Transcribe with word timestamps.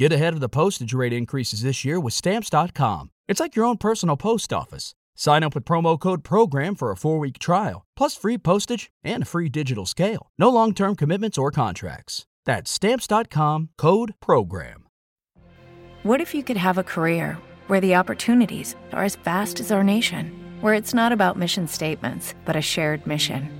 Get 0.00 0.14
ahead 0.14 0.32
of 0.32 0.40
the 0.40 0.48
postage 0.48 0.94
rate 0.94 1.12
increases 1.12 1.60
this 1.60 1.84
year 1.84 2.00
with 2.00 2.14
Stamps.com. 2.14 3.10
It's 3.28 3.38
like 3.38 3.54
your 3.54 3.66
own 3.66 3.76
personal 3.76 4.16
post 4.16 4.50
office. 4.50 4.94
Sign 5.14 5.42
up 5.42 5.54
with 5.54 5.66
promo 5.66 6.00
code 6.00 6.24
PROGRAM 6.24 6.74
for 6.74 6.90
a 6.90 6.96
four 6.96 7.18
week 7.18 7.38
trial, 7.38 7.84
plus 7.98 8.16
free 8.16 8.38
postage 8.38 8.90
and 9.04 9.24
a 9.24 9.26
free 9.26 9.50
digital 9.50 9.84
scale. 9.84 10.30
No 10.38 10.48
long 10.48 10.72
term 10.72 10.96
commitments 10.96 11.36
or 11.36 11.50
contracts. 11.50 12.24
That's 12.46 12.70
Stamps.com 12.70 13.68
code 13.76 14.14
PROGRAM. 14.22 14.86
What 16.02 16.22
if 16.22 16.34
you 16.34 16.42
could 16.44 16.56
have 16.56 16.78
a 16.78 16.82
career 16.82 17.36
where 17.66 17.82
the 17.82 17.96
opportunities 17.96 18.76
are 18.94 19.04
as 19.04 19.16
vast 19.16 19.60
as 19.60 19.70
our 19.70 19.84
nation, 19.84 20.30
where 20.62 20.72
it's 20.72 20.94
not 20.94 21.12
about 21.12 21.36
mission 21.36 21.68
statements, 21.68 22.34
but 22.46 22.56
a 22.56 22.62
shared 22.62 23.06
mission? 23.06 23.59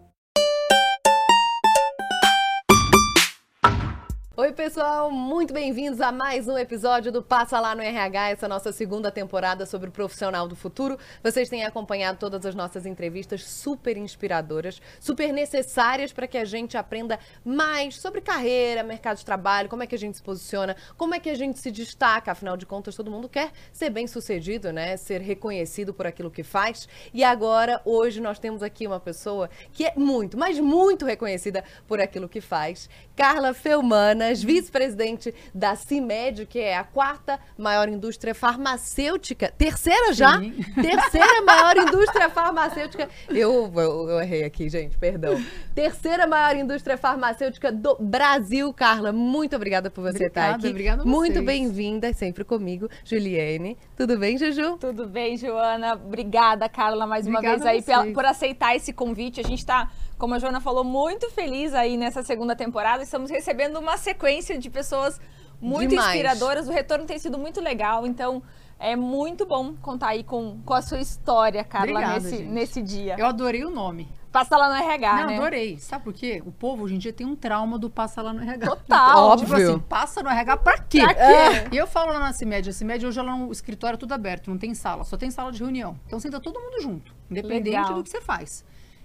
Oi, 4.41 4.51
pessoal, 4.51 5.11
muito 5.11 5.53
bem-vindos 5.53 6.01
a 6.01 6.11
mais 6.11 6.47
um 6.47 6.57
episódio 6.57 7.11
do 7.11 7.21
Passa 7.21 7.59
Lá 7.59 7.75
no 7.75 7.81
RH, 7.83 8.29
essa 8.31 8.47
nossa 8.47 8.71
segunda 8.71 9.11
temporada 9.11 9.67
sobre 9.67 9.89
o 9.89 9.91
profissional 9.91 10.47
do 10.47 10.55
futuro. 10.55 10.97
Vocês 11.23 11.47
têm 11.47 11.63
acompanhado 11.63 12.17
todas 12.17 12.43
as 12.43 12.55
nossas 12.55 12.87
entrevistas 12.87 13.43
super 13.43 13.95
inspiradoras, 13.95 14.81
super 14.99 15.31
necessárias 15.31 16.11
para 16.11 16.25
que 16.25 16.39
a 16.39 16.43
gente 16.43 16.75
aprenda 16.75 17.19
mais 17.45 17.99
sobre 17.99 18.19
carreira, 18.19 18.81
mercado 18.81 19.17
de 19.17 19.25
trabalho, 19.25 19.69
como 19.69 19.83
é 19.83 19.85
que 19.85 19.93
a 19.93 19.99
gente 19.99 20.17
se 20.17 20.23
posiciona, 20.23 20.75
como 20.97 21.13
é 21.13 21.19
que 21.19 21.29
a 21.29 21.35
gente 21.35 21.59
se 21.59 21.69
destaca, 21.69 22.31
afinal 22.31 22.57
de 22.57 22.65
contas, 22.65 22.95
todo 22.95 23.11
mundo 23.11 23.29
quer 23.29 23.51
ser 23.71 23.91
bem 23.91 24.07
sucedido, 24.07 24.73
né? 24.73 24.97
Ser 24.97 25.21
reconhecido 25.21 25.93
por 25.93 26.07
aquilo 26.07 26.31
que 26.31 26.41
faz. 26.41 26.89
E 27.13 27.23
agora, 27.23 27.79
hoje, 27.85 28.19
nós 28.19 28.39
temos 28.39 28.63
aqui 28.63 28.87
uma 28.87 28.99
pessoa 28.99 29.51
que 29.71 29.85
é 29.85 29.93
muito, 29.95 30.35
mas 30.35 30.59
muito 30.59 31.05
reconhecida 31.05 31.63
por 31.87 32.01
aquilo 32.01 32.27
que 32.27 32.41
faz. 32.41 32.89
Carla 33.15 33.53
Felmana 33.53 34.30
vice-presidente 34.39 35.33
da 35.53 35.75
CIMED, 35.75 36.45
que 36.45 36.59
é 36.59 36.77
a 36.77 36.83
quarta 36.83 37.39
maior 37.57 37.89
indústria 37.89 38.35
farmacêutica. 38.35 39.51
Terceira 39.57 40.13
já? 40.13 40.39
Sim. 40.39 40.53
Terceira 40.81 41.41
maior 41.41 41.75
indústria 41.77 42.29
farmacêutica. 42.29 43.09
Eu, 43.29 43.71
eu, 43.75 44.09
eu, 44.09 44.21
errei 44.21 44.43
aqui, 44.43 44.69
gente, 44.69 44.97
perdão. 44.97 45.43
Terceira 45.73 46.27
maior 46.27 46.55
indústria 46.55 46.97
farmacêutica 46.97 47.71
do 47.71 47.97
Brasil, 47.99 48.71
Carla. 48.73 49.11
Muito 49.11 49.55
obrigada 49.55 49.89
por 49.89 50.01
você 50.01 50.25
obrigada, 50.25 50.27
estar 50.27 50.55
aqui. 50.55 50.69
Obrigada, 50.69 51.03
Muito 51.03 51.41
bem-vinda, 51.41 52.13
sempre 52.13 52.43
comigo, 52.43 52.89
Juliane. 53.03 53.77
Tudo 53.95 54.17
bem, 54.17 54.37
Juju? 54.37 54.77
Tudo 54.77 55.07
bem, 55.07 55.37
Joana. 55.37 55.93
Obrigada, 55.93 56.69
Carla, 56.69 57.07
mais 57.07 57.25
obrigada 57.25 57.57
uma 57.57 57.71
vez 57.71 57.89
aí 57.89 58.13
por 58.13 58.25
aceitar 58.25 58.75
esse 58.75 58.93
convite. 58.93 59.39
A 59.39 59.43
gente 59.43 59.59
está 59.59 59.89
como 60.21 60.35
a 60.35 60.39
Joana 60.39 60.61
falou, 60.61 60.83
muito 60.83 61.31
feliz 61.31 61.73
aí 61.73 61.97
nessa 61.97 62.21
segunda 62.21 62.55
temporada. 62.55 63.01
Estamos 63.01 63.31
recebendo 63.31 63.79
uma 63.79 63.97
sequência 63.97 64.55
de 64.55 64.69
pessoas 64.69 65.19
muito 65.59 65.89
Demais. 65.89 66.09
inspiradoras. 66.09 66.67
O 66.67 66.71
retorno 66.71 67.07
tem 67.07 67.17
sido 67.17 67.39
muito 67.39 67.59
legal, 67.59 68.05
então 68.05 68.43
é 68.77 68.95
muito 68.95 69.47
bom 69.47 69.73
contar 69.81 70.09
aí 70.09 70.23
com, 70.23 70.59
com 70.63 70.75
a 70.75 70.81
sua 70.83 70.99
história, 70.99 71.63
Carla, 71.63 71.89
Obrigada, 71.93 72.19
nesse, 72.19 72.43
nesse 72.43 72.81
dia. 72.83 73.15
Eu 73.17 73.25
adorei 73.25 73.65
o 73.65 73.71
nome. 73.71 74.07
Passa 74.31 74.55
lá 74.55 74.69
no 74.69 74.75
RH, 74.75 75.15
Não, 75.15 75.27
né? 75.27 75.37
adorei. 75.37 75.79
Sabe 75.79 76.03
por 76.03 76.13
quê? 76.13 76.43
O 76.45 76.51
povo 76.51 76.83
hoje 76.83 76.93
em 76.93 76.99
dia 76.99 77.11
tem 77.11 77.25
um 77.25 77.35
trauma 77.35 77.79
do 77.79 77.89
passa 77.89 78.21
lá 78.21 78.31
no 78.31 78.43
RH. 78.43 78.67
Total. 78.67 79.23
Óbvio. 79.23 79.47
Tipo 79.47 79.71
assim, 79.71 79.79
passa 79.79 80.21
no 80.21 80.29
RH 80.29 80.57
pra 80.57 80.77
quê? 80.77 81.01
Pra 81.01 81.15
quê? 81.15 81.21
É. 81.21 81.67
E 81.71 81.77
eu 81.77 81.87
falo 81.87 82.13
lá 82.13 82.19
na 82.19 82.31
CIMED, 82.31 82.69
a 82.69 82.73
CIMED 82.73 83.07
hoje 83.07 83.19
ela 83.19 83.31
é 83.31 83.33
um 83.33 83.51
escritório 83.51 83.97
tudo 83.97 84.13
aberto, 84.13 84.51
não 84.51 84.57
tem 84.59 84.75
sala, 84.75 85.03
só 85.03 85.17
tem 85.17 85.31
sala 85.31 85.51
de 85.51 85.57
reunião. 85.57 85.99
Então 86.05 86.19
senta 86.19 86.39
todo 86.39 86.59
mundo 86.59 86.79
junto, 86.79 87.11
independente 87.29 87.75
Legal. 87.75 87.95
do 87.95 88.03
que 88.03 88.09
você 88.11 88.21
faz. 88.21 88.63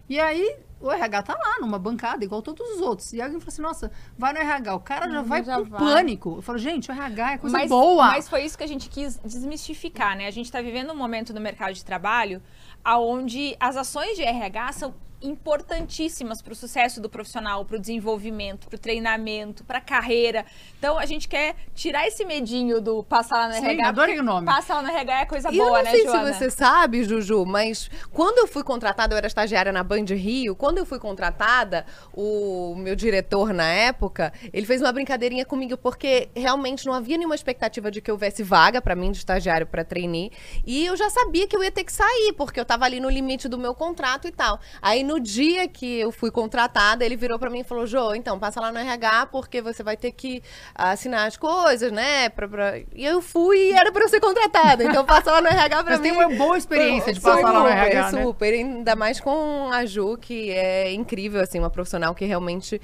E 0.09 0.21
aí, 0.21 0.57
o 0.81 0.91
RH 0.91 1.23
tá 1.23 1.35
lá, 1.35 1.59
numa 1.61 1.79
bancada, 1.79 2.25
igual 2.25 2.43
todos 2.43 2.69
os 2.73 2.81
outros. 2.81 3.13
E 3.13 3.21
alguém 3.21 3.41
falou 3.41 3.49
assim, 3.49 3.63
nossa, 3.63 3.91
vai 4.19 4.33
no 4.33 4.39
RH. 4.39 4.75
O 4.75 4.81
cara 4.81 5.11
já 5.11 5.23
vai 5.23 5.43
já 5.43 5.57
com 5.57 5.65
vai. 5.65 5.81
pânico. 5.81 6.37
Eu 6.37 6.43
falo, 6.43 6.59
gente, 6.59 6.91
o 6.91 6.93
RH 6.93 7.33
é 7.33 7.39
coisa 7.39 7.57
mas, 7.57 7.69
boa. 7.69 8.07
Mas 8.09 8.29
foi 8.29 8.45
isso 8.45 8.59
que 8.59 8.65
a 8.65 8.69
gente 8.69 8.89
quis 8.89 9.19
desmistificar, 9.25 10.17
né? 10.17 10.27
A 10.27 10.31
gente 10.31 10.53
tá 10.53 10.61
vivendo 10.61 10.93
um 10.93 10.97
momento 10.97 11.33
no 11.33 11.41
mercado 11.41 11.73
de 11.73 11.85
trabalho 11.85 12.43
onde 12.85 13.57
as 13.59 13.77
ações 13.77 14.17
de 14.17 14.23
RH 14.23 14.73
são 14.73 14.95
importantíssimas 15.23 16.43
para 16.43 16.53
o 16.53 16.57
sucesso 16.57 17.01
do 17.01 17.09
profissional, 17.09 17.65
para 17.65 17.77
o 17.77 17.79
desenvolvimento, 17.79 18.69
para 18.69 18.77
o 18.77 18.79
treinamento, 18.79 19.65
para 19.65 19.79
a 19.79 19.81
carreira. 19.81 20.45
Então 20.79 20.99
a 20.99 21.07
gente 21.07 21.27
quer 21.27 21.57
tirar 21.75 22.07
esse 22.07 22.25
medinho 22.25 22.81
do 22.81 23.03
passar 23.03 23.37
lá 23.37 23.49
no 23.49 23.55
Sim, 23.55 23.65
RH. 23.67 23.89
Adorei 23.89 24.19
o 24.19 24.23
nome. 24.23 24.47
Passar 24.47 24.77
lá 24.77 24.83
no 24.83 24.89
RH 24.89 25.21
é 25.21 25.27
coisa 25.27 25.53
e 25.53 25.57
boa, 25.57 25.83
né? 25.83 25.91
Eu 25.91 26.05
não 26.05 26.13
sei 26.13 26.35
se 26.35 26.39
você 26.39 26.51
sabe, 26.51 27.05
Juju, 27.05 27.45
mas 27.47 27.91
quando 28.13 28.39
eu 28.39 28.47
fui 28.47 28.63
contratada, 28.63 29.15
eu 29.15 29.19
era 29.19 29.27
estagiária 29.27 29.73
na 29.73 29.83
Band 29.83 30.05
Rio, 30.11 30.55
quando 30.55 30.79
eu 30.79 30.87
fui 30.87 30.99
contratada, 30.99 31.87
o 32.13 32.75
meu 32.77 32.95
diretor 32.95 33.53
na 33.53 33.67
época, 33.67 34.33
ele 34.53 34.67
fez 34.67 34.81
uma 34.81 34.93
brincadeirinha 34.93 35.45
comigo 35.45 35.77
porque 35.77 36.29
realmente 36.35 36.87
não 36.87 36.93
havia 36.93 37.17
nenhuma 37.17 37.35
expectativa 37.35 37.91
de 37.91 38.01
que 38.01 38.11
houvesse 38.11 38.43
vaga 38.43 38.83
para 38.83 38.95
mim 38.95 39.11
de 39.11 39.19
estagiário 39.19 39.67
para 39.67 39.85
trainee, 39.85 40.31
e 40.65 40.85
eu 40.85 40.97
já 40.97 41.09
sabia 41.09 41.47
que 41.47 41.57
eu 41.57 41.63
ia 41.63 41.73
ter 41.73 41.85
que 41.85 41.93
sair, 41.93 42.35
porque 42.37 42.61
eu 42.61 42.63
estava 42.63 42.85
ali 42.85 43.01
no 43.01 43.09
limite 43.09 43.49
do 43.49 43.59
meu 43.59 43.75
contrato 43.75 44.29
e 44.29 44.33
tal. 44.33 44.61
Aí 44.83 45.06
no 45.07 45.21
dia 45.21 45.69
que 45.69 46.01
eu 46.01 46.11
fui 46.11 46.31
contratada, 46.31 47.05
ele 47.05 47.17
virou 47.17 47.39
para 47.39 47.49
mim 47.49 47.61
e 47.61 47.65
falou: 47.65 47.87
Jô, 47.87 48.15
então 48.15 48.39
passa 48.39 48.61
lá 48.61 48.73
no 48.73 48.79
RH 48.79 49.27
porque 49.27 49.63
você 49.63 49.83
vai 49.83 49.97
ter 49.97 50.13
que 50.13 50.43
assinar 50.75 51.27
as 51.27 51.37
coisas, 51.37 51.93
né? 51.93 52.29
Pra, 52.29 52.49
pra... 52.49 52.79
E 52.79 53.05
eu 53.05 53.23
fui 53.23 53.71
e 53.71 53.73
era 53.73 53.93
para 53.93 54.05
eu 54.05 54.09
ser 54.09 54.21
contratada. 54.21 54.85
Então 54.85 55.05
passa 55.05 55.31
lá 55.31 55.41
no 55.41 55.49
RH 55.49 55.85
para 55.85 55.97
mim. 55.97 56.03
tem 56.03 56.13
uma 56.13 56.29
boa 56.29 56.59
experiência 56.59 57.13
de 57.13 57.21
passar 57.21 57.53
lá 57.53 57.61
no 57.61 57.69
RH. 57.69 58.13
Né? 58.13 58.23
Super, 58.23 58.53
ainda 58.53 58.97
mais 58.97 59.21
com 59.21 59.71
a 59.73 59.87
Ju, 59.87 60.19
que 60.19 60.51
é 60.51 60.93
incrível, 60.93 61.41
assim, 61.41 61.59
uma 61.59 61.71
profissional 61.71 62.15
que 62.15 62.25
realmente 62.25 62.77
uh, 62.77 62.81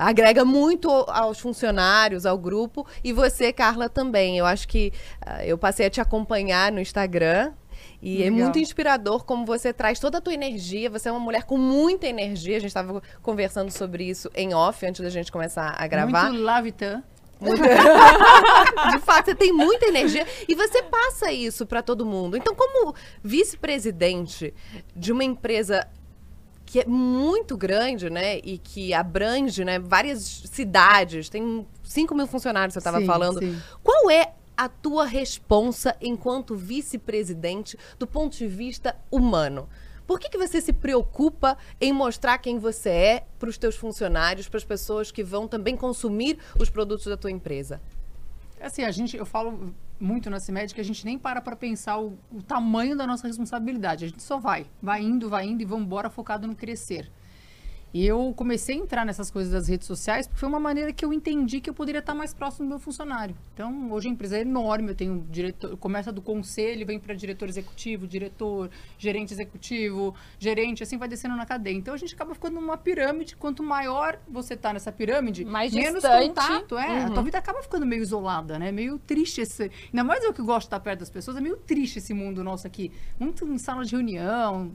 agrega 0.00 0.44
muito 0.44 0.90
aos 0.90 1.38
funcionários, 1.38 2.24
ao 2.24 2.38
grupo. 2.38 2.86
E 3.04 3.12
você, 3.12 3.52
Carla, 3.52 3.88
também. 3.88 4.38
Eu 4.38 4.46
acho 4.46 4.66
que 4.66 4.92
uh, 5.26 5.42
eu 5.42 5.58
passei 5.58 5.86
a 5.86 5.90
te 5.90 6.00
acompanhar 6.00 6.72
no 6.72 6.80
Instagram. 6.80 7.52
E 8.00 8.22
é 8.22 8.24
Legal. 8.24 8.38
é 8.38 8.42
muito 8.42 8.58
inspirador 8.58 9.24
como 9.24 9.44
você 9.44 9.72
traz 9.72 9.98
toda 9.98 10.18
a 10.18 10.20
tua 10.20 10.34
energia. 10.34 10.90
Você 10.90 11.08
é 11.08 11.12
uma 11.12 11.20
mulher 11.20 11.44
com 11.44 11.56
muita 11.56 12.06
energia. 12.06 12.56
A 12.56 12.60
gente 12.60 12.68
estava 12.68 13.02
conversando 13.22 13.70
sobre 13.70 14.04
isso 14.04 14.30
em 14.34 14.54
off 14.54 14.84
antes 14.86 15.00
da 15.00 15.10
gente 15.10 15.32
começar 15.32 15.74
a 15.76 15.86
gravar. 15.86 16.30
Muito 16.30 16.42
lavitan. 16.42 17.02
De 17.40 18.98
fato, 19.00 19.26
você 19.26 19.34
tem 19.34 19.52
muita 19.52 19.86
energia 19.86 20.26
e 20.48 20.54
você 20.54 20.82
passa 20.82 21.30
isso 21.30 21.66
para 21.66 21.82
todo 21.82 22.06
mundo. 22.06 22.36
Então, 22.36 22.54
como 22.54 22.94
vice-presidente 23.22 24.54
de 24.94 25.12
uma 25.12 25.22
empresa 25.22 25.86
que 26.64 26.80
é 26.80 26.84
muito 26.84 27.56
grande, 27.56 28.10
né, 28.10 28.38
e 28.38 28.58
que 28.58 28.92
abrange, 28.92 29.64
né, 29.64 29.78
várias 29.78 30.42
cidades, 30.50 31.28
tem 31.28 31.64
5 31.84 32.12
mil 32.14 32.26
funcionários, 32.26 32.74
você 32.74 32.80
estava 32.80 33.00
falando. 33.02 33.38
Sim. 33.38 33.56
Qual 33.84 34.10
é 34.10 34.32
a 34.56 34.68
tua 34.68 35.04
responsa 35.04 35.96
enquanto 36.00 36.56
vice-presidente 36.56 37.78
do 37.98 38.06
ponto 38.06 38.36
de 38.36 38.46
vista 38.46 38.96
humano? 39.10 39.68
Por 40.06 40.20
que, 40.20 40.28
que 40.28 40.38
você 40.38 40.60
se 40.60 40.72
preocupa 40.72 41.58
em 41.80 41.92
mostrar 41.92 42.38
quem 42.38 42.58
você 42.58 42.90
é 42.90 43.26
para 43.38 43.48
os 43.48 43.58
teus 43.58 43.74
funcionários, 43.74 44.48
para 44.48 44.58
as 44.58 44.64
pessoas 44.64 45.10
que 45.10 45.24
vão 45.24 45.48
também 45.48 45.76
consumir 45.76 46.38
os 46.58 46.70
produtos 46.70 47.06
da 47.06 47.16
tua 47.16 47.30
empresa? 47.30 47.80
Assim, 48.60 48.84
a 48.84 48.90
gente, 48.90 49.16
eu 49.16 49.26
falo 49.26 49.74
muito 49.98 50.30
na 50.30 50.38
CIMED 50.38 50.74
que 50.74 50.80
a 50.80 50.84
gente 50.84 51.04
nem 51.04 51.18
para 51.18 51.40
para 51.40 51.56
pensar 51.56 51.98
o, 51.98 52.16
o, 52.30 52.42
tamanho 52.42 52.96
da 52.96 53.06
nossa 53.06 53.26
responsabilidade. 53.26 54.04
A 54.04 54.08
gente 54.08 54.22
só 54.22 54.38
vai, 54.38 54.66
vai 54.80 55.02
indo, 55.02 55.28
vai 55.28 55.46
indo 55.46 55.62
e 55.62 55.64
vamos 55.64 55.86
embora 55.86 56.08
focado 56.08 56.46
no 56.46 56.54
crescer. 56.54 57.10
E 57.96 58.06
eu 58.06 58.34
comecei 58.36 58.74
a 58.74 58.78
entrar 58.78 59.06
nessas 59.06 59.30
coisas 59.30 59.50
das 59.50 59.68
redes 59.68 59.86
sociais 59.86 60.26
porque 60.26 60.38
foi 60.38 60.50
uma 60.50 60.60
maneira 60.60 60.92
que 60.92 61.02
eu 61.02 61.14
entendi 61.14 61.62
que 61.62 61.70
eu 61.70 61.72
poderia 61.72 62.00
estar 62.00 62.14
mais 62.14 62.34
próximo 62.34 62.66
do 62.66 62.68
meu 62.68 62.78
funcionário. 62.78 63.34
Então, 63.54 63.90
hoje 63.90 64.06
a 64.06 64.10
empresa 64.10 64.36
é 64.36 64.42
enorme, 64.42 64.90
eu 64.90 64.94
tenho 64.94 65.26
diretor, 65.30 65.78
começa 65.78 66.12
do 66.12 66.20
conselho, 66.20 66.84
vem 66.84 66.98
para 66.98 67.14
diretor 67.14 67.48
executivo, 67.48 68.06
diretor, 68.06 68.68
gerente 68.98 69.32
executivo, 69.32 70.14
gerente, 70.38 70.82
assim 70.82 70.98
vai 70.98 71.08
descendo 71.08 71.36
na 71.36 71.46
cadeia. 71.46 71.74
Então, 71.74 71.94
a 71.94 71.96
gente 71.96 72.14
acaba 72.14 72.34
ficando 72.34 72.60
numa 72.60 72.76
pirâmide, 72.76 73.34
quanto 73.34 73.62
maior 73.62 74.18
você 74.28 74.52
está 74.52 74.74
nessa 74.74 74.92
pirâmide, 74.92 75.46
mais 75.46 75.72
menos 75.72 76.02
distante. 76.02 76.28
contato, 76.28 76.76
é, 76.76 76.86
uhum. 76.86 77.06
a 77.06 77.10
tua 77.12 77.22
vida 77.22 77.38
acaba 77.38 77.62
ficando 77.62 77.86
meio 77.86 78.02
isolada, 78.02 78.58
né? 78.58 78.70
Meio 78.70 78.98
triste 78.98 79.40
esse, 79.40 79.70
ainda 79.86 80.04
mais 80.04 80.22
eu 80.22 80.34
que 80.34 80.42
gosto 80.42 80.64
de 80.64 80.66
estar 80.66 80.80
perto 80.80 81.00
das 81.00 81.08
pessoas, 81.08 81.38
é 81.38 81.40
meio 81.40 81.56
triste 81.56 81.98
esse 81.98 82.12
mundo 82.12 82.44
nosso 82.44 82.66
aqui. 82.66 82.92
Muito 83.18 83.48
em 83.48 83.56
sala 83.56 83.86
de 83.86 83.92
reunião, 83.92 84.70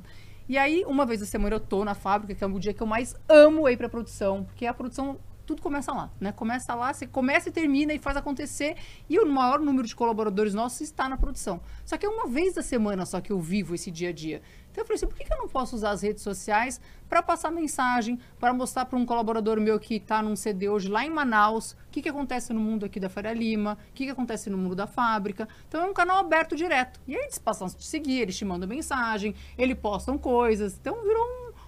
e 0.51 0.57
aí, 0.57 0.83
uma 0.85 1.05
vez 1.05 1.21
a 1.21 1.25
semana 1.25 1.55
eu 1.55 1.61
tô 1.61 1.85
na 1.85 1.95
fábrica, 1.95 2.35
que 2.35 2.43
é 2.43 2.47
o 2.47 2.59
dia 2.59 2.73
que 2.73 2.83
eu 2.83 2.85
mais 2.85 3.15
amo 3.29 3.69
ir 3.69 3.77
pra 3.77 3.87
produção, 3.87 4.43
porque 4.43 4.65
a 4.65 4.73
produção 4.73 5.17
tudo 5.45 5.61
começa 5.61 5.91
lá, 5.91 6.11
né? 6.19 6.31
Começa 6.31 6.73
lá, 6.73 6.93
você 6.93 7.05
começa 7.05 7.49
e 7.49 7.51
termina 7.51 7.93
e 7.93 7.99
faz 7.99 8.15
acontecer. 8.17 8.75
E 9.09 9.19
o 9.19 9.25
maior 9.25 9.59
número 9.59 9.87
de 9.87 9.95
colaboradores 9.95 10.53
nossos 10.53 10.81
está 10.81 11.09
na 11.09 11.17
produção. 11.17 11.61
Só 11.85 11.97
que 11.97 12.05
é 12.05 12.09
uma 12.09 12.27
vez 12.27 12.53
da 12.53 12.61
semana 12.61 13.05
só 13.05 13.19
que 13.19 13.31
eu 13.31 13.39
vivo 13.39 13.75
esse 13.75 13.91
dia 13.91 14.09
a 14.09 14.13
dia. 14.13 14.41
Então 14.71 14.83
eu 14.83 14.87
falei 14.87 14.95
assim, 14.95 15.07
por 15.07 15.17
que, 15.17 15.31
eu 15.31 15.37
não 15.37 15.49
posso 15.49 15.75
usar 15.75 15.91
as 15.91 16.01
redes 16.01 16.23
sociais 16.23 16.79
para 17.09 17.21
passar 17.21 17.51
mensagem, 17.51 18.17
para 18.39 18.53
mostrar 18.53 18.85
para 18.85 18.97
um 18.97 19.05
colaborador 19.05 19.59
meu 19.59 19.77
que 19.77 19.95
está 19.95 20.21
num 20.21 20.35
CD 20.35 20.69
hoje 20.69 20.87
lá 20.87 21.05
em 21.05 21.09
Manaus, 21.09 21.73
o 21.73 21.91
que, 21.91 22.01
que 22.01 22.07
acontece 22.07 22.53
no 22.53 22.59
mundo 22.61 22.85
aqui 22.85 22.97
da 22.97 23.09
Faria 23.09 23.33
Lima, 23.33 23.77
o 23.89 23.93
que, 23.93 24.05
que 24.05 24.11
acontece 24.11 24.49
no 24.49 24.57
mundo 24.57 24.73
da 24.73 24.87
fábrica. 24.87 25.47
Então 25.67 25.81
é 25.81 25.85
um 25.85 25.93
canal 25.93 26.19
aberto 26.19 26.55
direto. 26.55 27.01
E 27.05 27.15
aí 27.15 27.21
eles 27.21 27.37
passam 27.37 27.67
a 27.67 27.69
te 27.69 27.85
seguir, 27.85 28.21
eles 28.21 28.37
te 28.37 28.45
mandam 28.45 28.67
mensagem, 28.67 29.35
eles 29.57 29.77
postam 29.77 30.17
coisas. 30.17 30.77
Então 30.79 31.03
virou 31.03 31.23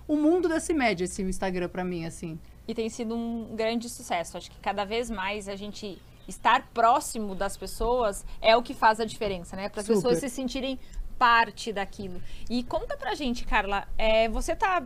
um, 0.08 0.14
um 0.14 0.22
mundo 0.22 0.48
da 0.48 0.62
CIMED 0.62 1.04
esse 1.04 1.22
Instagram 1.22 1.68
para 1.68 1.84
mim, 1.84 2.06
assim. 2.06 2.40
E 2.68 2.74
tem 2.74 2.90
sido 2.90 3.16
um 3.16 3.56
grande 3.56 3.90
sucesso. 3.90 4.38
Acho 4.38 4.50
que 4.50 4.60
cada 4.60 4.86
vez 4.86 5.10
mais 5.10 5.48
a 5.48 5.56
gente 5.56 6.02
estar 6.28 6.70
próximo 6.74 7.36
das 7.36 7.58
pessoas 7.58 8.26
é 8.42 8.56
o 8.56 8.64
que 8.64 8.74
faz 8.74 9.00
a 9.00 9.06
diferença, 9.06 9.56
né? 9.56 9.70
Para 9.70 9.82
as 9.82 9.88
pessoas 9.88 10.20
se 10.20 10.30
sentirem 10.30 10.80
parte 11.18 11.72
daquilo. 11.74 12.22
E 12.50 12.64
conta 12.64 12.98
pra 12.98 13.16
gente, 13.16 13.46
Carla, 13.46 13.88
é, 13.98 14.30
você 14.30 14.56
tá 14.56 14.84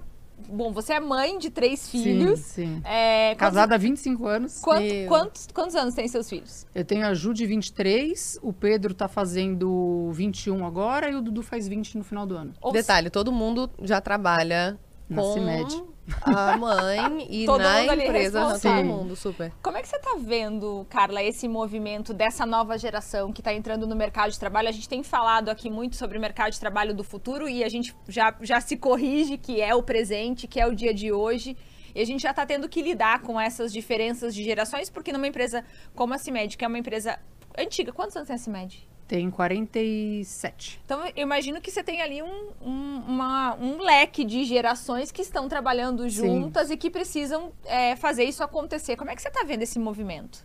Bom, 0.50 0.72
você 0.72 0.94
é 0.94 1.00
mãe 1.00 1.40
de 1.40 1.50
três 1.50 1.90
filhos. 1.90 2.40
Sim, 2.42 2.76
sim. 2.76 2.82
É, 2.86 3.34
Casada 3.36 3.74
há 3.74 3.78
25 3.78 4.28
anos. 4.28 4.62
Quanto, 4.62 4.94
quantos, 5.08 5.48
quantos 5.52 5.76
anos 5.76 5.96
tem 5.96 6.08
seus 6.08 6.30
filhos? 6.30 6.66
Eu 6.76 6.86
tenho 6.86 7.08
a 7.08 7.14
Ju 7.16 7.34
de 7.34 7.46
23, 7.48 8.38
o 8.44 8.54
Pedro 8.54 8.94
tá 8.94 9.08
fazendo 9.08 10.12
21 10.14 10.64
agora 10.64 11.10
e 11.10 11.16
o 11.16 11.22
Dudu 11.22 11.42
faz 11.42 11.68
20 11.68 11.98
no 11.98 12.04
final 12.04 12.28
do 12.28 12.36
ano. 12.36 12.54
Detalhe, 12.72 13.10
todo 13.10 13.32
mundo 13.32 13.68
já 13.82 14.00
trabalha 14.00 14.78
na 15.10 15.22
com... 15.24 15.97
A 16.22 16.58
mãe 16.58 17.28
e 17.30 17.46
todo 17.46 17.60
na 17.60 17.96
empresa, 17.96 18.60
todo 18.60 18.84
mundo, 18.86 19.16
super. 19.16 19.52
Como 19.62 19.78
é 19.78 19.82
que 19.82 19.88
você 19.88 19.98
está 19.98 20.16
vendo, 20.20 20.86
Carla, 20.90 21.22
esse 21.22 21.48
movimento 21.48 22.14
dessa 22.14 22.46
nova 22.46 22.78
geração 22.78 23.34
que 23.34 23.42
está 23.42 23.54
entrando 23.54 23.86
no 23.86 23.96
mercado 23.96 24.32
de 24.32 24.40
trabalho? 24.40 24.70
A 24.70 24.72
gente 24.72 24.88
tem 24.88 25.04
falado 25.04 25.50
aqui 25.50 25.70
muito 25.70 25.96
sobre 25.96 26.18
o 26.18 26.22
mercado 26.22 26.52
de 26.52 26.60
trabalho 26.60 26.94
do 26.94 27.04
futuro 27.04 27.50
e 27.50 27.64
a 27.64 27.70
gente 27.70 27.96
já, 28.08 28.34
já 28.42 28.62
se 28.62 28.78
corrige 28.78 29.38
que 29.38 29.62
é 29.62 29.76
o 29.76 29.84
presente, 29.84 30.48
que 30.48 30.60
é 30.60 30.66
o 30.66 30.74
dia 30.74 30.94
de 30.94 31.12
hoje. 31.12 31.58
E 31.94 32.02
a 32.02 32.06
gente 32.06 32.22
já 32.22 32.32
está 32.32 32.46
tendo 32.46 32.70
que 32.70 32.82
lidar 32.82 33.22
com 33.22 33.40
essas 33.40 33.74
diferenças 33.74 34.34
de 34.34 34.44
gerações, 34.44 34.90
porque 34.90 35.12
numa 35.12 35.28
empresa 35.28 35.66
como 35.96 36.14
a 36.14 36.18
CIMED, 36.18 36.58
que 36.58 36.64
é 36.64 36.68
uma 36.68 36.78
empresa 36.78 37.20
antiga, 37.58 37.92
quantos 37.92 38.16
anos 38.16 38.28
tem 38.28 38.36
a 38.36 38.40
CIMED? 38.40 38.88
Tem 39.08 39.32
47. 39.32 40.82
Então, 40.84 41.06
eu 41.16 41.24
imagino 41.24 41.62
que 41.62 41.72
você 41.72 41.82
tem 41.82 42.02
ali 42.02 42.22
um, 42.22 42.50
um, 42.62 43.04
uma, 43.08 43.56
um 43.56 43.82
leque 43.82 44.26
de 44.26 44.44
gerações 44.44 45.12
que 45.12 45.22
estão 45.22 45.48
trabalhando 45.48 46.10
juntas 46.10 46.68
Sim. 46.68 46.74
e 46.74 46.78
que 46.78 46.90
precisam 46.90 47.54
é, 47.66 47.96
fazer 47.96 48.26
isso 48.26 48.44
acontecer. 48.44 48.98
Como 48.98 49.10
é 49.10 49.16
que 49.16 49.22
você 49.22 49.30
está 49.30 49.44
vendo 49.46 49.62
esse 49.62 49.80
movimento? 49.80 50.44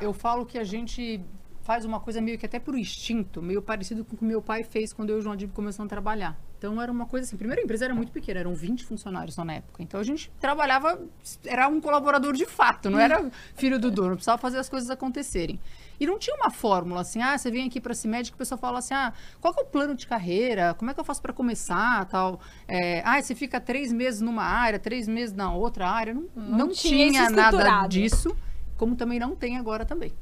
Eu 0.00 0.12
falo 0.12 0.46
que 0.46 0.56
a 0.56 0.62
gente 0.62 1.20
faz 1.64 1.84
uma 1.84 1.98
coisa 1.98 2.20
meio 2.20 2.38
que 2.38 2.44
até 2.44 2.60
por 2.60 2.78
instinto, 2.78 3.40
meio 3.42 3.62
parecido 3.62 4.04
com 4.04 4.14
o 4.14 4.18
que 4.18 4.24
meu 4.24 4.42
pai 4.42 4.62
fez 4.62 4.92
quando 4.92 5.10
eu 5.10 5.16
e 5.16 5.18
o 5.18 5.22
João 5.22 5.32
Adib 5.32 5.50
começamos 5.52 5.88
a 5.88 5.90
trabalhar. 5.90 6.38
Então 6.58 6.80
era 6.80 6.92
uma 6.92 7.06
coisa 7.06 7.26
assim, 7.26 7.36
primeiro 7.36 7.60
a 7.60 7.64
empresa 7.64 7.86
era 7.86 7.94
muito 7.94 8.12
pequena, 8.12 8.40
eram 8.40 8.54
20 8.54 8.84
funcionários 8.84 9.36
na 9.36 9.54
época. 9.54 9.82
Então 9.82 9.98
a 9.98 10.02
gente 10.02 10.30
trabalhava, 10.38 11.00
era 11.44 11.66
um 11.66 11.80
colaborador 11.80 12.34
de 12.34 12.44
fato, 12.46 12.90
não 12.90 12.98
era 12.98 13.30
filho 13.54 13.78
do 13.78 13.90
dono, 13.90 14.14
precisava 14.14 14.38
fazer 14.38 14.58
as 14.58 14.68
coisas 14.68 14.90
acontecerem. 14.90 15.58
E 15.98 16.06
não 16.06 16.18
tinha 16.18 16.36
uma 16.36 16.50
fórmula 16.50 17.00
assim, 17.00 17.22
ah, 17.22 17.36
você 17.36 17.50
vem 17.50 17.66
aqui 17.66 17.80
para 17.80 17.94
se 17.94 18.06
médico, 18.06 18.34
o 18.34 18.38
pessoal 18.38 18.58
fala 18.58 18.78
assim, 18.80 18.94
ah, 18.94 19.12
qual 19.40 19.54
é 19.56 19.62
o 19.62 19.64
plano 19.64 19.94
de 19.94 20.06
carreira? 20.06 20.74
Como 20.74 20.90
é 20.90 20.94
que 20.94 21.00
eu 21.00 21.04
faço 21.04 21.22
para 21.22 21.32
começar, 21.32 22.04
tal? 22.06 22.40
É, 22.68 23.02
ah, 23.06 23.20
você 23.20 23.34
fica 23.34 23.58
três 23.58 23.90
meses 23.90 24.20
numa 24.20 24.44
área, 24.44 24.78
três 24.78 25.08
meses 25.08 25.34
na 25.34 25.52
outra 25.54 25.88
área. 25.88 26.12
Não, 26.12 26.24
não, 26.34 26.58
não 26.58 26.68
tinha, 26.68 27.10
tinha 27.10 27.30
nada 27.30 27.86
disso, 27.86 28.36
como 28.76 28.96
também 28.96 29.18
não 29.18 29.34
tem 29.34 29.56
agora 29.56 29.84
também. 29.86 30.12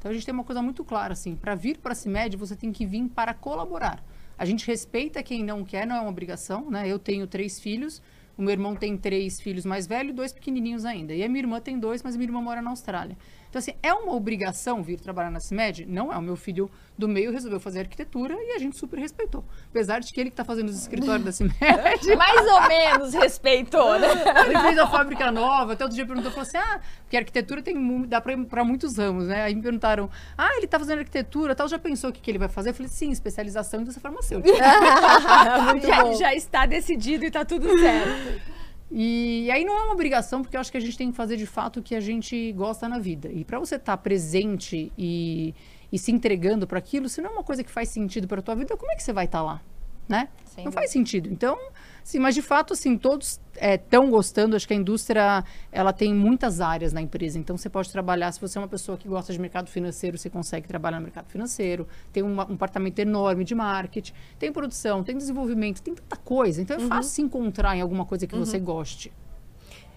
Então 0.00 0.10
a 0.10 0.14
gente 0.14 0.24
tem 0.24 0.32
uma 0.32 0.44
coisa 0.44 0.62
muito 0.62 0.82
clara 0.82 1.12
assim, 1.12 1.36
para 1.36 1.54
vir 1.54 1.76
para 1.76 1.92
a 1.92 1.94
CIMED 1.94 2.34
você 2.34 2.56
tem 2.56 2.72
que 2.72 2.86
vir 2.86 3.06
para 3.10 3.34
colaborar. 3.34 4.02
A 4.38 4.46
gente 4.46 4.66
respeita 4.66 5.22
quem 5.22 5.44
não 5.44 5.62
quer, 5.62 5.86
não 5.86 5.94
é 5.94 6.00
uma 6.00 6.08
obrigação, 6.08 6.70
né? 6.70 6.88
Eu 6.88 6.98
tenho 6.98 7.26
três 7.26 7.60
filhos, 7.60 8.00
o 8.34 8.40
meu 8.40 8.52
irmão 8.52 8.74
tem 8.74 8.96
três 8.96 9.38
filhos 9.38 9.66
mais 9.66 9.86
velhos 9.86 10.16
dois 10.16 10.32
pequenininhos 10.32 10.86
ainda. 10.86 11.12
E 11.12 11.22
a 11.22 11.28
minha 11.28 11.42
irmã 11.42 11.60
tem 11.60 11.78
dois, 11.78 12.02
mas 12.02 12.16
minha 12.16 12.28
irmã 12.28 12.40
mora 12.40 12.62
na 12.62 12.70
Austrália. 12.70 13.14
Então, 13.50 13.58
assim, 13.58 13.72
é 13.82 13.92
uma 13.92 14.14
obrigação 14.14 14.80
vir 14.80 15.00
trabalhar 15.00 15.30
na 15.30 15.40
CIMED? 15.40 15.84
Não 15.84 16.12
é. 16.12 16.16
O 16.16 16.22
meu 16.22 16.36
filho 16.36 16.70
do 16.96 17.08
meio 17.08 17.32
resolveu 17.32 17.58
fazer 17.58 17.80
arquitetura 17.80 18.34
e 18.34 18.52
a 18.52 18.58
gente 18.58 18.76
super 18.76 18.98
respeitou. 18.98 19.44
Apesar 19.68 19.98
de 19.98 20.12
que 20.12 20.20
ele 20.20 20.30
que 20.30 20.34
está 20.34 20.44
fazendo 20.44 20.68
os 20.68 20.80
escritórios 20.80 21.24
da 21.24 21.32
CIMED... 21.32 21.56
Mais 22.16 22.46
ou 22.46 22.68
menos 22.68 23.12
respeitou, 23.12 23.98
né? 23.98 24.06
ele 24.46 24.58
fez 24.60 24.78
a 24.78 24.86
fábrica 24.86 25.32
nova. 25.32 25.72
Até 25.72 25.82
outro 25.82 25.96
dia 25.96 26.06
perguntou, 26.06 26.30
falou 26.30 26.46
assim, 26.46 26.58
ah, 26.58 26.80
porque 27.02 27.16
arquitetura 27.16 27.60
tem, 27.60 28.06
dá 28.06 28.20
para 28.20 28.64
muitos 28.64 28.96
ramos, 28.96 29.26
né? 29.26 29.42
Aí 29.42 29.54
me 29.54 29.62
perguntaram, 29.62 30.08
ah, 30.38 30.54
ele 30.56 30.66
está 30.66 30.78
fazendo 30.78 31.00
arquitetura, 31.00 31.52
tal, 31.54 31.66
já 31.66 31.78
pensou 31.78 32.10
o 32.10 32.12
que, 32.12 32.20
que 32.20 32.30
ele 32.30 32.38
vai 32.38 32.48
fazer? 32.48 32.70
Eu 32.70 32.74
falei, 32.74 32.88
sim, 32.88 33.10
especialização 33.10 33.80
em 33.80 33.82
indústria 33.82 34.02
farmacêutica. 34.02 34.56
já, 35.84 36.12
já 36.12 36.34
está 36.34 36.66
decidido 36.66 37.24
e 37.24 37.26
está 37.26 37.44
tudo 37.44 37.68
certo. 37.80 38.59
E 38.90 39.48
aí 39.50 39.64
não 39.64 39.78
é 39.78 39.82
uma 39.82 39.92
obrigação, 39.92 40.42
porque 40.42 40.56
eu 40.56 40.60
acho 40.60 40.70
que 40.70 40.76
a 40.76 40.80
gente 40.80 40.98
tem 40.98 41.10
que 41.10 41.16
fazer 41.16 41.36
de 41.36 41.46
fato 41.46 41.78
o 41.78 41.82
que 41.82 41.94
a 41.94 42.00
gente 42.00 42.52
gosta 42.52 42.88
na 42.88 42.98
vida. 42.98 43.30
E 43.32 43.44
para 43.44 43.58
você 43.58 43.76
estar 43.76 43.96
tá 43.96 44.02
presente 44.02 44.92
e, 44.98 45.54
e 45.92 45.98
se 45.98 46.10
entregando 46.10 46.66
para 46.66 46.78
aquilo, 46.78 47.08
se 47.08 47.20
não 47.20 47.30
é 47.30 47.32
uma 47.34 47.44
coisa 47.44 47.62
que 47.62 47.70
faz 47.70 47.88
sentido 47.88 48.26
para 48.26 48.42
tua 48.42 48.56
vida, 48.56 48.76
como 48.76 48.90
é 48.90 48.96
que 48.96 49.02
você 49.02 49.12
vai 49.12 49.26
estar 49.26 49.38
tá 49.38 49.44
lá? 49.44 49.62
Né? 50.08 50.28
não 50.64 50.72
faz 50.72 50.90
sentido. 50.90 51.28
Então, 51.30 51.56
Sim, 52.02 52.18
mas 52.18 52.34
de 52.34 52.42
fato, 52.42 52.72
assim, 52.72 52.96
todos 52.96 53.40
estão 53.54 54.04
é, 54.04 54.10
gostando. 54.10 54.56
Acho 54.56 54.66
que 54.66 54.74
a 54.74 54.76
indústria 54.76 55.44
ela 55.70 55.92
tem 55.92 56.14
muitas 56.14 56.60
áreas 56.60 56.92
na 56.92 57.00
empresa. 57.00 57.38
Então, 57.38 57.56
você 57.56 57.68
pode 57.68 57.90
trabalhar. 57.90 58.32
Se 58.32 58.40
você 58.40 58.58
é 58.58 58.60
uma 58.60 58.68
pessoa 58.68 58.96
que 58.96 59.08
gosta 59.08 59.32
de 59.32 59.38
mercado 59.38 59.68
financeiro, 59.68 60.18
você 60.18 60.30
consegue 60.30 60.66
trabalhar 60.66 60.98
no 60.98 61.04
mercado 61.04 61.28
financeiro. 61.28 61.86
Tem 62.12 62.22
um, 62.22 62.40
um 62.40 62.52
departamento 62.52 63.00
enorme 63.00 63.44
de 63.44 63.54
marketing, 63.54 64.12
tem 64.38 64.52
produção, 64.52 65.02
tem 65.02 65.16
desenvolvimento, 65.16 65.82
tem 65.82 65.94
tanta 65.94 66.16
coisa. 66.16 66.60
Então, 66.62 66.76
é 66.76 66.80
uhum. 66.80 66.88
fácil 66.88 67.10
se 67.10 67.22
encontrar 67.22 67.76
em 67.76 67.80
alguma 67.80 68.04
coisa 68.04 68.26
que 68.26 68.34
uhum. 68.34 68.44
você 68.44 68.58
goste. 68.58 69.12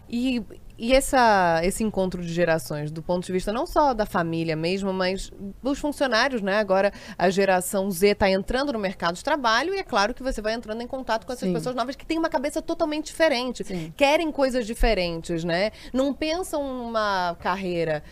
E, 0.09 0.43
e 0.77 0.93
essa, 0.93 1.61
esse 1.63 1.83
encontro 1.83 2.21
de 2.21 2.33
gerações, 2.33 2.91
do 2.91 3.01
ponto 3.01 3.25
de 3.25 3.31
vista 3.31 3.51
não 3.53 3.65
só 3.65 3.93
da 3.93 4.05
família 4.05 4.55
mesmo, 4.55 4.91
mas 4.91 5.31
dos 5.61 5.79
funcionários, 5.79 6.41
né? 6.41 6.57
Agora 6.57 6.91
a 7.17 7.29
geração 7.29 7.89
Z 7.91 8.09
está 8.09 8.29
entrando 8.29 8.73
no 8.73 8.79
mercado 8.79 9.15
de 9.15 9.23
trabalho 9.23 9.73
e 9.73 9.77
é 9.77 9.83
claro 9.83 10.13
que 10.13 10.23
você 10.23 10.41
vai 10.41 10.53
entrando 10.53 10.81
em 10.81 10.87
contato 10.87 11.25
com 11.25 11.33
essas 11.33 11.47
Sim. 11.47 11.53
pessoas 11.53 11.75
novas 11.75 11.95
que 11.95 12.05
têm 12.05 12.17
uma 12.17 12.29
cabeça 12.29 12.61
totalmente 12.61 13.05
diferente, 13.05 13.63
Sim. 13.63 13.93
querem 13.95 14.31
coisas 14.31 14.65
diferentes, 14.65 15.43
né? 15.43 15.71
Não 15.93 16.13
pensam 16.13 16.63
numa 16.77 17.35
carreira 17.39 18.03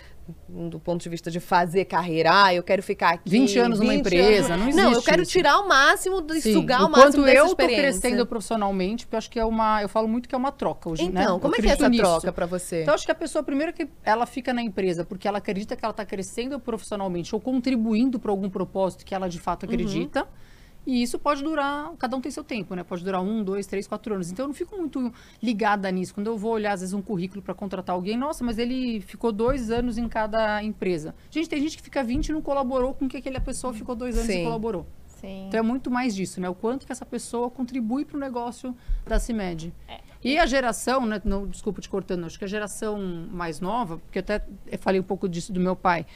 do 0.48 0.80
ponto 0.80 1.01
de 1.01 1.10
vista 1.10 1.30
de 1.30 1.39
fazer 1.39 1.86
carreira, 1.86 2.45
ah, 2.45 2.54
eu 2.54 2.63
quero 2.63 2.81
ficar 2.81 3.16
aqui 3.16 3.30
20 3.30 3.60
anos 3.60 3.80
20 3.80 3.88
numa 3.88 3.95
empresa, 3.95 4.54
anos. 4.54 4.60
não 4.60 4.69
existe 4.69 4.83
Não, 4.83 4.94
eu 4.94 5.01
quero 5.01 5.22
isso. 5.22 5.31
tirar 5.31 5.60
o 5.60 5.68
máximo, 5.68 6.22
de 6.22 6.42
sugar 6.42 6.86
o 6.86 6.89
máximo 6.89 7.24
dessa 7.24 7.38
eu 7.38 7.48
tô 7.50 7.56
crescendo 7.56 8.25
profissionalmente, 8.25 9.06
porque 9.06 9.16
eu 9.16 9.18
acho 9.18 9.30
que 9.30 9.39
é 9.39 9.45
uma, 9.45 9.81
eu 9.81 9.89
falo 9.89 10.07
muito 10.07 10.28
que 10.28 10.36
é 10.36 10.38
uma 10.38 10.51
troca 10.51 10.89
hoje, 10.89 11.04
então, 11.04 11.13
né? 11.13 11.24
Então, 11.24 11.39
como 11.39 11.56
é 11.56 11.60
que 11.60 11.68
é 11.68 11.72
essa 11.72 11.89
nisso. 11.89 12.04
troca 12.04 12.31
para 12.31 12.45
você? 12.45 12.81
Então, 12.81 12.94
acho 12.94 13.05
que 13.05 13.12
a 13.12 13.15
pessoa 13.15 13.44
primeiro 13.44 13.74
que 13.74 13.88
ela 14.03 14.25
fica 14.25 14.53
na 14.53 14.62
empresa 14.62 15.03
porque 15.05 15.27
ela 15.27 15.38
acredita 15.38 15.75
que 15.75 15.84
ela 15.84 15.91
está 15.91 16.05
crescendo 16.05 16.60
profissionalmente 16.60 17.34
ou 17.34 17.41
contribuindo 17.41 18.20
para 18.20 18.32
algum 18.32 18.50
propósito 18.50 19.05
que 19.05 19.13
ela 19.15 19.29
de 19.29 19.39
fato 19.39 19.65
acredita. 19.65 20.22
Uhum 20.22 20.50
e 20.85 21.03
isso 21.03 21.19
pode 21.19 21.43
durar, 21.43 21.91
cada 21.97 22.15
um 22.17 22.21
tem 22.21 22.31
seu 22.31 22.43
tempo, 22.43 22.73
né? 22.73 22.83
Pode 22.83 23.03
durar 23.03 23.21
um, 23.21 23.43
dois, 23.43 23.67
três, 23.67 23.88
quatro 23.88 24.15
anos. 24.15 24.31
Então 24.31 24.45
eu 24.45 24.47
não 24.47 24.55
fico 24.55 24.75
muito 24.75 25.13
ligada 25.41 25.89
nisso. 25.91 26.13
Quando 26.13 26.27
eu 26.27 26.38
vou 26.38 26.53
olhar, 26.53 26.73
às 26.73 26.81
vezes, 26.81 26.93
um 26.93 27.01
currículo 27.01 27.41
para 27.41 27.53
contratar 27.53 27.95
alguém, 27.95 28.17
nossa, 28.17 28.43
mas 28.43 28.57
ele 28.57 29.00
ficou 29.01 29.31
dois 29.31 29.69
anos 29.69 29.97
em 29.97 30.07
cada 30.07 30.63
empresa. 30.63 31.13
Gente, 31.29 31.47
tem 31.47 31.61
gente 31.61 31.77
que 31.77 31.83
fica 31.83 32.03
20 32.03 32.29
e 32.29 32.33
não 32.33 32.41
colaborou 32.41 32.93
com 32.93 33.07
que 33.07 33.17
aquela 33.17 33.39
pessoa 33.39 33.73
ficou 33.73 33.95
dois 33.95 34.15
anos 34.15 34.27
Sim. 34.27 34.41
e 34.41 34.43
colaborou. 34.43 34.88
Sim. 35.05 35.47
Então 35.47 35.59
é 35.59 35.63
muito 35.63 35.91
mais 35.91 36.15
disso, 36.15 36.41
né? 36.41 36.50
O 36.50 36.55
quanto 36.55 36.85
que 36.85 36.91
essa 36.91 37.05
pessoa 37.05 37.51
contribui 37.51 38.03
para 38.03 38.17
o 38.17 38.19
negócio 38.19 38.75
da 39.05 39.19
CIMED. 39.19 39.71
É. 39.88 40.00
E 40.23 40.38
a 40.39 40.47
geração, 40.47 41.05
né? 41.05 41.21
Não, 41.23 41.47
desculpa 41.47 41.79
te 41.79 41.89
cortando, 41.89 42.25
acho 42.25 42.39
que 42.39 42.45
a 42.45 42.47
geração 42.47 43.00
mais 43.31 43.59
nova, 43.59 44.00
porque 44.00 44.17
eu 44.17 44.21
até 44.21 44.43
falei 44.79 45.00
um 45.00 45.03
pouco 45.03 45.29
disso 45.29 45.53
do 45.53 45.59
meu 45.59 45.75
pai, 45.75 46.07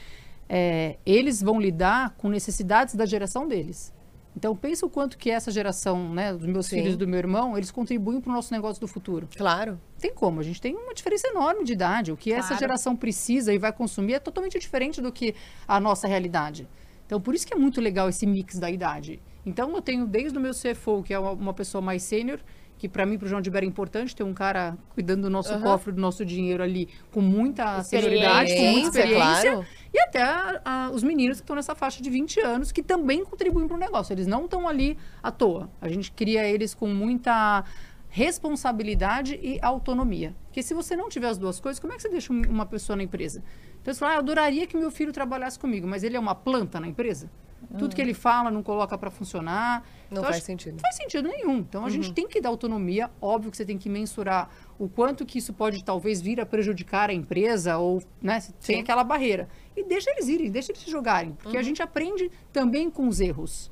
é, 0.50 0.98
eles 1.06 1.42
vão 1.42 1.60
lidar 1.60 2.16
com 2.18 2.30
necessidades 2.30 2.96
da 2.96 3.06
geração 3.06 3.48
deles. 3.48 3.95
Então, 4.36 4.56
pensa 4.56 4.86
o 4.86 4.90
quanto 4.90 5.18
que 5.18 5.32
essa 5.32 5.50
geração, 5.50 6.14
né, 6.14 6.34
dos 6.34 6.46
meus 6.46 6.66
Sim. 6.66 6.78
filhos 6.78 6.96
e 6.96 6.98
do 6.98 7.08
meu 7.08 7.18
irmão, 7.20 7.58
eles 7.58 7.72
contribuem 7.72 8.20
para 8.20 8.32
o 8.32 8.34
nosso 8.34 8.54
negócio 8.54 8.82
do 8.82 8.88
futuro. 8.88 9.30
Claro. 9.36 9.80
Tem 9.98 10.14
como, 10.14 10.42
a 10.42 10.44
gente 10.44 10.60
tem 10.60 10.76
uma 10.76 10.94
diferença 10.94 11.28
enorme 11.30 11.64
de 11.64 11.72
idade. 11.72 12.12
O 12.12 12.18
que 12.18 12.32
claro. 12.32 12.44
essa 12.44 12.58
geração 12.58 12.96
precisa 12.96 13.54
e 13.54 13.58
vai 13.58 13.72
consumir 13.72 14.16
é 14.16 14.20
totalmente 14.20 14.60
diferente 14.60 15.02
do 15.02 15.12
que 15.12 15.34
a 15.66 15.80
nossa 15.80 16.08
realidade. 16.08 16.68
Então, 17.06 17.22
por 17.22 17.34
isso 17.34 17.48
que 17.48 17.54
é 17.54 17.58
muito 17.58 17.80
legal 17.80 18.10
esse 18.10 18.26
mix 18.26 18.60
da 18.60 18.70
idade. 18.70 19.22
Então, 19.46 19.74
eu 19.74 19.82
tenho 19.82 20.06
desde 20.06 20.38
o 20.38 20.42
meu 20.42 20.52
CFO, 20.52 21.02
que 21.04 21.14
é 21.14 21.20
uma, 21.20 21.32
uma 21.32 21.54
pessoa 21.54 21.82
mais 21.82 22.04
sênior, 22.04 22.40
que 22.78 22.90
para 22.90 23.06
mim, 23.06 23.18
para 23.18 23.26
o 23.26 23.30
João 23.30 23.42
de 23.42 23.50
Ibera 23.50 23.66
é 23.66 23.68
importante 23.68 24.16
ter 24.16 24.24
um 24.24 24.34
cara 24.34 24.78
cuidando 24.90 25.24
do 25.24 25.30
nosso 25.30 25.54
uhum. 25.54 25.62
cofre, 25.62 25.94
do 25.94 26.02
nosso 26.02 26.26
dinheiro 26.26 26.62
ali, 26.62 26.90
com 27.12 27.22
muita 27.22 27.82
senioridade, 27.84 28.54
com 28.54 28.62
muita 28.62 28.88
experiência. 28.88 29.52
Claro. 29.52 29.66
E 29.96 30.00
até 30.02 30.22
a, 30.66 30.92
os 30.94 31.04
meninos 31.04 31.38
que 31.38 31.44
estão 31.44 31.56
nessa 31.56 31.74
faixa 31.74 32.04
de 32.04 32.10
20 32.10 32.42
anos, 32.42 32.70
que 32.70 32.84
também 32.84 33.24
contribuem 33.24 33.66
para 33.66 33.78
o 33.78 33.80
negócio. 33.80 34.12
Eles 34.12 34.28
não 34.28 34.44
estão 34.44 34.68
ali 34.68 34.98
à 35.24 35.32
toa. 35.32 35.70
A 35.80 35.88
gente 35.88 36.12
cria 36.12 36.46
eles 36.46 36.74
com 36.74 36.90
muita 36.90 37.64
responsabilidade 38.10 39.40
e 39.42 39.58
autonomia. 39.62 40.36
Porque 40.48 40.62
se 40.62 40.74
você 40.74 40.98
não 40.98 41.08
tiver 41.08 41.30
as 41.30 41.38
duas 41.38 41.62
coisas, 41.62 41.80
como 41.80 41.94
é 41.94 41.96
que 41.96 42.02
você 42.02 42.10
deixa 42.10 42.34
uma 42.34 42.66
pessoa 42.66 42.98
na 42.98 43.04
empresa? 43.04 43.42
Então 43.82 43.94
você 43.94 44.00
fala, 44.02 44.12
ah, 44.12 44.16
eu 44.16 44.20
adoraria 44.20 44.68
que 44.68 44.76
meu 44.76 44.92
filho 44.92 45.14
trabalhasse 45.14 45.58
comigo, 45.58 45.88
mas 45.88 46.04
ele 46.04 46.18
é 46.18 46.20
uma 46.20 46.36
planta 46.36 46.78
na 46.78 46.90
empresa? 46.90 47.32
Tudo 47.78 47.96
que 47.96 48.02
ele 48.02 48.14
fala 48.14 48.50
não 48.52 48.62
coloca 48.64 48.98
para 48.98 49.10
funcionar. 49.12 49.82
Não 50.10 50.18
Então, 50.20 50.24
faz 50.24 50.38
acho- 50.38 50.46
sentido. 50.46 50.74
Não 50.74 50.80
faz 50.82 50.96
sentido 50.96 51.28
nenhum. 51.28 51.58
Então 51.58 51.86
a 51.86 51.90
gente 51.90 52.14
tem 52.14 52.28
que 52.28 52.40
dar 52.40 52.50
autonomia. 52.50 53.10
Óbvio 53.22 53.50
que 53.52 53.58
você 53.58 53.66
tem 53.66 53.78
que 53.78 53.90
mensurar 53.90 54.50
o 54.78 54.88
quanto 54.88 55.26
que 55.26 55.38
isso 55.40 55.52
pode 55.54 55.84
talvez 55.84 56.22
vir 56.22 56.40
a 56.40 56.46
prejudicar 56.46 57.10
a 57.10 57.14
empresa 57.14 57.78
ou, 57.78 58.02
né, 58.22 58.40
tem 58.66 58.78
Sim. 58.78 58.82
aquela 58.82 59.04
barreira. 59.04 59.48
E 59.76 59.84
deixa 59.84 60.10
eles 60.12 60.28
irem, 60.28 60.50
deixa 60.52 60.72
eles 60.72 60.82
se 60.84 60.90
jogarem, 60.92 61.34
porque 61.42 61.58
a 61.58 61.64
gente 61.64 61.82
aprende 61.82 62.32
também 62.54 62.90
com 62.90 63.08
os 63.08 63.20
erros. 63.20 63.72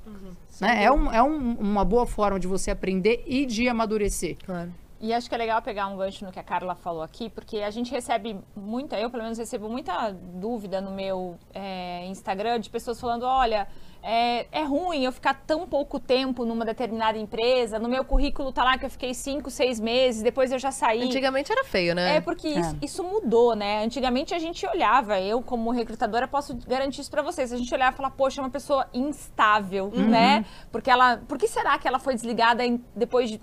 Né? 0.60 0.84
É, 0.86 0.92
um- 0.92 1.12
é 1.12 1.22
um- 1.24 1.54
uma 1.54 1.84
boa 1.86 2.06
forma 2.06 2.40
de 2.40 2.48
você 2.48 2.72
aprender 2.72 3.24
e 3.26 3.46
de 3.46 3.68
amadurecer. 3.70 4.38
Claro. 4.46 4.74
E 5.04 5.14
acho 5.14 5.28
que 5.28 5.36
é 5.36 5.38
legal 5.38 5.62
pegar 5.62 5.88
um 5.88 5.98
gancho 5.98 6.24
no 6.24 6.32
que 6.32 6.40
a 6.40 6.44
Carla 6.44 6.76
falou 6.76 7.02
aqui, 7.04 7.30
porque 7.30 7.58
a 7.58 7.70
gente 7.70 7.92
recebe 7.92 8.40
muita, 8.56 8.98
eu 8.98 9.10
pelo 9.10 9.22
menos 9.24 9.38
recebo 9.38 9.68
muita 9.68 10.12
dúvida 10.14 10.80
no 10.80 10.92
meu 10.92 11.38
é, 11.54 12.06
Instagram 12.06 12.62
de 12.62 12.70
pessoas 12.70 13.02
falando, 13.02 13.24
olha, 13.24 13.68
é, 14.02 14.48
é 14.50 14.64
ruim 14.64 15.04
eu 15.04 15.12
ficar 15.12 15.34
tão 15.46 15.68
pouco 15.68 16.00
tempo 16.00 16.46
numa 16.46 16.64
determinada 16.64 17.18
empresa, 17.18 17.78
no 17.80 17.90
meu 17.90 18.06
currículo 18.06 18.54
tá 18.54 18.64
lá 18.64 18.78
que 18.78 18.86
eu 18.86 18.90
fiquei 18.90 19.14
cinco, 19.14 19.52
seis 19.52 19.78
meses, 19.78 20.24
depois 20.24 20.54
eu 20.54 20.58
já 20.58 20.72
saí. 20.72 21.04
Antigamente 21.04 21.52
era 21.52 21.66
feio, 21.66 21.94
né? 21.94 22.16
É 22.16 22.22
porque 22.22 22.48
isso, 22.48 22.78
isso 22.82 23.04
mudou, 23.04 23.58
né? 23.58 23.84
Antigamente 23.84 24.34
a 24.34 24.40
gente 24.40 24.66
olhava, 24.66 25.20
eu 25.20 25.42
como 25.42 25.70
recrutadora 25.72 26.30
posso 26.30 26.56
garantir 26.66 27.02
isso 27.02 27.12
pra 27.12 27.22
vocês. 27.22 27.52
A 27.52 27.58
gente 27.58 27.74
olhava 27.74 27.94
e 27.94 27.98
falava, 27.98 28.16
poxa, 28.16 28.40
é 28.40 28.42
uma 28.44 28.50
pessoa 28.50 28.88
instável, 28.94 29.92
né? 29.94 30.46
Porque 30.72 30.90
ela, 30.90 31.18
por 31.28 31.38
que 31.38 31.48
será 31.48 31.78
que 31.78 31.88
ela 31.90 32.00
foi 32.00 32.14
desligada 32.14 32.66
em- 32.66 32.82
depois 32.96 33.30
de, 33.30 33.42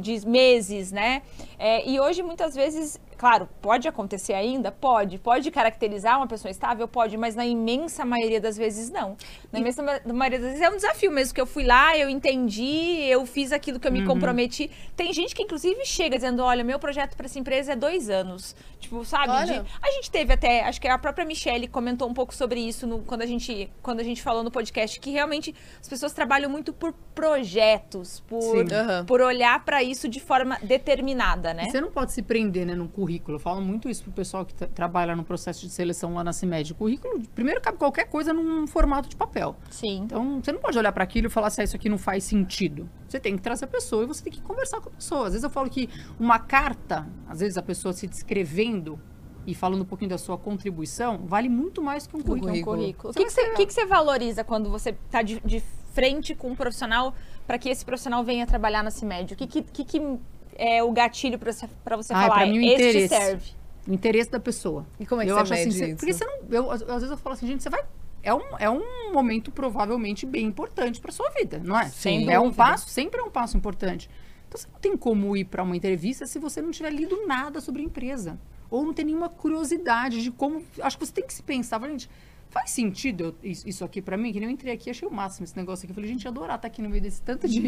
de 0.00 0.26
meses, 0.26 0.92
né? 0.92 1.22
É, 1.58 1.88
e 1.88 1.98
hoje 1.98 2.22
muitas 2.22 2.54
vezes, 2.54 2.98
claro, 3.16 3.48
pode 3.60 3.86
acontecer 3.88 4.32
ainda, 4.34 4.70
pode, 4.72 5.18
pode 5.18 5.50
caracterizar 5.50 6.16
uma 6.18 6.26
pessoa 6.26 6.50
estável, 6.50 6.86
pode, 6.88 7.16
mas 7.16 7.34
na 7.34 7.46
imensa 7.46 8.04
maioria 8.04 8.40
das 8.40 8.56
vezes 8.56 8.90
não. 8.90 9.16
Na 9.52 9.58
imensa 9.60 9.82
ma- 9.82 10.00
maioria 10.12 10.38
das 10.38 10.48
vezes 10.50 10.62
é 10.62 10.70
um 10.70 10.76
desafio 10.76 11.10
mesmo 11.10 11.34
que 11.34 11.40
eu 11.40 11.46
fui 11.46 11.64
lá, 11.64 11.96
eu 11.96 12.08
entendi, 12.08 13.02
eu 13.08 13.24
fiz 13.26 13.52
aquilo 13.52 13.78
que 13.80 13.86
eu 13.88 13.92
me 13.92 14.04
comprometi. 14.06 14.70
Tem 14.96 15.12
gente 15.12 15.34
que 15.34 15.42
inclusive 15.42 15.84
chega 15.86 16.16
dizendo, 16.16 16.42
olha, 16.42 16.62
meu 16.64 16.78
projeto 16.78 17.16
para 17.16 17.26
essa 17.26 17.38
empresa 17.38 17.72
é 17.72 17.76
dois 17.76 18.08
anos. 18.10 18.54
Tipo, 18.80 19.02
sabe? 19.04 19.30
De- 19.46 19.62
a 19.82 19.90
gente 19.92 20.10
teve 20.10 20.32
até, 20.32 20.62
acho 20.64 20.78
que 20.80 20.86
a 20.86 20.98
própria 20.98 21.24
Michelle 21.24 21.66
comentou 21.68 22.08
um 22.08 22.12
pouco 22.14 22.34
sobre 22.34 22.60
isso 22.60 22.86
no- 22.86 22.98
quando, 23.00 23.22
a 23.22 23.26
gente, 23.26 23.70
quando 23.82 24.00
a 24.00 24.04
gente 24.04 24.20
falou 24.22 24.42
no 24.42 24.50
podcast, 24.50 25.00
que 25.00 25.10
realmente 25.10 25.54
as 25.80 25.88
pessoas 25.88 26.12
trabalham 26.12 26.50
muito 26.50 26.72
por 26.72 26.92
projetos, 27.14 28.20
por. 28.28 28.70
Aham. 28.72 29.04
por 29.06 29.20
olhar 29.20 29.64
para 29.64 29.82
isso 29.82 30.08
de 30.08 30.20
forma 30.20 30.58
determinada, 30.62 31.52
né? 31.54 31.64
E 31.66 31.70
Você 31.70 31.80
não 31.80 31.90
pode 31.90 32.12
se 32.12 32.22
prender 32.22 32.66
né, 32.66 32.74
num 32.74 32.86
currículo. 32.88 33.13
Eu 33.26 33.38
falo 33.38 33.60
muito 33.60 33.88
isso 33.88 34.02
pro 34.02 34.12
pessoal 34.12 34.44
que 34.44 34.54
tra- 34.54 34.68
trabalha 34.68 35.14
no 35.14 35.24
processo 35.24 35.60
de 35.66 35.72
seleção 35.72 36.14
lá 36.14 36.24
na 36.24 36.32
CIMED. 36.32 36.72
O 36.72 36.74
currículo, 36.74 37.20
primeiro, 37.34 37.60
cabe 37.60 37.78
qualquer 37.78 38.08
coisa 38.08 38.32
num 38.32 38.66
formato 38.66 39.08
de 39.08 39.16
papel. 39.16 39.56
Sim. 39.70 40.02
Então, 40.04 40.40
você 40.42 40.52
não 40.52 40.60
pode 40.60 40.78
olhar 40.78 40.92
para 40.92 41.04
aquilo 41.04 41.26
e 41.26 41.30
falar 41.30 41.50
se 41.50 41.62
isso 41.62 41.76
aqui 41.76 41.88
não 41.88 41.98
faz 41.98 42.24
sentido. 42.24 42.88
Você 43.08 43.20
tem 43.20 43.36
que 43.36 43.42
trazer 43.42 43.64
a 43.66 43.68
pessoa 43.68 44.04
e 44.04 44.06
você 44.06 44.24
tem 44.24 44.32
que 44.32 44.40
conversar 44.40 44.80
com 44.80 44.88
a 44.88 44.92
pessoa. 44.92 45.26
Às 45.26 45.32
vezes 45.32 45.44
eu 45.44 45.50
falo 45.50 45.68
que 45.70 45.88
uma 46.18 46.38
carta, 46.38 47.06
às 47.28 47.40
vezes 47.40 47.56
a 47.56 47.62
pessoa 47.62 47.92
se 47.92 48.06
descrevendo 48.06 48.98
e 49.46 49.54
falando 49.54 49.82
um 49.82 49.84
pouquinho 49.84 50.08
da 50.10 50.18
sua 50.18 50.38
contribuição, 50.38 51.18
vale 51.26 51.48
muito 51.48 51.82
mais 51.82 52.06
que 52.06 52.16
um 52.16 52.20
currículo. 52.22 52.50
Um 52.50 52.62
currículo. 52.62 52.76
currículo. 52.78 53.10
O 53.10 53.14
que, 53.14 53.54
que, 53.56 53.66
que 53.66 53.74
você 53.74 53.84
valoriza 53.84 54.42
quando 54.42 54.70
você 54.70 54.90
está 54.90 55.22
de, 55.22 55.40
de 55.44 55.62
frente 55.92 56.34
com 56.34 56.50
um 56.50 56.56
profissional 56.56 57.14
para 57.46 57.58
que 57.58 57.68
esse 57.68 57.84
profissional 57.84 58.24
venha 58.24 58.46
trabalhar 58.46 58.82
na 58.82 58.90
CIMED? 58.90 59.34
O 59.34 59.36
que, 59.36 59.46
que, 59.46 59.84
que 59.84 60.18
é 60.56 60.82
o 60.82 60.92
gatilho 60.92 61.38
para 61.38 61.52
você, 61.52 61.68
pra 61.84 61.96
você 61.96 62.12
Ah, 62.12 62.22
falar? 62.22 62.34
pra 62.36 62.46
mim, 62.46 62.58
o 62.58 62.62
interesse. 62.62 63.08
serve. 63.08 63.50
O 63.86 63.92
interesse 63.92 64.30
da 64.30 64.40
pessoa. 64.40 64.86
E 64.98 65.04
como 65.04 65.20
é 65.20 65.24
que 65.26 65.30
eu 65.30 65.36
você 65.36 65.42
acho 65.42 65.54
assim, 65.54 65.68
isso? 65.68 65.96
Porque 65.96 66.12
você 66.12 66.24
não. 66.24 66.38
Eu, 66.50 66.70
às, 66.70 66.82
vezes 66.82 67.10
eu 67.10 67.16
falo 67.16 67.34
assim, 67.34 67.46
gente, 67.46 67.62
você 67.62 67.70
vai. 67.70 67.84
É 68.22 68.32
um, 68.32 68.40
é 68.58 68.70
um 68.70 69.12
momento 69.12 69.50
provavelmente 69.52 70.24
bem 70.24 70.46
importante 70.46 70.98
para 70.98 71.12
sua 71.12 71.28
vida, 71.30 71.60
não 71.62 71.78
é? 71.78 71.86
Sem 71.88 72.30
é 72.32 72.40
um 72.40 72.50
passo, 72.50 72.88
sempre 72.88 73.20
é 73.20 73.22
um 73.22 73.30
passo 73.30 73.56
importante. 73.56 74.08
Então 74.48 74.58
você 74.58 74.66
não 74.72 74.80
tem 74.80 74.96
como 74.96 75.36
ir 75.36 75.44
para 75.44 75.62
uma 75.62 75.76
entrevista 75.76 76.26
se 76.26 76.38
você 76.38 76.62
não 76.62 76.70
tiver 76.70 76.90
lido 76.90 77.26
nada 77.26 77.60
sobre 77.60 77.82
a 77.82 77.84
empresa. 77.84 78.38
Ou 78.70 78.82
não 78.84 78.94
tem 78.94 79.04
nenhuma 79.04 79.28
curiosidade 79.28 80.22
de 80.22 80.30
como. 80.30 80.64
Acho 80.80 80.96
que 80.96 81.04
você 81.04 81.12
tem 81.12 81.26
que 81.26 81.34
se 81.34 81.42
pensar, 81.42 81.78
gente, 81.82 82.08
faz 82.50 82.70
sentido 82.70 83.34
eu- 83.42 83.50
isso 83.64 83.84
aqui 83.84 84.00
para 84.00 84.16
mim? 84.16 84.32
Que 84.32 84.38
nem 84.40 84.48
eu 84.48 84.52
entrei 84.52 84.72
aqui, 84.72 84.88
achei 84.90 85.06
o 85.06 85.10
máximo 85.10 85.44
esse 85.44 85.56
negócio 85.56 85.84
aqui. 85.84 85.90
Eu 85.92 85.94
falei, 85.94 86.10
gente, 86.10 86.26
adorar 86.28 86.56
estar 86.56 86.68
aqui 86.68 86.80
no 86.80 86.88
meio 86.88 87.02
desse 87.02 87.20
tanto 87.22 87.48
de, 87.48 87.60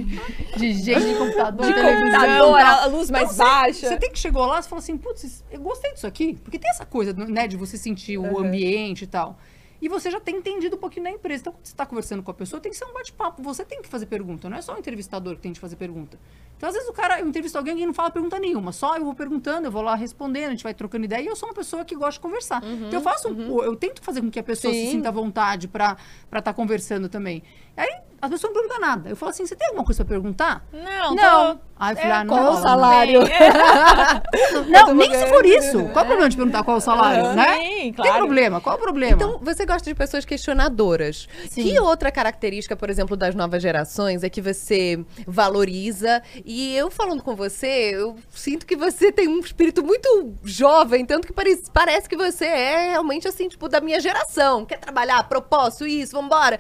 de 0.57 0.73
gente, 0.75 1.07
de 1.07 1.15
computador, 1.19 1.67
De 1.67 1.75
televisão, 1.75 2.21
computador, 2.21 2.61
a 2.61 2.87
luz 2.87 3.11
mais 3.11 3.25
Então, 3.25 3.37
você- 3.37 3.43
baixa. 3.43 3.89
Você 3.89 3.97
tem 3.97 4.11
que 4.13 4.19
chegou 4.19 4.45
lá 4.47 4.61
e 4.61 4.63
falou 4.63 4.79
assim, 4.79 4.97
putz, 4.97 5.45
eu 5.51 5.61
gostei 5.61 5.93
disso 5.93 6.07
aqui. 6.07 6.35
Porque 6.43 6.59
tem 6.59 6.71
essa 6.71 6.87
coisa, 6.87 7.13
né, 7.13 7.47
de 7.49 7.57
você 7.57 7.77
sentir 7.77 8.19
o 8.19 8.39
ambiente 8.39 9.03
e 9.03 9.07
tal. 9.07 9.39
E 9.81 9.89
você 9.89 10.11
já 10.11 10.19
tem 10.21 10.37
entendido 10.37 10.77
um 10.77 10.79
pouquinho 10.79 11.05
da 11.05 11.11
empresa. 11.11 11.43
Então, 11.43 11.53
quando 11.53 11.65
você 11.65 11.73
está 11.73 11.85
conversando 11.87 12.23
com 12.23 12.31
a 12.31 12.35
pessoa, 12.35 12.61
tem 12.61 12.73
que 12.73 12.79
ser 12.79 12.85
um 12.85 12.93
bate-papo. 12.93 13.43
Você 13.43 13.65
tem 13.65 13.83
que 13.83 13.89
fazer 13.89 14.07
pergunta, 14.07 14.49
não 14.49 14.57
é 14.57 14.63
só 14.63 14.75
o 14.75 14.79
entrevistador 14.79 15.37
que 15.37 15.43
tem 15.43 15.53
que 15.53 15.61
fazer 15.61 15.77
pergunta. 15.77 16.19
Então, 16.57 16.69
às 16.69 16.75
vezes, 16.75 16.89
o 16.89 16.93
cara, 16.93 17.21
eu 17.21 17.29
entrevisto 17.29 17.59
alguém 17.59 17.77
que 17.77 17.85
não 17.85 17.93
fala 17.93 18.11
pergunta 18.11 18.39
nenhuma. 18.39 18.73
Só 18.73 18.97
eu 18.97 19.05
vou 19.05 19.15
perguntando, 19.15 19.67
eu 19.67 19.71
vou 19.71 19.83
lá 19.83 19.95
respondendo, 19.95 20.47
a 20.49 20.51
gente 20.51 20.63
vai 20.65 20.73
trocando 20.75 21.05
ideia. 21.05 21.21
E 21.23 21.27
eu 21.27 21.37
sou 21.37 21.49
uma 21.49 21.55
pessoa 21.55 21.85
que 21.85 21.95
gosta 21.95 22.13
de 22.13 22.21
conversar. 22.21 22.63
então, 22.65 22.93
eu 22.93 23.01
faço, 23.01 23.29
um- 23.29 23.63
eu 23.63 23.77
tento 23.77 24.03
fazer 24.03 24.21
com 24.23 24.31
que 24.31 24.39
a 24.39 24.43
pessoa 24.43 24.73
Sim. 24.73 24.85
se 24.87 24.91
sinta 24.93 25.09
à 25.09 25.13
vontade 25.13 25.69
para 25.69 25.97
estar 26.37 26.55
conversando 26.55 27.09
também. 27.09 27.43
Aí, 27.77 27.97
a 28.27 28.31
pessoa 28.31 28.53
não 28.53 28.61
pergunta 28.61 28.81
nada. 28.81 29.09
Eu 29.11 29.17
falo 29.17 29.31
assim, 29.31 29.47
você 29.47 29.55
tem 29.57 29.67
alguma 29.69 29.85
coisa 29.85 30.05
para 30.05 30.15
perguntar? 30.15 30.65
Não, 30.73 31.15
Não. 31.15 31.55
tô- 31.57 31.61
Aí 31.79 31.93
eu 31.93 31.97
falei, 31.99 32.11
É, 32.11 32.15
ah, 32.15 32.25
não 32.25 32.35
qual 32.35 32.53
o 32.55 32.57
salário? 32.63 33.21
não, 34.69 34.95
nem 34.95 35.15
se 35.15 35.27
for 35.27 35.45
isso. 35.45 35.85
Qual 35.91 35.99
é 35.99 36.03
o 36.05 36.07
problema 36.07 36.29
de 36.31 36.37
perguntar 36.37 36.63
qual 36.65 36.77
o 36.79 36.81
salário, 36.81 37.35
né? 37.35 37.55
Sim, 37.59 37.69
Tem 37.81 37.93
claro. 37.93 38.17
problema. 38.19 38.61
Qual 38.63 38.77
o 38.77 38.79
problema? 38.79 39.13
Então, 39.13 39.39
você 39.43 39.67
gosta 39.67 39.89
de 39.89 39.95
pessoas 39.95 40.25
questionadoras. 40.25 41.29
Sim. 41.51 41.63
Que 41.65 41.79
outra 41.79 42.11
característica, 42.11 42.75
por 42.77 42.89
exemplo, 42.89 43.17
das 43.17 43.35
novas 43.35 43.61
gerações 43.63 44.23
é 44.25 44.31
que 44.31 44.41
você 44.41 45.05
valoriza? 45.27 46.23
E 46.45 46.75
eu 46.75 46.91
falando 46.91 47.23
com 47.23 47.37
você, 47.37 47.91
eu 47.95 48.17
sinto 48.31 48.65
que 48.67 48.75
você 48.77 49.13
tem 49.13 49.29
um 49.29 49.39
espírito 49.41 49.85
muito 49.85 50.33
jovem, 50.45 51.05
tanto 51.05 51.27
que 51.27 51.33
pare- 51.33 51.63
parece 51.73 52.09
que 52.09 52.17
você 52.17 52.47
é 52.47 52.91
realmente 52.93 53.29
assim, 53.29 53.49
tipo, 53.49 53.69
da 53.69 53.81
minha 53.81 54.01
geração. 54.01 54.65
Quer 54.65 54.79
trabalhar, 54.79 55.23
propósito, 55.29 55.87
isso, 55.87 56.13
vambora. 56.17 56.59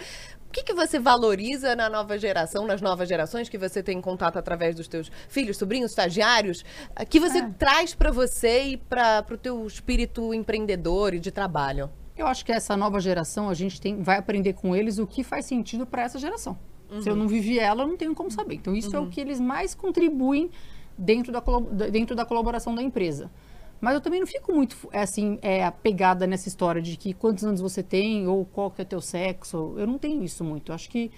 O 0.57 0.59
que, 0.59 0.73
que 0.73 0.75
você 0.75 0.99
valoriza 0.99 1.77
na 1.77 1.91
nova 1.91 2.17
geração, 2.19 2.67
nas 2.67 2.81
novas 2.81 3.07
gerações 3.07 3.47
que 3.47 3.59
você 3.59 3.83
tem 3.83 4.01
contato 4.01 4.39
através 4.39 4.75
dos 4.75 4.89
teus 4.89 5.13
filhos, 5.29 5.59
sobrinhos, 5.59 5.91
estagiários, 5.91 6.65
ah, 6.95 7.05
que 7.05 7.21
você 7.21 7.41
É. 7.41 7.49
traz 7.59 7.95
pra 7.95 8.11
você 8.11 8.63
e 8.69 8.77
para 8.79 9.23
o 9.31 9.37
teu 9.37 9.67
espírito 9.67 10.33
empreendedor 10.33 11.13
e 11.13 11.19
de 11.19 11.31
trabalho? 11.31 11.91
Eu 12.17 12.27
acho 12.27 12.43
que 12.43 12.51
essa 12.53 12.75
nova 12.75 12.99
geração, 13.01 13.51
a 13.51 13.55
gente 13.55 13.79
tem, 13.79 14.03
vai 14.03 14.17
aprender 14.17 14.55
com 14.55 14.75
eles 14.75 14.99
o 14.99 15.07
que 15.07 15.23
faz 15.23 15.45
sentido 15.45 15.85
para 15.87 16.05
essa 16.05 16.19
geração. 16.19 16.57
Se 17.03 17.11
eu 17.11 17.15
não 17.15 17.29
vivi 17.29 17.59
ela, 17.59 17.83
eu 17.83 17.89
não 17.89 17.97
tenho 17.99 18.15
como 18.15 18.31
saber. 18.31 18.55
Então, 18.55 18.75
isso 18.75 18.97
é 18.97 18.99
o 18.99 19.09
que 19.09 19.21
eles 19.21 19.39
mais 19.39 19.75
contribuem 19.75 20.51
dentro 20.97 21.31
da- 21.31 21.43
dentro 21.91 22.17
da 22.17 22.25
colaboração 22.25 22.75
da 22.75 22.81
empresa. 22.81 23.31
Mas 23.81 23.95
eu 23.95 24.01
também 24.01 24.21
não 24.21 24.27
fico 24.27 24.53
muito, 24.53 24.77
é, 24.93 25.03
assim, 25.03 25.39
é, 25.43 25.65
apegada 25.65 26.27
nessa 26.27 26.49
história 26.49 26.81
de 26.81 26.97
que 26.97 27.13
quantos 27.13 27.45
anos 27.45 27.61
você 27.61 27.83
tem 27.83 28.27
ou 28.27 28.45
qual 28.45 28.71
que 28.71 28.81
é 28.81 28.85
o 28.85 28.87
teu 28.87 29.01
sexo. 29.01 29.75
Eu 29.77 29.87
não 29.87 29.99
tenho 29.99 30.23
isso 30.23 30.43
muito. 30.43 30.73
Eu 30.73 30.75
acho 30.75 30.89
que 30.89 31.11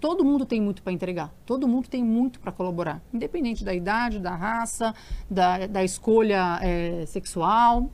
todo 0.00 0.24
mundo 0.24 0.46
tem 0.46 0.60
muito 0.60 0.82
para 0.82 0.92
entregar. 0.92 1.34
Todo 1.44 1.66
mundo 1.66 1.88
tem 1.88 2.02
muito 2.04 2.38
para 2.40 2.52
colaborar. 2.52 3.02
Independente 3.12 3.64
da 3.64 3.74
idade, 3.74 4.18
da 4.18 4.34
raça, 4.34 4.94
da, 5.28 5.66
da 5.66 5.84
escolha 5.84 6.58
é, 6.62 7.04
sexual. 7.06 7.90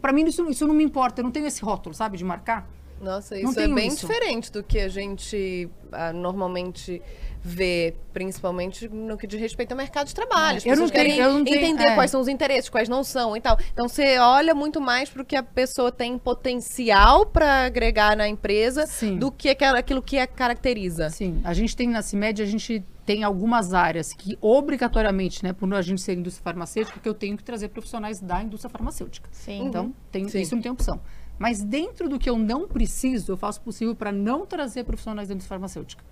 Para 0.00 0.12
mim, 0.12 0.24
isso, 0.24 0.48
isso 0.48 0.66
não 0.66 0.74
me 0.74 0.84
importa. 0.84 1.20
Eu 1.20 1.24
não 1.24 1.30
tenho 1.30 1.46
esse 1.46 1.62
rótulo, 1.62 1.94
sabe, 1.94 2.16
de 2.16 2.24
marcar. 2.24 2.68
Nossa, 3.02 3.36
isso 3.38 3.58
é 3.58 3.66
bem 3.68 3.88
isso. 3.88 4.06
diferente 4.06 4.50
do 4.52 4.62
que 4.62 4.78
a 4.78 4.88
gente 4.88 5.68
ah, 5.90 6.12
normalmente 6.12 7.02
vê, 7.44 7.94
principalmente 8.12 8.88
no 8.88 9.18
que 9.18 9.26
diz 9.26 9.40
respeito 9.40 9.72
ao 9.72 9.76
mercado 9.76 10.06
de 10.06 10.14
trabalho. 10.14 10.58
As 10.58 10.64
Eu 10.64 10.76
não 10.76 10.84
pessoas 10.84 10.90
tenho- 10.92 11.04
querem 11.06 11.20
eu 11.20 11.32
não 11.32 11.44
tenho- 11.44 11.56
entender 11.56 11.82
é. 11.88 11.94
quais 11.96 12.08
são 12.08 12.20
os 12.20 12.28
interesses, 12.28 12.70
quais 12.70 12.88
não 12.88 13.02
são 13.02 13.36
e 13.36 13.40
tal. 13.40 13.58
Então 13.72 13.88
você 13.88 14.16
olha 14.18 14.54
muito 14.54 14.80
mais 14.80 15.10
para 15.10 15.22
o 15.22 15.24
que 15.24 15.34
a 15.34 15.42
pessoa 15.42 15.90
tem 15.90 16.16
potencial 16.16 17.26
para 17.26 17.64
agregar 17.64 18.16
na 18.16 18.28
empresa 18.28 18.86
Sim. 18.86 19.18
do 19.18 19.32
que 19.32 19.48
aquilo 19.48 20.00
que 20.00 20.18
a 20.20 20.26
caracteriza. 20.26 21.10
Sim, 21.10 21.40
a 21.42 21.52
gente 21.52 21.74
tem 21.76 21.88
na 21.88 22.00
CIMED, 22.00 22.42
a 22.42 22.46
gente 22.46 22.84
tem 23.04 23.24
algumas 23.24 23.74
áreas 23.74 24.12
que 24.12 24.38
obrigatoriamente, 24.40 25.42
né, 25.42 25.52
por 25.52 25.72
a 25.74 25.82
gente 25.82 26.00
ser 26.00 26.12
indústria 26.16 26.44
farmacêutica, 26.44 27.00
que 27.00 27.08
eu 27.08 27.14
tenho 27.14 27.36
que 27.36 27.42
trazer 27.42 27.68
profissionais 27.70 28.20
da 28.20 28.40
indústria 28.40 28.70
farmacêutica. 28.70 29.28
Sim. 29.32 29.64
Então, 29.66 29.92
tem, 30.12 30.28
Sim. 30.28 30.40
isso 30.42 30.54
não 30.54 30.62
tem 30.62 30.70
opção. 30.70 31.00
Mas 31.42 31.60
dentro 31.60 32.08
do 32.08 32.20
que 32.20 32.30
eu 32.30 32.38
não 32.38 32.68
preciso, 32.68 33.32
eu 33.32 33.36
faço 33.36 33.58
o 33.58 33.62
possível 33.64 33.96
para 33.96 34.12
não 34.12 34.46
trazer 34.46 34.84
profissionais 34.84 35.26
da 35.26 35.34
indústria 35.34 35.56
farmacêutica. 35.56 36.04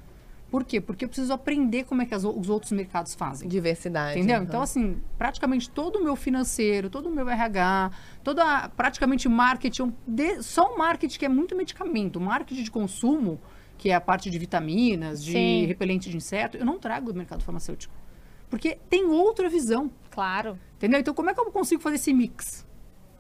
Por 0.50 0.64
quê? 0.64 0.80
Porque 0.80 1.04
eu 1.04 1.08
preciso 1.08 1.32
aprender 1.32 1.84
como 1.84 2.02
é 2.02 2.04
que 2.04 2.12
as 2.12 2.24
os 2.24 2.48
outros 2.50 2.72
mercados 2.72 3.14
fazem. 3.14 3.48
Diversidade. 3.48 4.18
Entendeu? 4.18 4.38
uhum. 4.38 4.42
Então, 4.42 4.60
assim, 4.60 4.96
praticamente 5.16 5.70
todo 5.70 6.00
o 6.00 6.02
meu 6.02 6.16
financeiro, 6.16 6.90
todo 6.90 7.08
o 7.08 7.12
meu 7.14 7.28
RH, 7.28 7.92
toda 8.24 8.68
praticamente 8.70 9.28
marketing, 9.28 9.94
de- 10.04 10.42
só 10.42 10.74
o 10.74 10.76
marketing 10.76 11.16
que 11.16 11.24
é 11.24 11.28
muito 11.28 11.54
medicamento, 11.54 12.20
marketing 12.20 12.64
de 12.64 12.70
consumo, 12.72 13.38
que 13.78 13.88
é 13.90 13.94
a 13.94 14.00
parte 14.00 14.28
de 14.30 14.36
vitaminas, 14.36 15.22
de 15.22 15.30
Sim. 15.30 15.64
repelente 15.66 16.10
de 16.10 16.16
inseto, 16.16 16.56
eu 16.56 16.66
não 16.66 16.76
trago 16.80 17.12
do 17.12 17.16
mercado 17.16 17.44
farmacêutico. 17.44 17.94
Porque 18.48 18.78
tem 18.88 19.04
outra 19.04 19.48
visão. 19.48 19.92
Claro. 20.10 20.58
Entendeu? 20.76 20.98
Então, 20.98 21.14
como 21.14 21.30
é 21.30 21.34
que 21.34 21.38
eu 21.40 21.52
consigo 21.52 21.80
fazer 21.80 21.94
esse 21.94 22.12
mix? 22.12 22.66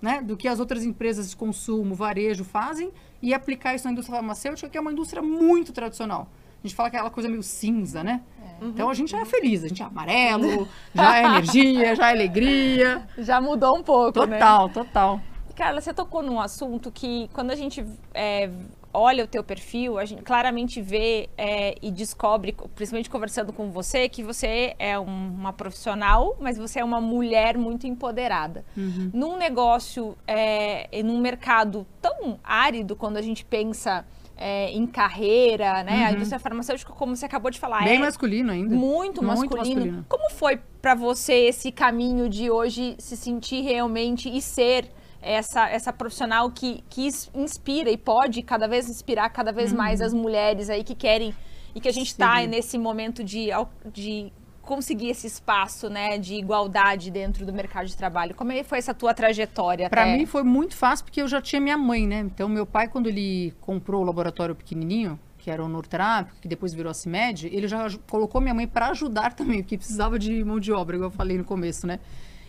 Né, 0.00 0.22
do 0.22 0.34
que 0.34 0.48
as 0.48 0.58
outras 0.58 0.82
empresas 0.82 1.28
de 1.28 1.36
consumo, 1.36 1.94
varejo 1.94 2.42
fazem 2.42 2.90
e 3.20 3.34
aplicar 3.34 3.74
isso 3.74 3.84
na 3.84 3.92
indústria 3.92 4.16
farmacêutica, 4.16 4.66
que 4.66 4.78
é 4.78 4.80
uma 4.80 4.90
indústria 4.90 5.20
muito 5.20 5.74
tradicional. 5.74 6.26
A 6.62 6.66
gente 6.66 6.74
fala 6.74 6.88
que 6.88 6.96
é 6.96 6.98
aquela 6.98 7.10
coisa 7.10 7.28
meio 7.28 7.42
cinza, 7.42 8.02
né? 8.02 8.22
É. 8.42 8.64
Então 8.66 8.88
a 8.88 8.94
gente 8.94 9.10
já 9.10 9.20
é 9.20 9.24
feliz, 9.24 9.64
a 9.64 9.68
gente 9.68 9.82
é 9.82 9.84
amarelo, 9.84 10.66
já 10.94 11.18
é 11.18 11.24
energia, 11.24 11.94
já 11.94 12.08
é 12.08 12.12
alegria. 12.12 13.06
Já 13.18 13.40
mudou 13.40 13.76
um 13.76 13.82
pouco, 13.82 14.12
total, 14.12 14.28
né? 14.28 14.38
Total, 14.38 14.68
total. 14.68 15.20
Carla, 15.54 15.80
você 15.80 15.92
tocou 15.92 16.22
num 16.22 16.40
assunto 16.40 16.90
que 16.90 17.28
quando 17.34 17.50
a 17.50 17.54
gente 17.54 17.84
é, 18.14 18.50
olha 18.92 19.24
o 19.24 19.26
teu 19.26 19.42
perfil, 19.42 19.98
a 19.98 20.04
gente 20.04 20.22
claramente 20.22 20.80
vê 20.80 21.28
é, 21.36 21.76
e 21.80 21.90
descobre, 21.90 22.54
principalmente 22.74 23.10
conversando 23.10 23.52
com 23.52 23.70
você, 23.70 24.08
que 24.08 24.22
você 24.22 24.74
é 24.78 24.98
um, 24.98 25.04
uma 25.04 25.52
profissional, 25.52 26.36
mas 26.40 26.58
você 26.58 26.80
é 26.80 26.84
uma 26.84 27.00
mulher 27.00 27.56
muito 27.56 27.86
empoderada. 27.86 28.64
Uhum. 28.76 29.10
Num 29.12 29.36
negócio, 29.36 30.16
é, 30.26 31.02
num 31.02 31.20
mercado 31.20 31.86
tão 32.00 32.38
árido, 32.42 32.96
quando 32.96 33.16
a 33.16 33.22
gente 33.22 33.44
pensa 33.44 34.04
é, 34.40 34.70
em 34.70 34.86
carreira, 34.86 35.84
né? 35.84 35.98
Uhum. 35.98 36.06
A 36.06 36.12
indústria 36.12 36.40
farmacêutica, 36.40 36.92
como 36.92 37.14
você 37.14 37.26
acabou 37.26 37.50
de 37.50 37.60
falar, 37.60 37.84
bem 37.84 37.96
é 37.96 37.98
masculino 37.98 38.50
ainda, 38.50 38.74
muito, 38.74 39.22
muito 39.22 39.22
masculino. 39.22 39.58
masculino. 39.58 40.06
Como 40.08 40.30
foi 40.30 40.58
para 40.80 40.94
você 40.94 41.34
esse 41.34 41.70
caminho 41.70 42.28
de 42.28 42.50
hoje 42.50 42.96
se 42.98 43.16
sentir 43.16 43.60
realmente 43.60 44.34
e 44.34 44.40
ser 44.40 44.90
essa, 45.22 45.68
essa 45.68 45.92
profissional 45.92 46.50
que, 46.50 46.82
que 46.88 47.08
inspira 47.34 47.90
e 47.90 47.96
pode 47.96 48.42
cada 48.42 48.66
vez 48.66 48.88
inspirar 48.88 49.28
cada 49.30 49.52
vez 49.52 49.70
uhum. 49.72 49.78
mais 49.78 50.00
as 50.00 50.12
mulheres 50.12 50.70
aí 50.70 50.82
que 50.82 50.94
querem 50.94 51.34
e 51.74 51.80
que 51.80 51.88
a 51.88 51.92
gente 51.92 52.08
está 52.08 52.44
nesse 52.46 52.76
momento 52.78 53.22
de, 53.22 53.48
de 53.92 54.32
conseguir 54.62 55.10
esse 55.10 55.26
espaço 55.26 55.88
né, 55.88 56.18
de 56.18 56.34
igualdade 56.34 57.10
dentro 57.10 57.44
do 57.44 57.52
mercado 57.52 57.86
de 57.86 57.96
trabalho? 57.96 58.34
Como 58.34 58.52
é 58.52 58.62
foi 58.62 58.78
essa 58.78 58.94
tua 58.94 59.14
trajetória? 59.14 59.88
Para 59.88 60.06
mim 60.06 60.26
foi 60.26 60.42
muito 60.42 60.76
fácil 60.76 61.04
porque 61.04 61.20
eu 61.20 61.28
já 61.28 61.40
tinha 61.40 61.60
minha 61.60 61.78
mãe, 61.78 62.06
né? 62.06 62.20
Então 62.20 62.48
meu 62.48 62.66
pai 62.66 62.88
quando 62.88 63.08
ele 63.08 63.54
comprou 63.60 64.02
o 64.02 64.04
laboratório 64.04 64.54
pequenininho, 64.54 65.18
que 65.38 65.50
era 65.50 65.64
o 65.64 65.68
Nortrap, 65.68 66.28
que 66.40 66.48
depois 66.48 66.74
virou 66.74 66.90
a 66.90 66.94
CIMED, 66.94 67.48
ele 67.52 67.66
já 67.66 67.88
colocou 68.08 68.40
minha 68.40 68.54
mãe 68.54 68.66
para 68.66 68.88
ajudar 68.88 69.32
também, 69.34 69.62
porque 69.62 69.76
precisava 69.76 70.18
de 70.18 70.44
mão 70.44 70.60
de 70.60 70.72
obra, 70.72 70.96
igual 70.96 71.10
eu 71.10 71.16
falei 71.16 71.38
no 71.38 71.44
começo, 71.44 71.86
né? 71.86 71.98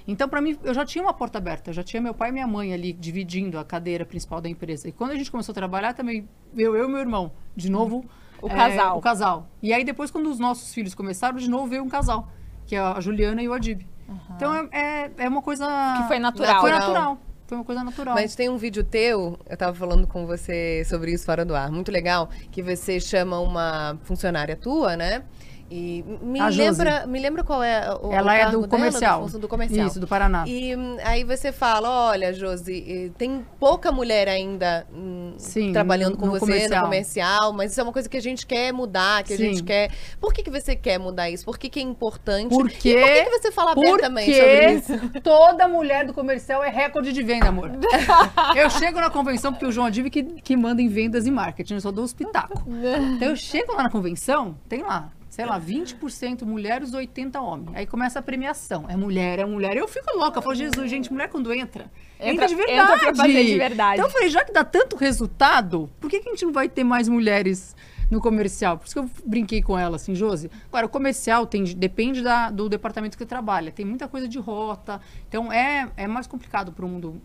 Então, 0.07 0.27
para 0.27 0.41
mim, 0.41 0.57
eu 0.63 0.73
já 0.73 0.85
tinha 0.85 1.03
uma 1.03 1.13
porta 1.13 1.37
aberta, 1.37 1.71
já 1.71 1.83
tinha 1.83 2.01
meu 2.01 2.13
pai 2.13 2.29
e 2.29 2.31
minha 2.31 2.47
mãe 2.47 2.73
ali 2.73 2.93
dividindo 2.93 3.57
a 3.59 3.65
cadeira 3.65 4.05
principal 4.05 4.41
da 4.41 4.49
empresa. 4.49 4.87
E 4.87 4.91
quando 4.91 5.11
a 5.11 5.15
gente 5.15 5.31
começou 5.31 5.53
a 5.53 5.55
trabalhar, 5.55 5.93
também 5.93 6.27
eu, 6.55 6.75
eu 6.75 6.87
e 6.87 6.91
meu 6.91 6.99
irmão, 6.99 7.31
de 7.55 7.69
novo. 7.69 8.05
O 8.41 8.47
é, 8.47 8.55
casal. 8.55 8.97
O 8.97 9.01
casal. 9.01 9.47
E 9.61 9.73
aí, 9.73 9.83
depois, 9.83 10.09
quando 10.09 10.29
os 10.29 10.39
nossos 10.39 10.73
filhos 10.73 10.95
começaram, 10.95 11.37
de 11.37 11.49
novo 11.49 11.67
veio 11.67 11.83
um 11.83 11.89
casal, 11.89 12.29
que 12.65 12.75
é 12.75 12.79
a 12.79 12.99
Juliana 12.99 13.41
e 13.41 13.47
o 13.47 13.53
Adib. 13.53 13.85
Uhum. 14.07 14.17
Então, 14.35 14.55
é, 14.55 14.67
é, 14.71 15.11
é, 15.17 15.29
uma 15.29 15.41
coisa. 15.41 15.65
Que 15.97 16.07
foi 16.07 16.19
natural. 16.19 16.61
Foi 16.61 16.71
natural. 16.71 17.17
Foi 17.51 17.57
uma 17.57 17.65
coisa 17.65 17.83
natural. 17.83 18.15
Mas 18.15 18.33
tem 18.33 18.47
um 18.47 18.55
vídeo 18.55 18.81
teu, 18.81 19.37
eu 19.45 19.57
tava 19.57 19.75
falando 19.75 20.07
com 20.07 20.25
você 20.25 20.85
sobre 20.85 21.11
isso 21.11 21.25
fora 21.25 21.43
do 21.43 21.53
ar, 21.53 21.69
muito 21.69 21.91
legal, 21.91 22.29
que 22.49 22.63
você 22.63 22.97
chama 22.97 23.41
uma 23.41 23.99
funcionária 24.03 24.55
tua, 24.55 24.95
né? 24.95 25.25
E 25.73 26.03
me 26.21 26.37
a 26.37 26.49
lembra, 26.49 27.07
me 27.07 27.17
lembra 27.17 27.45
qual 27.45 27.63
é 27.63 27.89
o 28.01 28.11
Ela 28.11 28.33
o 28.33 28.35
é 28.35 28.51
do 28.51 28.67
comercial. 28.67 29.25
do, 29.27 29.39
do 29.39 29.47
comercial. 29.47 29.87
Isso, 29.87 30.01
do 30.01 30.07
Paraná. 30.07 30.43
E 30.45 30.75
hum, 30.75 30.97
aí 31.01 31.23
você 31.23 31.53
fala, 31.53 32.09
olha, 32.09 32.33
Josi, 32.33 33.13
tem 33.17 33.45
pouca 33.57 33.89
mulher 33.89 34.27
ainda 34.27 34.85
hum, 34.93 35.33
Sim, 35.37 35.71
trabalhando 35.71 36.17
com 36.17 36.29
você 36.29 36.41
comercial. 36.41 36.79
no 36.81 36.85
comercial, 36.87 37.53
mas 37.53 37.71
isso 37.71 37.79
é 37.79 37.83
uma 37.83 37.93
coisa 37.93 38.09
que 38.09 38.17
a 38.17 38.21
gente 38.21 38.45
quer 38.45 38.73
mudar, 38.73 39.23
que 39.23 39.29
Sim. 39.29 39.33
a 39.33 39.47
gente 39.47 39.63
quer. 39.63 39.91
Por 40.19 40.33
que, 40.33 40.43
que 40.43 40.49
você 40.49 40.75
quer 40.75 40.99
mudar 40.99 41.29
isso? 41.29 41.45
Por 41.45 41.57
que, 41.57 41.69
que 41.69 41.79
é 41.79 41.83
importante? 41.83 42.49
Porque, 42.49 42.89
e 42.89 42.99
por 42.99 43.09
que, 43.09 43.23
que 43.23 43.39
você 43.39 43.51
fala 43.53 43.71
abertamente 43.71 44.33
sobre 44.33 44.73
isso? 44.73 45.09
Toda 45.23 45.69
mulher 45.69 46.05
do 46.05 46.13
comercial 46.13 46.61
é 46.61 46.69
recorde 46.69 47.13
de 47.13 47.23
venda, 47.23 47.47
amor. 47.47 47.71
eu 48.57 48.69
chego 48.69 48.99
na 48.99 49.09
convenção, 49.09 49.53
porque 49.53 49.65
o 49.65 49.71
João 49.71 49.87
Adiv 49.87 50.09
que, 50.09 50.21
que 50.21 50.57
manda 50.57 50.81
em 50.81 50.89
vendas 50.89 51.25
e 51.25 51.31
marketing, 51.31 51.75
eu 51.75 51.81
só 51.81 51.91
dou 51.93 52.03
os 52.03 52.13
pitacos. 52.13 52.61
então 53.15 53.29
eu 53.29 53.37
chego 53.37 53.73
lá 53.73 53.83
na 53.83 53.89
convenção, 53.89 54.57
tem 54.67 54.81
lá 54.81 55.09
sei 55.31 55.45
lá, 55.45 55.59
20% 55.59 56.43
mulheres, 56.43 56.91
80% 56.91 57.41
homens. 57.41 57.71
Aí 57.73 57.87
começa 57.87 58.19
a 58.19 58.21
premiação. 58.21 58.85
É 58.89 58.97
mulher, 58.97 59.39
é 59.39 59.45
mulher. 59.45 59.77
Eu 59.77 59.87
fico 59.87 60.17
louca. 60.17 60.39
Eu 60.39 60.41
falo, 60.41 60.53
Jesus, 60.53 60.91
gente, 60.91 61.11
mulher 61.11 61.29
quando 61.29 61.53
entra, 61.53 61.89
entra, 62.19 62.33
entra 62.33 62.47
de 62.49 62.55
verdade. 62.55 62.81
Entra 62.81 62.97
pra 62.97 63.15
fazer 63.15 63.45
de 63.45 63.57
verdade. 63.57 63.93
Então 63.93 64.07
eu 64.07 64.11
falei, 64.11 64.29
já 64.29 64.43
que 64.43 64.51
dá 64.51 64.65
tanto 64.65 64.97
resultado, 64.97 65.89
por 66.01 66.09
que, 66.09 66.19
que 66.19 66.27
a 66.27 66.31
gente 66.33 66.43
não 66.43 66.51
vai 66.51 66.67
ter 66.67 66.83
mais 66.83 67.07
mulheres 67.07 67.77
no 68.09 68.19
comercial? 68.19 68.77
Por 68.77 68.87
isso 68.87 68.93
que 68.93 68.99
eu 68.99 69.09
brinquei 69.25 69.61
com 69.61 69.79
ela, 69.79 69.95
assim, 69.95 70.13
Josi. 70.13 70.51
Agora, 70.67 70.85
o 70.85 70.89
comercial 70.89 71.47
tem, 71.47 71.63
depende 71.63 72.21
da, 72.21 72.51
do 72.51 72.67
departamento 72.67 73.17
que 73.17 73.25
trabalha. 73.25 73.71
Tem 73.71 73.85
muita 73.85 74.09
coisa 74.09 74.27
de 74.27 74.37
rota. 74.37 74.99
Então 75.29 75.49
é, 75.49 75.89
é 75.95 76.07
mais 76.07 76.27
complicado 76.27 76.73
para 76.73 76.85
o 76.85 76.89
mundo 76.89 77.21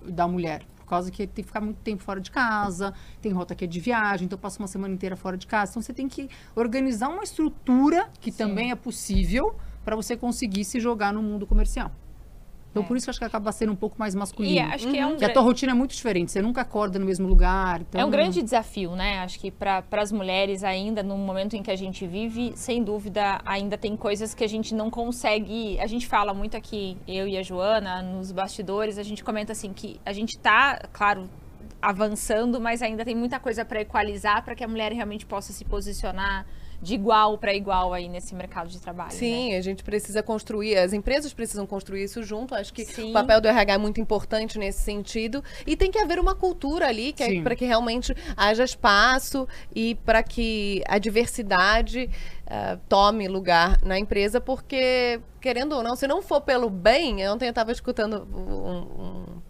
da 0.00 0.28
mulher 0.28 0.62
causa 0.88 1.10
que 1.10 1.26
tem 1.26 1.42
que 1.42 1.48
ficar 1.48 1.60
muito 1.60 1.78
tempo 1.78 2.02
fora 2.02 2.20
de 2.20 2.30
casa, 2.30 2.92
tem 3.20 3.32
rota 3.32 3.54
que 3.54 3.64
é 3.64 3.66
de 3.66 3.80
viagem, 3.80 4.26
então 4.26 4.38
passa 4.38 4.58
uma 4.58 4.68
semana 4.68 4.94
inteira 4.94 5.16
fora 5.16 5.36
de 5.36 5.46
casa. 5.46 5.72
Então 5.72 5.82
você 5.82 5.92
tem 5.92 6.08
que 6.08 6.28
organizar 6.54 7.08
uma 7.08 7.22
estrutura 7.22 8.08
que 8.20 8.30
Sim. 8.30 8.38
também 8.38 8.70
é 8.70 8.74
possível 8.74 9.56
para 9.84 9.96
você 9.96 10.16
conseguir 10.16 10.64
se 10.64 10.80
jogar 10.80 11.12
no 11.12 11.22
mundo 11.22 11.46
comercial. 11.46 11.90
Então, 12.70 12.82
é. 12.82 12.86
por 12.86 12.96
isso 12.96 13.06
que 13.06 13.10
eu 13.10 13.12
acho 13.12 13.18
que 13.18 13.24
acaba 13.24 13.50
sendo 13.50 13.72
um 13.72 13.76
pouco 13.76 13.96
mais 13.98 14.14
masculino. 14.14 14.54
E 14.54 14.58
acho 14.58 14.88
que 14.88 14.98
é 14.98 15.06
um... 15.06 15.16
a 15.16 15.28
tua 15.28 15.42
rotina 15.42 15.72
é 15.72 15.74
muito 15.74 15.94
diferente, 15.94 16.30
você 16.30 16.42
nunca 16.42 16.60
acorda 16.60 16.98
no 16.98 17.06
mesmo 17.06 17.26
lugar. 17.26 17.80
Então... 17.80 18.00
É 18.00 18.04
um 18.04 18.10
grande 18.10 18.42
desafio, 18.42 18.94
né? 18.94 19.20
Acho 19.20 19.38
que 19.38 19.50
para 19.50 19.84
as 19.92 20.12
mulheres 20.12 20.62
ainda, 20.62 21.02
no 21.02 21.16
momento 21.16 21.56
em 21.56 21.62
que 21.62 21.70
a 21.70 21.76
gente 21.76 22.06
vive, 22.06 22.52
sem 22.54 22.82
dúvida, 22.82 23.40
ainda 23.44 23.78
tem 23.78 23.96
coisas 23.96 24.34
que 24.34 24.44
a 24.44 24.48
gente 24.48 24.74
não 24.74 24.90
consegue... 24.90 25.78
A 25.80 25.86
gente 25.86 26.06
fala 26.06 26.34
muito 26.34 26.56
aqui, 26.56 26.96
eu 27.06 27.26
e 27.26 27.36
a 27.36 27.42
Joana, 27.42 28.02
nos 28.02 28.32
bastidores, 28.32 28.98
a 28.98 29.02
gente 29.02 29.24
comenta 29.24 29.52
assim 29.52 29.72
que 29.72 30.00
a 30.04 30.12
gente 30.12 30.30
está, 30.30 30.78
claro, 30.92 31.28
avançando, 31.80 32.60
mas 32.60 32.82
ainda 32.82 33.04
tem 33.04 33.14
muita 33.14 33.38
coisa 33.38 33.64
para 33.64 33.80
equalizar 33.80 34.44
para 34.44 34.54
que 34.54 34.64
a 34.64 34.68
mulher 34.68 34.92
realmente 34.92 35.24
possa 35.24 35.52
se 35.52 35.64
posicionar 35.64 36.44
de 36.80 36.94
igual 36.94 37.36
para 37.38 37.52
igual 37.52 37.92
aí 37.92 38.08
nesse 38.08 38.34
mercado 38.34 38.68
de 38.68 38.80
trabalho. 38.80 39.12
Sim, 39.12 39.50
né? 39.50 39.56
a 39.56 39.60
gente 39.60 39.82
precisa 39.82 40.22
construir, 40.22 40.76
as 40.76 40.92
empresas 40.92 41.32
precisam 41.32 41.66
construir 41.66 42.04
isso 42.04 42.22
junto. 42.22 42.54
Acho 42.54 42.72
que 42.72 42.84
Sim. 42.84 43.10
o 43.10 43.12
papel 43.12 43.40
do 43.40 43.48
RH 43.48 43.74
é 43.74 43.78
muito 43.78 44.00
importante 44.00 44.58
nesse 44.58 44.82
sentido. 44.82 45.42
E 45.66 45.76
tem 45.76 45.90
que 45.90 45.98
haver 45.98 46.18
uma 46.18 46.34
cultura 46.34 46.86
ali 46.86 47.12
que 47.12 47.22
é 47.22 47.42
para 47.42 47.56
que 47.56 47.64
realmente 47.64 48.14
haja 48.36 48.64
espaço 48.64 49.46
e 49.74 49.96
para 49.96 50.22
que 50.22 50.82
a 50.86 50.98
diversidade 50.98 52.08
uh, 52.46 52.78
tome 52.88 53.26
lugar 53.28 53.80
na 53.82 53.98
empresa, 53.98 54.40
porque, 54.40 55.20
querendo 55.40 55.72
ou 55.72 55.82
não, 55.82 55.96
se 55.96 56.06
não 56.06 56.22
for 56.22 56.40
pelo 56.40 56.70
bem, 56.70 57.20
eu 57.20 57.32
ontem 57.32 57.46
eu 57.46 57.50
estava 57.50 57.72
escutando 57.72 58.26
um, 58.32 59.02
um 59.02 59.47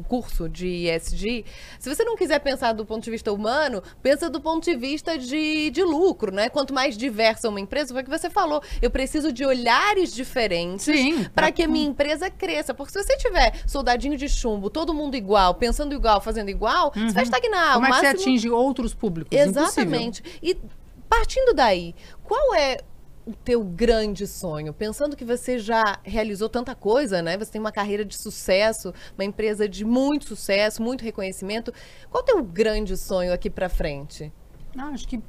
um 0.00 0.02
curso 0.02 0.48
de 0.48 0.88
ESG, 0.88 1.44
se 1.78 1.94
você 1.94 2.02
não 2.02 2.16
quiser 2.16 2.38
pensar 2.40 2.72
do 2.72 2.84
ponto 2.84 3.04
de 3.04 3.10
vista 3.10 3.32
humano, 3.32 3.82
pensa 4.02 4.28
do 4.30 4.40
ponto 4.40 4.64
de 4.64 4.74
vista 4.76 5.18
de, 5.18 5.70
de 5.70 5.82
lucro, 5.84 6.32
né? 6.32 6.48
Quanto 6.48 6.72
mais 6.72 6.96
diversa 6.96 7.48
uma 7.48 7.60
empresa, 7.60 7.92
foi 7.92 8.02
o 8.02 8.04
que 8.04 8.10
você 8.10 8.30
falou, 8.30 8.62
eu 8.80 8.90
preciso 8.90 9.32
de 9.32 9.44
olhares 9.44 10.12
diferentes 10.12 10.86
para 11.34 11.52
que 11.52 11.62
a 11.62 11.68
minha 11.68 11.86
empresa 11.86 12.30
cresça. 12.30 12.72
Porque 12.72 12.92
se 12.92 13.02
você 13.02 13.16
tiver 13.16 13.62
soldadinho 13.66 14.16
de 14.16 14.28
chumbo, 14.28 14.70
todo 14.70 14.94
mundo 14.94 15.14
igual, 15.14 15.54
pensando 15.54 15.94
igual, 15.94 16.20
fazendo 16.20 16.48
igual, 16.48 16.92
uhum. 16.96 17.08
você 17.08 17.14
vai 17.14 17.24
estagnar. 17.24 17.74
Como 17.74 17.86
é 17.86 17.88
que 17.88 17.94
máximo... 17.96 18.18
você 18.18 18.22
atinge 18.22 18.50
outros 18.50 18.94
públicos? 18.94 19.36
Exatamente. 19.36 20.20
Impossível. 20.20 20.40
E 20.42 20.80
partindo 21.08 21.52
daí, 21.52 21.94
qual 22.22 22.54
é 22.54 22.78
o 23.26 23.32
teu 23.32 23.62
grande 23.62 24.26
sonho? 24.26 24.72
Pensando 24.72 25.16
que 25.16 25.24
você 25.24 25.58
já 25.58 25.98
realizou 26.02 26.48
tanta 26.48 26.74
coisa, 26.74 27.22
né? 27.22 27.36
Você 27.38 27.52
tem 27.52 27.60
uma 27.60 27.72
carreira 27.72 28.04
de 28.04 28.16
sucesso, 28.16 28.92
uma 29.16 29.24
empresa 29.24 29.68
de 29.68 29.84
muito 29.84 30.26
sucesso, 30.26 30.82
muito 30.82 31.04
reconhecimento. 31.04 31.72
Qual 32.10 32.22
é 32.22 32.24
o 32.24 32.26
teu 32.26 32.42
grande 32.42 32.96
sonho 32.96 33.32
aqui 33.32 33.50
para 33.50 33.68
frente? 33.68 34.32
Ah, 34.76 34.88
acho 34.88 35.06
que 35.06 35.20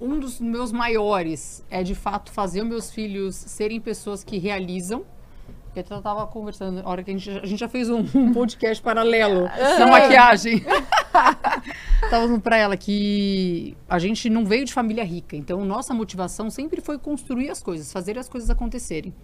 um 0.00 0.18
dos 0.18 0.40
meus 0.40 0.72
maiores 0.72 1.64
é 1.70 1.82
de 1.82 1.94
fato 1.94 2.32
fazer 2.32 2.62
os 2.62 2.68
meus 2.68 2.90
filhos 2.90 3.36
serem 3.36 3.80
pessoas 3.80 4.24
que 4.24 4.38
realizam 4.38 5.04
porque 5.72 5.90
eu 5.90 6.02
tava 6.02 6.26
conversando, 6.26 6.82
na 6.82 6.88
hora 6.88 7.02
que 7.02 7.10
a 7.10 7.14
gente, 7.14 7.30
a 7.30 7.46
gente 7.46 7.58
já 7.58 7.68
fez 7.68 7.88
um, 7.88 8.04
um 8.14 8.34
podcast 8.34 8.82
paralelo 8.82 9.48
da 9.78 9.86
maquiagem. 9.86 10.62
tava 12.10 12.10
falando 12.10 12.40
pra 12.40 12.56
ela 12.56 12.76
que 12.76 13.76
a 13.88 13.98
gente 13.98 14.30
não 14.30 14.44
veio 14.44 14.64
de 14.64 14.72
família 14.72 15.04
rica, 15.04 15.36
então 15.36 15.64
nossa 15.64 15.92
motivação 15.92 16.50
sempre 16.50 16.80
foi 16.80 16.98
construir 16.98 17.50
as 17.50 17.62
coisas, 17.62 17.92
fazer 17.92 18.18
as 18.18 18.28
coisas 18.28 18.50
acontecerem. 18.50 19.14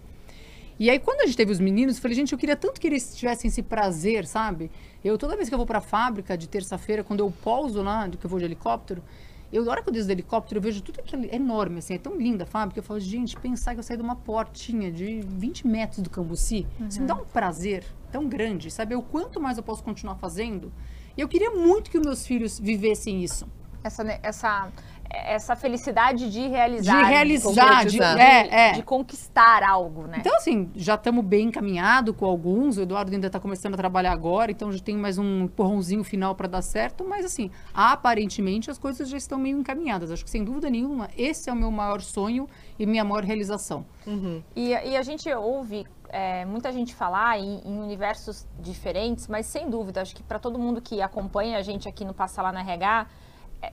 E 0.79 0.89
aí, 0.89 0.97
quando 0.97 1.19
a 1.21 1.25
gente 1.25 1.35
teve 1.35 1.51
os 1.51 1.59
meninos, 1.59 1.97
eu 1.97 2.01
falei, 2.01 2.15
gente, 2.15 2.31
eu 2.31 2.39
queria 2.39 2.55
tanto 2.55 2.79
que 2.79 2.87
eles 2.87 3.13
tivessem 3.13 3.49
esse 3.49 3.61
prazer, 3.61 4.25
sabe? 4.25 4.71
Eu, 5.03 5.17
toda 5.17 5.35
vez 5.35 5.49
que 5.49 5.53
eu 5.53 5.57
vou 5.57 5.67
pra 5.67 5.81
fábrica 5.81 6.37
de 6.37 6.47
terça-feira, 6.47 7.03
quando 7.03 7.19
eu 7.19 7.29
pouso 7.43 7.81
lá, 7.81 8.07
que 8.07 8.25
eu 8.25 8.29
vou 8.29 8.39
de 8.39 8.45
helicóptero, 8.45 9.03
eu, 9.51 9.65
na 9.65 9.71
hora 9.71 9.83
que 9.83 9.89
eu 9.89 9.93
desço 9.93 10.07
do 10.07 10.11
helicóptero, 10.11 10.59
eu 10.59 10.61
vejo 10.61 10.81
tudo 10.81 10.99
aquilo 10.99 11.25
enorme, 11.33 11.79
assim, 11.79 11.95
é 11.95 11.97
tão 11.97 12.15
linda 12.15 12.43
a 12.43 12.47
fábrica. 12.47 12.79
Eu 12.79 12.83
falo, 12.83 12.99
gente, 12.99 13.35
pensar 13.35 13.73
que 13.73 13.79
eu 13.79 13.83
saí 13.83 13.97
de 13.97 14.03
uma 14.03 14.15
portinha 14.15 14.91
de 14.91 15.21
20 15.21 15.67
metros 15.67 15.99
do 16.01 16.09
Cambuci, 16.09 16.65
uhum. 16.79 16.87
isso 16.87 17.01
me 17.01 17.07
dá 17.07 17.15
um 17.15 17.25
prazer 17.25 17.83
tão 18.11 18.29
grande, 18.29 18.69
sabe? 18.69 18.95
O 18.95 19.01
quanto 19.01 19.41
mais 19.41 19.57
eu 19.57 19.63
posso 19.63 19.83
continuar 19.83 20.15
fazendo. 20.15 20.71
E 21.19 21.21
eu 21.21 21.27
queria 21.27 21.51
muito 21.51 21.91
que 21.91 21.97
os 21.97 22.05
meus 22.05 22.25
filhos 22.25 22.57
vivessem 22.57 23.21
isso. 23.21 23.45
Essa, 23.83 24.03
essa 24.23 24.71
essa 25.09 25.55
felicidade 25.55 26.31
de 26.31 26.47
realizar. 26.47 27.03
De 27.03 27.09
realizar, 27.09 27.85
de, 27.85 27.97
de, 27.97 28.03
é, 28.03 28.69
é. 28.69 28.71
de 28.73 28.83
conquistar 28.83 29.63
algo, 29.63 30.03
né? 30.03 30.17
Então, 30.19 30.35
assim, 30.37 30.69
já 30.75 30.93
estamos 30.93 31.25
bem 31.25 31.47
encaminhado 31.47 32.13
com 32.13 32.25
alguns. 32.25 32.77
O 32.77 32.81
Eduardo 32.83 33.11
ainda 33.11 33.27
está 33.27 33.39
começando 33.39 33.73
a 33.73 33.77
trabalhar 33.77 34.11
agora, 34.11 34.51
então 34.51 34.71
já 34.71 34.79
tem 34.79 34.95
mais 34.95 35.17
um 35.17 35.45
empurrãozinho 35.45 36.03
final 36.03 36.35
para 36.35 36.47
dar 36.47 36.61
certo. 36.61 37.03
Mas, 37.03 37.25
assim, 37.25 37.49
aparentemente 37.73 38.69
as 38.69 38.77
coisas 38.77 39.09
já 39.09 39.17
estão 39.17 39.39
meio 39.39 39.57
encaminhadas. 39.57 40.11
Acho 40.11 40.23
que, 40.23 40.29
sem 40.29 40.43
dúvida 40.43 40.69
nenhuma, 40.69 41.09
esse 41.17 41.49
é 41.49 41.53
o 41.53 41.55
meu 41.55 41.71
maior 41.71 42.01
sonho 42.01 42.47
e 42.77 42.85
minha 42.85 43.03
maior 43.03 43.23
realização. 43.23 43.85
Uhum. 44.05 44.43
E, 44.55 44.69
e, 44.69 44.95
a 44.95 45.01
gente 45.01 45.27
ouve 45.33 45.85
é, 46.09 46.45
muita 46.45 46.71
gente 46.71 46.93
falar 46.93 47.39
em, 47.39 47.61
em, 47.65 47.79
universos 47.79 48.47
diferentes, 48.59 49.27
mas 49.27 49.45
sem 49.45 49.69
dúvida, 49.69 50.01
acho 50.01 50.15
que 50.15 50.23
para 50.23 50.39
todo 50.39 50.59
mundo 50.59 50.81
que 50.81 51.01
acompanha 51.01 51.57
a 51.57 51.61
gente 51.61 51.87
aqui 51.87 52.03
no 52.03 52.13
Passa 52.13 52.41
Lá 52.41 52.51
na 52.51 52.61
RH 52.61 53.07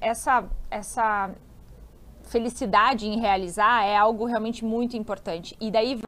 essa, 0.00 0.48
essa 0.70 1.34
felicidade 2.24 3.06
em 3.06 3.20
realizar 3.20 3.84
é 3.84 3.96
algo 3.96 4.24
realmente 4.24 4.64
muito 4.64 4.96
importante. 4.96 5.56
E 5.60 5.70
daí 5.70 6.00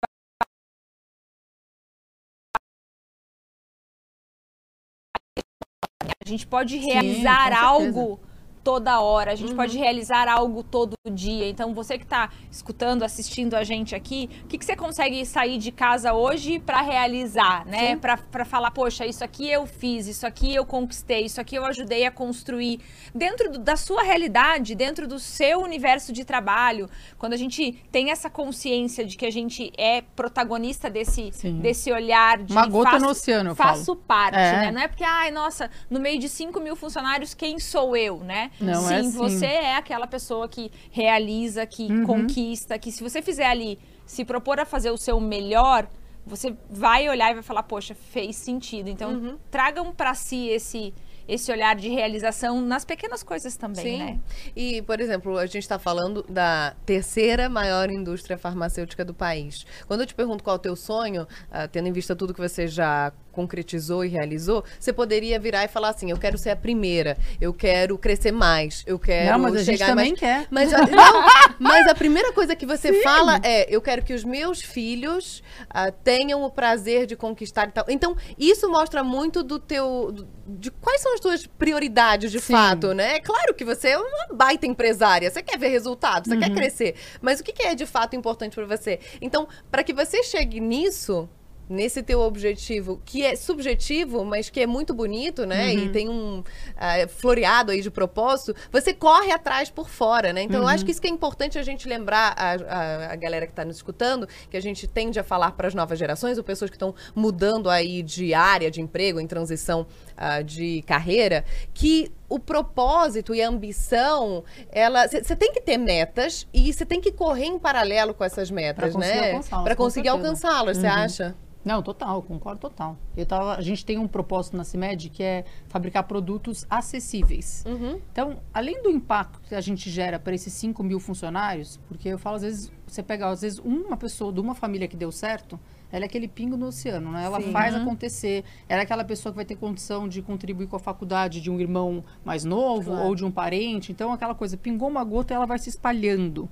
a 6.25 6.29
gente 6.29 6.47
pode 6.47 6.77
realizar 6.77 7.53
Sim, 7.53 7.59
algo 7.59 8.21
toda 8.69 9.01
hora, 9.01 9.33
a 9.33 9.35
gente 9.35 9.53
uhum. 9.53 9.57
pode 9.57 9.79
realizar 9.79 10.29
algo 10.29 10.63
todo 10.63 10.93
dia. 11.11 11.49
Então, 11.49 11.73
você 11.73 11.97
que 11.97 12.05
está 12.05 12.29
escutando, 12.51 13.03
assistindo 13.03 13.55
a 13.55 13.65
gente 13.65 13.95
aqui, 13.95 14.29
o 14.45 14.47
que, 14.47 14.59
que 14.59 14.65
você 14.67 14.77
consegue 14.77 15.25
sair 15.25 15.57
de 15.57 15.73
casa 15.73 16.13
hoje 16.13 16.59
para 16.59 16.83
realizar, 16.83 17.65
né? 17.65 17.97
Para 17.97 18.45
falar, 18.45 18.71
poxa, 18.71 19.07
isso 19.07 19.25
aqui 19.25 19.51
eu 19.51 19.65
fiz, 19.65 20.07
isso 20.07 20.27
aqui 20.27 20.55
eu 20.55 20.67
conquistei, 20.67 21.25
isso 21.25 21.41
aqui 21.41 21.57
eu 21.57 21.65
ajudei 21.65 22.05
a 22.05 22.11
construir. 22.11 22.79
Dentro 23.15 23.53
do, 23.53 23.59
da 23.59 23.75
sua 23.75 24.03
realidade, 24.03 24.75
dentro 24.75 25.09
do 25.09 25.19
seu 25.19 25.63
universo 25.63 26.13
de 26.13 26.23
trabalho, 26.23 26.91
quando 27.17 27.33
a 27.33 27.39
gente 27.39 27.73
tem 27.91 28.11
essa 28.11 28.29
consciência 28.29 29.03
de 29.03 29.17
que 29.17 29.25
a 29.25 29.33
gente 29.33 29.73
é 29.79 30.03
protagonista 30.03 30.91
desse, 30.91 31.31
desse 31.63 31.91
olhar 31.91 32.37
de. 32.37 32.53
Uma 32.53 32.67
gota 32.67 32.91
faço, 32.91 33.05
no 33.07 33.11
oceano, 33.13 33.51
eu 33.53 33.55
Faço 33.55 33.85
falo. 33.87 33.97
parte, 34.07 34.37
é. 34.37 34.53
né? 34.53 34.73
Não 34.73 34.83
é 34.83 34.89
porque, 34.89 35.05
ai, 35.05 35.31
nossa, 35.31 35.71
no 35.89 35.99
meio 35.99 36.19
de 36.19 36.29
5 36.29 36.61
mil 36.61 36.77
funcionários, 36.77 37.33
quem 37.33 37.59
sou 37.59 37.97
eu, 37.97 38.19
né? 38.19 38.51
Não 38.61 38.83
Sim, 38.83 38.95
é 38.95 38.99
assim. 38.99 39.11
você 39.11 39.47
é 39.47 39.77
aquela 39.77 40.07
pessoa 40.07 40.49
que 40.49 40.71
realiza, 40.91 41.67
que 41.67 41.91
uhum. 41.91 42.05
conquista, 42.05 42.79
que 42.79 42.91
se 42.91 43.03
você 43.03 43.23
fizer 43.23 43.47
ali, 43.47 43.79
se 44.05 44.25
propor 44.25 44.59
a 44.59 44.65
fazer 44.65 44.91
o 44.91 44.97
seu 44.97 45.21
melhor, 45.21 45.89
você 46.27 46.55
vai 46.69 47.09
olhar 47.09 47.31
e 47.31 47.35
vai 47.35 47.43
falar, 47.43 47.63
poxa, 47.63 47.95
fez 47.95 48.37
sentido. 48.37 48.89
Então, 48.89 49.13
uhum. 49.13 49.39
tragam 49.51 49.93
para 49.93 50.15
si 50.15 50.49
esse 50.49 50.93
esse 51.29 51.53
olhar 51.53 51.77
de 51.77 51.91
realização 51.91 52.59
nas 52.63 52.87
pequenas 52.87 53.23
coisas 53.23 53.55
também, 53.55 53.85
Sim. 53.85 53.99
né? 53.99 54.21
E, 54.57 54.81
por 54.81 54.99
exemplo, 54.99 55.37
a 55.37 55.45
gente 55.45 55.59
está 55.59 55.79
falando 55.79 56.25
da 56.27 56.75
terceira 56.87 57.51
maior 57.51 57.91
indústria 57.91 58.39
farmacêutica 58.39 59.05
do 59.05 59.13
país. 59.13 59.67
Quando 59.87 60.01
eu 60.01 60.07
te 60.07 60.15
pergunto 60.15 60.43
qual 60.43 60.57
é 60.57 60.59
o 60.59 60.63
teu 60.63 60.75
sonho, 60.75 61.25
uh, 61.25 61.69
tendo 61.71 61.87
em 61.87 61.93
vista 61.93 62.17
tudo 62.17 62.33
que 62.33 62.41
você 62.41 62.67
já 62.67 63.13
concretizou 63.33 64.05
e 64.05 64.09
realizou, 64.09 64.65
você 64.79 64.93
poderia 64.93 65.39
virar 65.39 65.65
e 65.65 65.69
falar 65.69 65.91
assim: 65.91 66.11
eu 66.11 66.19
quero 66.19 66.37
ser 66.37 66.51
a 66.51 66.57
primeira, 66.57 67.17
eu 67.41 67.53
quero 67.55 67.97
crescer 67.97 68.33
mais, 68.33 68.83
eu 68.87 68.99
quero 68.99 69.33
não, 69.33 69.39
mas 69.39 69.57
a 69.57 69.63
gente 69.63 69.79
também 69.79 70.11
mais. 70.11 70.21
quer. 70.21 70.47
Mas 70.51 70.73
a, 70.73 70.87
não, 70.87 71.25
mas 71.59 71.87
a 71.87 71.95
primeira 71.95 72.33
coisa 72.33 72.57
que 72.57 72.67
você 72.67 72.93
Sim. 72.93 73.03
fala 73.03 73.41
é: 73.43 73.67
eu 73.75 73.81
quero 73.81 74.03
que 74.03 74.13
os 74.15 74.25
meus 74.25 74.61
filhos 74.61 75.43
uh, 75.71 75.93
tenham 76.03 76.43
o 76.43 76.51
prazer 76.51 77.07
de 77.07 77.17
conquistar 77.17 77.69
e 77.69 77.73
tal. 77.73 77.85
Então, 77.89 78.17
isso 78.39 78.69
mostra 78.69 79.05
muito 79.05 79.43
do 79.43 79.59
teu. 79.59 80.13
Do, 80.13 80.39
de 80.49 80.71
quais 80.71 81.03
são 81.03 81.13
as 81.15 81.21
tuas 81.21 81.47
prioridades 81.47 82.33
de 82.33 82.41
Sim. 82.41 82.55
fato, 82.55 82.95
né? 82.95 83.17
É 83.17 83.21
claro 83.21 83.55
que 83.55 83.65
você 83.65 83.89
é 83.89 83.99
uma 83.99 84.29
baita 84.33 84.67
empresária, 84.67 85.31
você 85.31 85.43
quer 85.43 85.59
ver 85.59 85.69
resultados, 85.69 86.29
você 86.29 86.35
uhum. 86.35 86.41
quer 86.41 86.55
crescer, 86.55 86.95
mas 87.21 87.41
o 87.41 87.45
que 87.45 87.63
é 87.63 87.75
de 87.75 87.85
fato 87.85 88.17
importante 88.17 88.55
para 88.55 88.65
você? 88.65 88.99
Então, 89.21 89.47
para 89.71 89.85
que 89.85 89.93
você 89.93 90.23
chegue 90.23 90.59
nisso, 90.59 91.29
nesse 91.69 92.03
teu 92.03 92.21
objetivo, 92.21 93.01
que 93.05 93.25
é 93.25 93.37
subjetivo, 93.37 94.25
mas 94.25 94.49
que 94.49 94.61
é 94.61 94.67
muito 94.67 94.95
bonito, 94.95 95.45
né? 95.45 95.73
Uhum. 95.73 95.79
E 95.79 95.89
tem 95.91 96.09
um 96.09 96.39
uh, 96.41 97.09
floreado 97.09 97.73
aí 97.73 97.83
de 97.83 97.91
propósito, 97.91 98.55
você 98.73 98.95
corre 98.95 99.31
atrás 99.31 99.71
por 99.71 99.89
fora, 99.89 100.33
né? 100.33 100.43
Então, 100.43 100.61
uhum. 100.61 100.67
eu 100.67 100.69
acho 100.69 100.83
uhum. 100.83 100.87
que 100.87 100.93
isso 100.93 101.01
que 101.01 101.09
é 101.09 101.11
importante 101.11 101.59
a 101.59 101.63
gente 101.63 101.89
lembrar, 101.89 102.35
a, 102.37 102.53
a, 102.53 103.13
a 103.13 103.17
galera 103.17 103.47
que 103.47 103.53
está 103.53 103.65
nos 103.65 103.77
escutando, 103.77 104.29
que 104.51 104.57
a 104.57 104.63
gente 104.63 104.87
tende 104.87 105.19
a 105.19 105.25
falar 105.25 105.53
para 105.53 105.69
as 105.69 105.75
novas 105.75 105.99
gerações, 105.99 106.39
ou 106.39 106.45
pessoas 106.45 106.71
que 106.71 106.77
estão 106.77 106.95
mudando 107.15 107.69
aí 107.69 108.03
de 108.03 108.35
área 108.35 108.71
de 108.71 108.81
emprego, 108.81 109.21
em 109.21 109.27
transição 109.27 109.87
uh, 110.19 110.43
de 110.43 110.83
carreira, 110.83 111.45
que 111.73 112.11
o 112.29 112.39
propósito 112.39 113.35
e 113.35 113.41
a 113.41 113.49
ambição, 113.49 114.45
ela 114.71 115.07
você 115.09 115.35
tem 115.35 115.53
que 115.53 115.61
ter 115.61 115.79
metas 115.79 116.47
e 116.53 116.73
você 116.73 116.85
tem 116.85 117.01
que 117.01 117.11
correr 117.11 117.47
em 117.47 117.59
paralelo 117.59 118.13
com 118.13 118.25
essas 118.25 118.51
metas, 118.51 118.93
pra 118.93 119.01
né? 119.01 119.41
Para 119.65 119.77
conseguir 119.77 120.09
alcançá-las, 120.09 120.77
você 120.77 120.87
uhum. 120.87 120.93
acha? 120.93 121.37
Não, 121.65 121.83
total, 121.83 122.23
concordo 122.23 122.61
total. 122.61 122.97
Eu 123.17 123.27
tava, 123.27 123.57
a 123.57 123.61
gente 123.61 123.85
tem 123.85 123.99
um 123.99 124.09
propósito 124.09 124.57
na 124.57 124.65
CIMED 124.65 125.11
que 125.11 125.23
é 125.23 125.45
fabricar 125.69 126.05
produtos 126.05 126.65
acessíveis. 126.71 127.65
Uhum. 127.67 128.01
Então, 128.11 128.39
além 128.55 128.83
do 128.83 128.91
impacto 128.91 129.41
que 129.47 129.55
a 129.55 129.61
gente 129.61 129.91
gera 129.91 130.19
para 130.19 130.35
esses 130.35 130.53
5 130.55 130.83
mil 130.83 130.99
funcionários, 130.99 131.79
porque 131.89 132.09
eu 132.09 132.19
falo, 132.19 132.37
às 132.37 132.43
vezes, 132.43 132.73
você 132.87 133.03
pega, 133.03 133.29
às 133.29 133.43
vezes, 133.43 133.59
uma 133.59 133.97
pessoa 133.97 134.33
de 134.33 134.41
uma 134.41 134.55
família 134.55 134.89
que 134.89 134.97
deu 134.97 135.13
certo, 135.13 135.61
ela 135.91 136.05
é 136.05 136.07
aquele 136.07 136.29
pingo 136.29 136.57
no 136.57 136.67
oceano, 136.67 137.11
né? 137.13 137.25
Ela 137.25 137.41
Sim. 137.41 137.51
faz 137.51 137.75
uhum. 137.75 137.83
acontecer. 137.83 138.45
Ela 138.69 138.83
é 138.83 138.85
aquela 138.85 139.05
pessoa 139.05 139.33
que 139.33 139.37
vai 139.37 139.45
ter 139.45 139.57
condição 139.57 140.09
de 140.09 140.21
contribuir 140.21 140.67
com 140.67 140.77
a 140.77 140.79
faculdade 140.79 141.41
de 141.41 141.51
um 141.51 141.59
irmão 141.59 142.05
mais 142.25 142.45
novo 142.45 142.91
claro. 142.91 143.07
ou 143.07 143.15
de 143.15 143.25
um 143.25 143.31
parente. 143.31 143.91
Então, 143.91 144.13
aquela 144.13 144.35
coisa, 144.35 144.57
pingou 144.57 144.89
uma 144.89 145.03
gota 145.03 145.33
e 145.33 145.37
ela 145.37 145.47
vai 145.47 145.59
se 145.59 145.71
espalhando. 145.71 146.49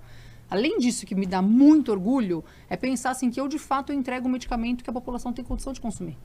Além 0.48 0.78
disso, 0.78 1.04
que 1.04 1.14
me 1.14 1.26
dá 1.26 1.42
muito 1.42 1.90
orgulho, 1.90 2.44
é 2.70 2.76
pensar 2.76 3.10
assim 3.10 3.30
que 3.30 3.40
eu 3.40 3.48
de 3.48 3.58
fato 3.58 3.92
entrego 3.92 4.28
um 4.28 4.30
medicamento 4.30 4.82
que 4.82 4.90
a 4.90 4.92
população 4.92 5.32
tem 5.32 5.44
condição 5.44 5.72
de 5.72 5.80
consumir. 5.80 6.16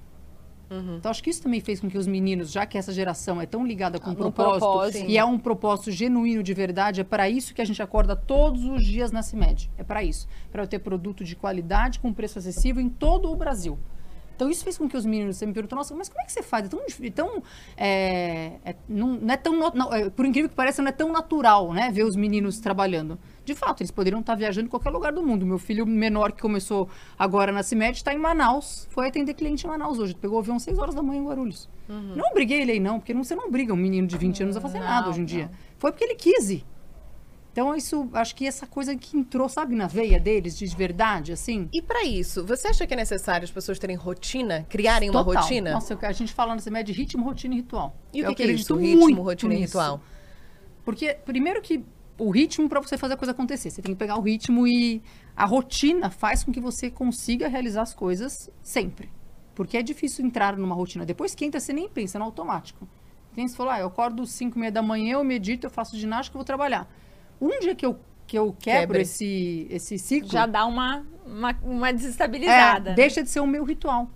Uhum. 0.72 0.96
Então, 0.96 1.12
acho 1.12 1.22
que 1.22 1.30
isso 1.30 1.44
também 1.44 1.60
fez 1.60 1.82
com 1.82 1.90
que 1.90 1.98
os 1.98 2.08
meninos, 2.08 2.50
já 2.50 2.66
que 2.66 2.78
essa 2.78 2.94
geração 2.94 3.42
é 3.42 3.46
tão 3.46 3.68
ligada 3.68 4.00
com 4.00 4.12
ah, 4.12 4.16
propósito, 4.16 4.60
propósito 4.60 5.06
e 5.06 5.18
é 5.18 5.26
um 5.26 5.38
propósito 5.38 5.92
genuíno 5.92 6.42
de 6.42 6.54
verdade, 6.54 7.02
é 7.02 7.04
para 7.04 7.30
isso 7.30 7.54
que 7.54 7.62
a 7.62 7.66
gente 7.66 7.82
acorda 7.84 8.16
todos 8.16 8.64
os 8.64 8.82
dias 8.86 9.12
na 9.12 9.22
CIMED. 9.22 9.70
É 9.78 9.84
para 9.84 10.02
isso. 10.02 10.30
Para 10.50 10.64
eu 10.64 10.68
ter 10.68 10.80
produto 10.80 11.26
de 11.26 11.36
qualidade 11.36 12.00
com 12.00 12.14
preço 12.14 12.40
acessível 12.40 12.82
em 12.82 12.88
todo 12.88 13.30
o 13.30 13.36
Brasil. 13.36 13.78
Então 14.34 14.50
isso 14.50 14.64
fez 14.64 14.78
com 14.78 14.88
que 14.88 14.96
os 14.96 15.06
meninos 15.06 15.38
você 15.38 15.46
me 15.46 15.54
perguntou, 15.54 15.78
nossa, 15.78 15.94
mas 15.94 16.08
como 16.08 16.22
é 16.22 16.26
que 16.26 16.32
você 16.32 16.42
faz? 16.42 16.66
É 16.66 16.70
tão, 16.70 16.80
tão 17.14 17.44
é, 17.78 18.54
é, 18.64 18.76
não, 18.88 19.10
não, 19.10 19.34
é 19.34 19.38
tão, 19.38 19.72
não, 19.72 19.94
é, 19.94 20.10
por 20.10 20.26
incrível 20.26 20.50
que 20.50 20.56
pareça, 20.56 20.82
não 20.82 20.90
é 20.90 20.94
tão 20.94 21.12
natural, 21.12 21.74
né, 21.74 21.92
ver 21.92 22.06
os 22.06 22.16
meninos 22.16 22.60
trabalhando. 22.60 23.20
De 23.43 23.56
fato, 23.56 23.82
eles 23.82 23.91
poderiam 23.91 24.19
estar 24.19 24.36
viajando 24.36 24.67
em 24.67 24.69
qualquer 24.69 24.91
lugar 24.91 25.12
do 25.12 25.23
mundo. 25.23 25.45
Meu 25.45 25.58
filho 25.58 25.86
menor 25.86 26.32
que 26.32 26.41
começou 26.41 26.88
agora 27.17 27.51
na 27.51 27.63
CIMED 27.63 27.97
está 27.97 28.13
em 28.13 28.17
Manaus, 28.17 28.88
foi 28.91 29.08
atender 29.08 29.34
cliente 29.34 29.65
em 29.65 29.69
Manaus 29.69 29.97
hoje. 29.97 30.13
Pegou 30.13 30.38
o 30.38 30.39
avião 30.39 30.58
às 30.58 30.63
6 30.63 30.77
horas 30.77 30.93
da 30.93 31.01
manhã 31.01 31.21
em 31.21 31.25
Guarulhos. 31.25 31.67
Uhum. 31.89 32.15
Não 32.15 32.34
briguei 32.34 32.62
ele 32.62 32.73
aí 32.73 32.80
não, 32.80 32.99
porque 32.99 33.13
não, 33.13 33.23
você 33.23 33.36
não 33.36 33.49
briga 33.49 33.73
um 33.73 33.77
menino 33.77 34.08
de 34.08 34.17
20 34.17 34.43
anos 34.43 34.58
a 34.58 34.62
fazer 34.62 34.80
não, 34.80 34.86
nada 34.86 35.10
hoje 35.10 35.21
em 35.21 35.25
dia. 35.25 35.45
Não. 35.45 35.58
Foi 35.77 35.91
porque 35.91 36.04
ele 36.04 36.15
quis 36.15 36.49
ir. 36.51 36.65
Então, 37.51 37.75
isso, 37.75 38.10
acho 38.13 38.34
que 38.34 38.47
essa 38.47 38.65
coisa 38.65 38.95
que 38.95 39.17
entrou, 39.17 39.49
sabe, 39.49 39.75
na 39.75 39.86
veia 39.86 40.17
deles, 40.17 40.58
de 40.58 40.65
verdade, 40.67 41.34
assim. 41.34 41.67
E 41.73 41.82
para 41.82 42.06
isso, 42.06 42.45
você 42.45 42.69
acha 42.69 42.88
que 42.88 42.93
é 42.93 42.97
necessário 42.97 43.43
as 43.43 43.51
pessoas 43.51 43.77
terem 43.77 43.97
rotina, 43.97 44.65
criarem 44.69 45.12
Total. 45.12 45.34
uma 45.34 45.41
rotina? 45.41 45.71
Nossa, 45.71 45.97
a 46.01 46.12
gente 46.13 46.34
fala 46.34 46.56
média 46.56 46.93
de 46.93 46.93
ritmo, 46.93 47.25
rotina 47.25 47.54
e 47.54 47.58
ritual. 47.58 47.97
E 48.13 48.23
o 48.23 48.30
que, 48.30 48.36
que, 48.36 48.43
é 48.43 48.45
isso? 48.54 48.73
Ritmo, 48.75 49.21
rotina 49.21 49.54
e 49.54 49.58
ritual? 49.58 49.99
Porque, 50.86 51.13
primeiro 51.25 51.62
que 51.62 51.84
o 52.17 52.30
ritmo 52.30 52.69
para 52.69 52.80
você 52.80 52.97
fazer 52.97 53.15
a 53.15 53.17
coisa 53.17 53.32
acontecer, 53.32 53.69
você 53.69 53.82
tem 53.82 53.93
que 53.93 54.00
pegar 54.00 54.17
o 54.17 54.21
ritmo 54.21 54.67
e 54.67 55.02
a 55.36 55.45
rotina 55.45 56.10
faz 56.10 56.43
com 56.43 56.52
que 56.52 56.60
você 56.60 56.89
consiga 56.89 57.47
realizar 57.47 57.82
as 57.82 57.93
coisas 57.93 58.50
sempre. 58.62 59.10
Porque 59.56 59.78
é 59.78 59.82
difícil 59.82 60.26
entrar 60.26 60.58
numa 60.58 60.76
rotina. 60.76 61.06
Depois 61.06 61.36
que 61.36 61.45
entra, 61.45 61.60
você 61.60 61.74
nem 61.74 61.89
pensa 61.89 62.17
no 62.17 62.26
automático. 62.26 62.88
Tem 63.34 63.47
você 63.47 63.56
falou, 63.56 63.71
ah, 63.71 63.80
eu 63.80 63.88
acordo 63.88 64.26
5 64.26 64.58
e 64.58 64.60
meia 64.60 64.71
da 64.71 64.82
manhã, 64.82 65.13
eu 65.13 65.24
medito, 65.24 65.65
eu 65.65 65.71
faço 65.71 65.97
ginástica, 65.97 66.36
eu 66.36 66.39
vou 66.39 66.45
trabalhar. 66.45 66.89
Um 67.39 67.60
dia 67.60 67.74
que 67.74 67.86
eu, 67.86 67.97
que 68.28 68.38
eu 68.38 68.56
quebro 68.60 69.00
esse, 69.00 69.67
esse 69.69 69.97
ciclo. 69.97 70.30
Já 70.30 70.45
dá 70.45 70.65
uma, 70.65 71.06
uma, 71.26 71.58
uma 71.63 71.93
desestabilizada. 71.93 72.91
É, 72.91 72.93
deixa 72.93 73.24
de 73.24 73.30
ser 73.30 73.39
o 73.39 73.47
meu 73.47 73.63
ritual. 73.63 74.10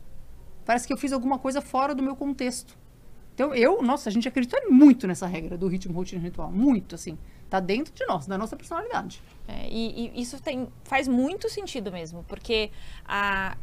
Parece 0.65 0.85
que 0.85 0.91
eu 0.91 0.97
fiz 0.97 1.13
alguma 1.13 1.39
coisa 1.39 1.61
fora 1.61 1.95
do 1.95 2.03
meu 2.03 2.15
contexto. 2.15 2.77
Então, 3.33 3.53
eu, 3.53 3.81
nossa, 3.81 4.09
a 4.09 4.11
gente 4.11 4.27
acredita 4.27 4.61
muito 4.69 5.07
nessa 5.07 5.27
regra 5.27 5.57
do 5.57 5.67
ritmo, 5.67 5.93
rotina 5.93 6.21
ritual. 6.21 6.51
Muito, 6.51 6.95
assim. 6.95 7.17
Tá 7.49 7.59
dentro 7.59 7.93
de 7.93 8.05
nós, 8.05 8.25
da 8.25 8.37
nossa 8.37 8.55
personalidade. 8.55 9.21
É, 9.47 9.67
e, 9.69 10.11
e, 10.15 10.21
isso 10.21 10.41
tem, 10.41 10.67
faz 10.83 11.07
muito 11.07 11.49
sentido 11.49 11.91
mesmo, 11.91 12.23
porque 12.27 12.71
a, 13.07 13.55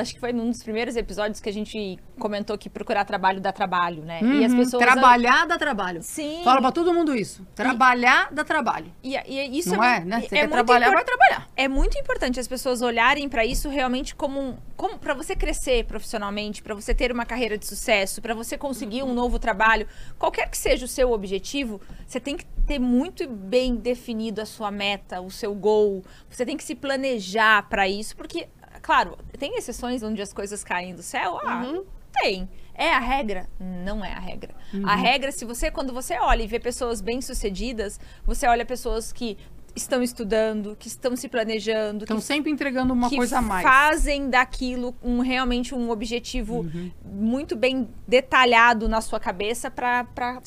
acho 0.00 0.14
que 0.14 0.20
foi 0.20 0.32
num 0.32 0.50
dos 0.50 0.62
primeiros 0.62 0.96
episódios 0.96 1.40
que 1.40 1.48
a 1.48 1.52
gente 1.52 1.98
comentou 2.18 2.58
que 2.58 2.68
procurar 2.68 3.04
trabalho 3.04 3.40
dá 3.40 3.52
trabalho, 3.52 4.02
né? 4.02 4.20
Uhum, 4.22 4.40
e 4.40 4.44
as 4.44 4.54
pessoas. 4.54 4.82
Trabalhar 4.82 5.46
dá 5.46 5.56
trabalho. 5.56 6.02
Sim. 6.02 6.40
Fala 6.44 6.60
pra 6.60 6.72
todo 6.72 6.92
mundo 6.92 7.14
isso. 7.14 7.46
Trabalhar 7.54 8.28
e... 8.30 8.34
dá 8.34 8.44
trabalho. 8.44 8.92
E, 9.02 9.16
e 9.16 9.58
isso 9.58 9.76
Não 9.76 9.82
é, 9.82 9.98
é, 9.98 10.00
né? 10.04 10.20
Você 10.20 10.26
é 10.36 10.40
quer 10.40 10.48
trabalhar, 10.48 10.86
impor... 10.86 10.94
vai 10.94 11.04
trabalhar. 11.04 11.48
É 11.56 11.68
muito 11.68 11.98
importante 11.98 12.40
as 12.40 12.48
pessoas 12.48 12.82
olharem 12.82 13.28
para 13.28 13.44
isso 13.44 13.68
realmente 13.68 14.14
como, 14.14 14.58
como 14.76 14.98
para 14.98 15.14
você 15.14 15.36
crescer 15.36 15.84
profissionalmente, 15.84 16.62
para 16.62 16.74
você 16.74 16.94
ter 16.94 17.12
uma 17.12 17.24
carreira 17.24 17.56
de 17.56 17.66
sucesso, 17.66 18.20
para 18.20 18.34
você 18.34 18.58
conseguir 18.58 19.02
um 19.02 19.14
novo 19.14 19.38
trabalho, 19.38 19.86
qualquer 20.18 20.48
que 20.50 20.58
seja 20.58 20.84
o 20.84 20.88
seu 20.88 21.12
objetivo, 21.12 21.80
você 22.06 22.18
tem 22.18 22.36
que 22.36 22.44
ter 22.66 22.78
muito 22.78 23.28
bem 23.28 23.76
definido 23.76 24.40
a 24.40 24.46
sua 24.46 24.70
meta, 24.70 25.20
o 25.20 25.30
seu 25.30 25.54
goal. 25.54 26.02
Você 26.28 26.44
tem 26.44 26.56
que 26.56 26.64
se 26.64 26.74
planejar 26.74 27.68
para 27.68 27.88
isso, 27.88 28.16
porque 28.16 28.48
Claro, 28.82 29.16
tem 29.38 29.56
exceções 29.56 30.02
onde 30.02 30.20
as 30.20 30.32
coisas 30.32 30.64
caem 30.64 30.94
do 30.94 31.02
céu? 31.02 31.38
Ah, 31.42 31.62
uhum. 31.64 31.84
tem. 32.20 32.48
É 32.74 32.90
a 32.92 32.98
regra? 32.98 33.48
Não 33.60 34.04
é 34.04 34.12
a 34.12 34.18
regra. 34.18 34.54
Uhum. 34.74 34.86
A 34.86 34.96
regra, 34.96 35.30
se 35.30 35.44
você, 35.44 35.70
quando 35.70 35.92
você 35.92 36.18
olha 36.18 36.42
e 36.42 36.46
vê 36.46 36.58
pessoas 36.58 37.00
bem-sucedidas, 37.00 38.00
você 38.24 38.46
olha 38.46 38.64
pessoas 38.66 39.12
que 39.12 39.38
estão 39.74 40.02
estudando, 40.02 40.76
que 40.76 40.88
estão 40.88 41.14
se 41.14 41.28
planejando. 41.28 42.04
Estão 42.04 42.20
sempre 42.20 42.50
entregando 42.50 42.92
uma 42.92 43.08
coisa 43.08 43.38
a 43.38 43.42
mais. 43.42 43.62
fazem 43.62 44.28
daquilo 44.28 44.94
um, 45.02 45.20
realmente 45.20 45.74
um 45.74 45.90
objetivo 45.90 46.60
uhum. 46.60 46.90
muito 47.04 47.54
bem 47.56 47.88
detalhado 48.06 48.88
na 48.88 49.00
sua 49.00 49.20
cabeça 49.20 49.70
para 49.70 50.06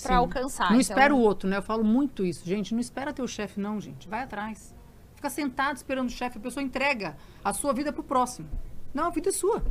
alcançar. 0.10 0.66
Não 0.66 0.80
então... 0.80 0.80
espera 0.80 1.16
o 1.16 1.20
outro, 1.20 1.50
né? 1.50 1.58
Eu 1.58 1.64
falo 1.64 1.84
muito 1.84 2.26
isso. 2.26 2.46
Gente, 2.46 2.74
não 2.74 2.82
espera 2.82 3.14
teu 3.14 3.28
chefe 3.28 3.60
não, 3.60 3.80
gente. 3.80 4.08
Vai 4.08 4.24
atrás 4.24 4.75
ficar 5.16 5.30
sentado 5.30 5.78
esperando 5.78 6.10
o 6.10 6.12
chefe, 6.12 6.38
a 6.38 6.42
pessoa 6.42 6.64
entrega 6.64 7.18
a 7.44 7.54
sua 7.54 7.74
vida 7.74 7.92
pro 7.92 8.04
próximo. 8.04 8.50
Não, 8.94 9.06
a 9.06 9.10
vida 9.10 9.30
é 9.30 9.32
sua. 9.32 9.64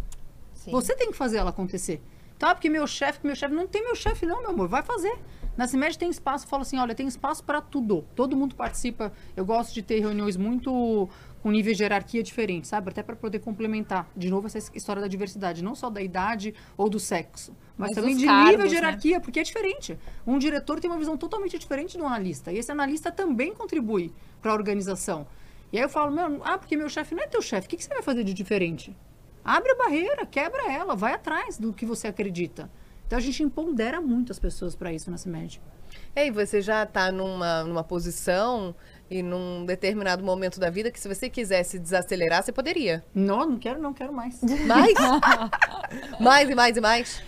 Sim. 0.52 0.70
Você 0.70 0.94
tem 0.94 1.10
que 1.10 1.16
fazer 1.16 1.38
ela 1.38 1.50
acontecer. 1.50 2.02
Tá, 2.38 2.54
porque 2.54 2.68
meu 2.68 2.86
chefe, 2.86 3.20
meu 3.22 3.34
chefe, 3.34 3.54
não 3.54 3.66
tem 3.66 3.82
meu 3.82 3.94
chefe 3.94 4.26
não, 4.26 4.40
meu 4.40 4.50
amor, 4.50 4.68
vai 4.68 4.82
fazer. 4.82 5.16
Na 5.56 5.68
CIMED 5.68 5.96
tem 5.96 6.10
espaço, 6.10 6.48
falo 6.48 6.62
assim, 6.62 6.78
olha, 6.78 6.94
tem 6.94 7.06
espaço 7.06 7.44
para 7.44 7.60
tudo. 7.60 8.04
Todo 8.16 8.36
mundo 8.36 8.56
participa. 8.56 9.12
Eu 9.36 9.44
gosto 9.44 9.72
de 9.72 9.82
ter 9.82 10.00
reuniões 10.00 10.36
muito 10.36 11.08
com 11.40 11.50
nível 11.50 11.72
de 11.72 11.82
hierarquia 11.82 12.22
diferente, 12.22 12.66
sabe? 12.66 12.90
Até 12.90 13.02
para 13.02 13.14
poder 13.14 13.38
complementar, 13.38 14.08
de 14.16 14.30
novo, 14.30 14.46
essa 14.46 14.58
história 14.74 15.00
da 15.00 15.06
diversidade. 15.06 15.62
Não 15.62 15.74
só 15.74 15.88
da 15.88 16.02
idade 16.02 16.54
ou 16.76 16.88
do 16.88 16.98
sexo, 16.98 17.54
mas, 17.76 17.90
mas 17.90 17.96
também 17.96 18.16
de 18.16 18.24
cargos, 18.24 18.50
nível 18.50 18.66
de 18.66 18.72
né? 18.72 18.80
hierarquia, 18.80 19.18
né? 19.18 19.20
porque 19.20 19.38
é 19.38 19.42
diferente. 19.42 19.98
Um 20.26 20.38
diretor 20.38 20.80
tem 20.80 20.90
uma 20.90 20.98
visão 20.98 21.16
totalmente 21.16 21.56
diferente 21.56 21.96
do 21.96 22.04
analista. 22.04 22.50
E 22.50 22.58
esse 22.58 22.72
analista 22.72 23.12
também 23.12 23.54
contribui 23.54 24.12
para 24.44 24.52
a 24.52 24.54
organização. 24.54 25.26
E 25.72 25.78
aí 25.78 25.82
eu 25.82 25.88
falo, 25.88 26.12
meu, 26.12 26.42
ah, 26.44 26.58
porque 26.58 26.76
meu 26.76 26.90
chefe 26.90 27.14
não 27.14 27.22
é 27.22 27.26
teu 27.26 27.40
chefe, 27.40 27.66
o 27.66 27.70
que, 27.70 27.78
que 27.78 27.82
você 27.82 27.88
vai 27.88 28.02
fazer 28.02 28.22
de 28.22 28.34
diferente? 28.34 28.94
Abre 29.42 29.72
a 29.72 29.74
barreira, 29.74 30.26
quebra 30.26 30.70
ela, 30.70 30.94
vai 30.94 31.14
atrás 31.14 31.56
do 31.56 31.72
que 31.72 31.86
você 31.86 32.08
acredita. 32.08 32.70
Então 33.06 33.18
a 33.18 33.22
gente 33.22 33.42
empodera 33.42 34.02
muito 34.02 34.30
as 34.32 34.38
pessoas 34.38 34.74
para 34.74 34.92
isso 34.92 35.10
nessa 35.10 35.30
média. 35.30 35.62
E 36.14 36.30
você 36.30 36.60
já 36.60 36.82
está 36.82 37.10
numa, 37.10 37.64
numa 37.64 37.82
posição 37.82 38.74
e 39.10 39.22
num 39.22 39.64
determinado 39.64 40.22
momento 40.22 40.60
da 40.60 40.68
vida 40.68 40.90
que 40.90 41.00
se 41.00 41.08
você 41.08 41.30
quisesse 41.30 41.78
desacelerar, 41.78 42.42
você 42.42 42.52
poderia. 42.52 43.02
Não, 43.14 43.48
não 43.48 43.58
quero, 43.58 43.80
não 43.80 43.94
quero 43.94 44.12
mais. 44.12 44.42
Mais? 44.42 44.94
mais 46.20 46.50
e 46.50 46.54
mais 46.54 46.76
e 46.76 46.80
mais? 46.82 47.22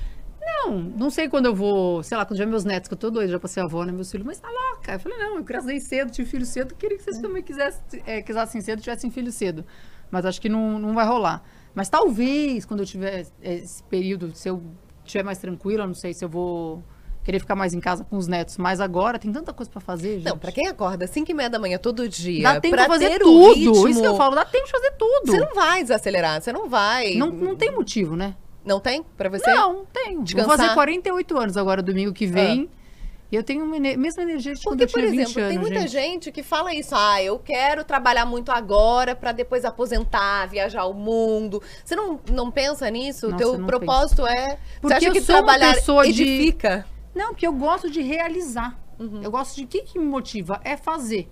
Não, 0.46 0.78
não 0.78 1.10
sei 1.10 1.28
quando 1.28 1.46
eu 1.46 1.54
vou, 1.54 2.02
sei 2.02 2.16
lá, 2.16 2.24
quando 2.24 2.38
já 2.38 2.46
meus 2.46 2.64
netos, 2.64 2.86
que 2.88 2.94
eu 2.94 2.98
tô 2.98 3.10
doida, 3.10 3.32
já 3.32 3.40
passei 3.40 3.62
avó, 3.62 3.84
né? 3.84 3.92
Meus 3.92 4.10
filhos, 4.10 4.26
mas 4.26 4.38
tá 4.38 4.48
louca. 4.48 4.92
Eu 4.92 5.00
falei, 5.00 5.18
não, 5.18 5.36
eu 5.36 5.44
casei 5.44 5.80
cedo, 5.80 6.10
tive 6.12 6.28
filho 6.28 6.46
cedo, 6.46 6.74
queria 6.74 6.96
que 6.96 7.02
vocês 7.02 7.18
também 7.18 7.42
quisessem, 7.42 8.02
é, 8.06 8.22
quisessem 8.22 8.60
cedo, 8.60 8.80
tivessem 8.80 9.10
filho 9.10 9.32
cedo. 9.32 9.64
Mas 10.10 10.24
acho 10.24 10.40
que 10.40 10.48
não, 10.48 10.78
não 10.78 10.94
vai 10.94 11.04
rolar. 11.04 11.42
Mas 11.74 11.88
talvez, 11.88 12.64
quando 12.64 12.80
eu 12.80 12.86
tiver 12.86 13.26
esse 13.42 13.82
período, 13.84 14.34
se 14.34 14.48
eu 14.48 14.62
estiver 15.04 15.24
mais 15.24 15.38
tranquila, 15.38 15.86
não 15.86 15.94
sei 15.94 16.14
se 16.14 16.24
eu 16.24 16.28
vou 16.28 16.82
querer 17.26 17.40
ficar 17.40 17.56
mais 17.56 17.74
em 17.74 17.80
casa 17.80 18.04
com 18.04 18.16
os 18.16 18.28
netos. 18.28 18.56
Mas 18.56 18.80
agora 18.80 19.18
tem 19.18 19.32
tanta 19.32 19.52
coisa 19.52 19.68
para 19.68 19.80
fazer, 19.80 20.18
gente. 20.18 20.28
Não, 20.28 20.38
pra 20.38 20.52
quem 20.52 20.68
acorda 20.68 21.08
5 21.08 21.28
e 21.28 21.34
meia 21.34 21.50
da 21.50 21.58
manhã 21.58 21.76
todo 21.76 22.08
dia. 22.08 22.42
Dá 22.44 22.60
tempo 22.60 22.76
pra 22.76 22.86
fazer 22.86 23.18
tudo. 23.18 23.52
Ritmo, 23.52 23.88
Isso 23.88 24.00
que 24.00 24.06
eu 24.06 24.16
falo, 24.16 24.36
dá 24.36 24.44
tempo 24.44 24.64
de 24.64 24.70
fazer 24.70 24.92
tudo. 24.92 25.26
Você 25.26 25.38
não 25.40 25.52
vai 25.52 25.82
desacelerar, 25.82 26.40
você 26.40 26.52
não 26.52 26.68
vai. 26.68 27.14
Não, 27.14 27.30
não 27.32 27.56
tem 27.56 27.72
motivo, 27.72 28.14
né? 28.14 28.36
Não 28.66 28.80
tem 28.80 29.02
para 29.16 29.28
você? 29.28 29.48
Não, 29.48 29.86
tenho. 29.92 30.24
Descansar? 30.24 30.48
Vou 30.48 30.58
fazer 30.58 30.74
48 30.74 31.38
anos 31.38 31.56
agora, 31.56 31.80
domingo 31.80 32.12
que 32.12 32.26
vem. 32.26 32.68
Ah. 32.72 32.86
E 33.30 33.34
eu 33.34 33.42
tenho 33.42 33.64
a 33.64 33.66
mesma 33.66 34.22
energia 34.22 34.54
de 34.54 34.62
Porque, 34.62 34.84
eu 34.84 34.88
por 34.88 35.02
exemplo, 35.02 35.42
anos, 35.42 35.50
tem 35.50 35.58
muita 35.58 35.80
gente. 35.80 35.90
gente. 35.90 36.32
que 36.32 36.42
fala 36.42 36.72
isso. 36.74 36.94
Ah, 36.94 37.22
eu 37.22 37.38
quero 37.38 37.84
trabalhar 37.84 38.24
muito 38.24 38.52
agora 38.52 39.16
para 39.16 39.32
depois 39.32 39.64
aposentar, 39.64 40.46
viajar 40.46 40.84
o 40.84 40.94
mundo. 40.94 41.62
Você 41.84 41.96
não, 41.96 42.20
não 42.30 42.50
pensa 42.50 42.88
nisso? 42.90 43.28
O 43.28 43.36
teu 43.36 43.58
propósito 43.64 44.22
penso. 44.24 44.38
é... 44.38 44.58
Porque 44.80 44.88
você 44.88 44.94
acha 44.94 45.06
eu 45.06 45.12
que 45.12 45.20
sou 45.20 45.36
trabalhar 45.36 45.66
uma 45.66 45.74
pessoa 45.74 46.06
edifica? 46.06 46.86
De... 47.14 47.18
Não, 47.18 47.28
porque 47.30 47.46
eu 47.46 47.52
gosto 47.52 47.90
de 47.90 48.00
realizar. 48.00 48.78
Uhum. 48.98 49.20
Eu 49.22 49.30
gosto 49.30 49.56
de... 49.56 49.64
O 49.64 49.66
que, 49.66 49.82
que 49.82 49.98
me 49.98 50.06
motiva? 50.06 50.60
É 50.64 50.76
fazer. 50.76 51.28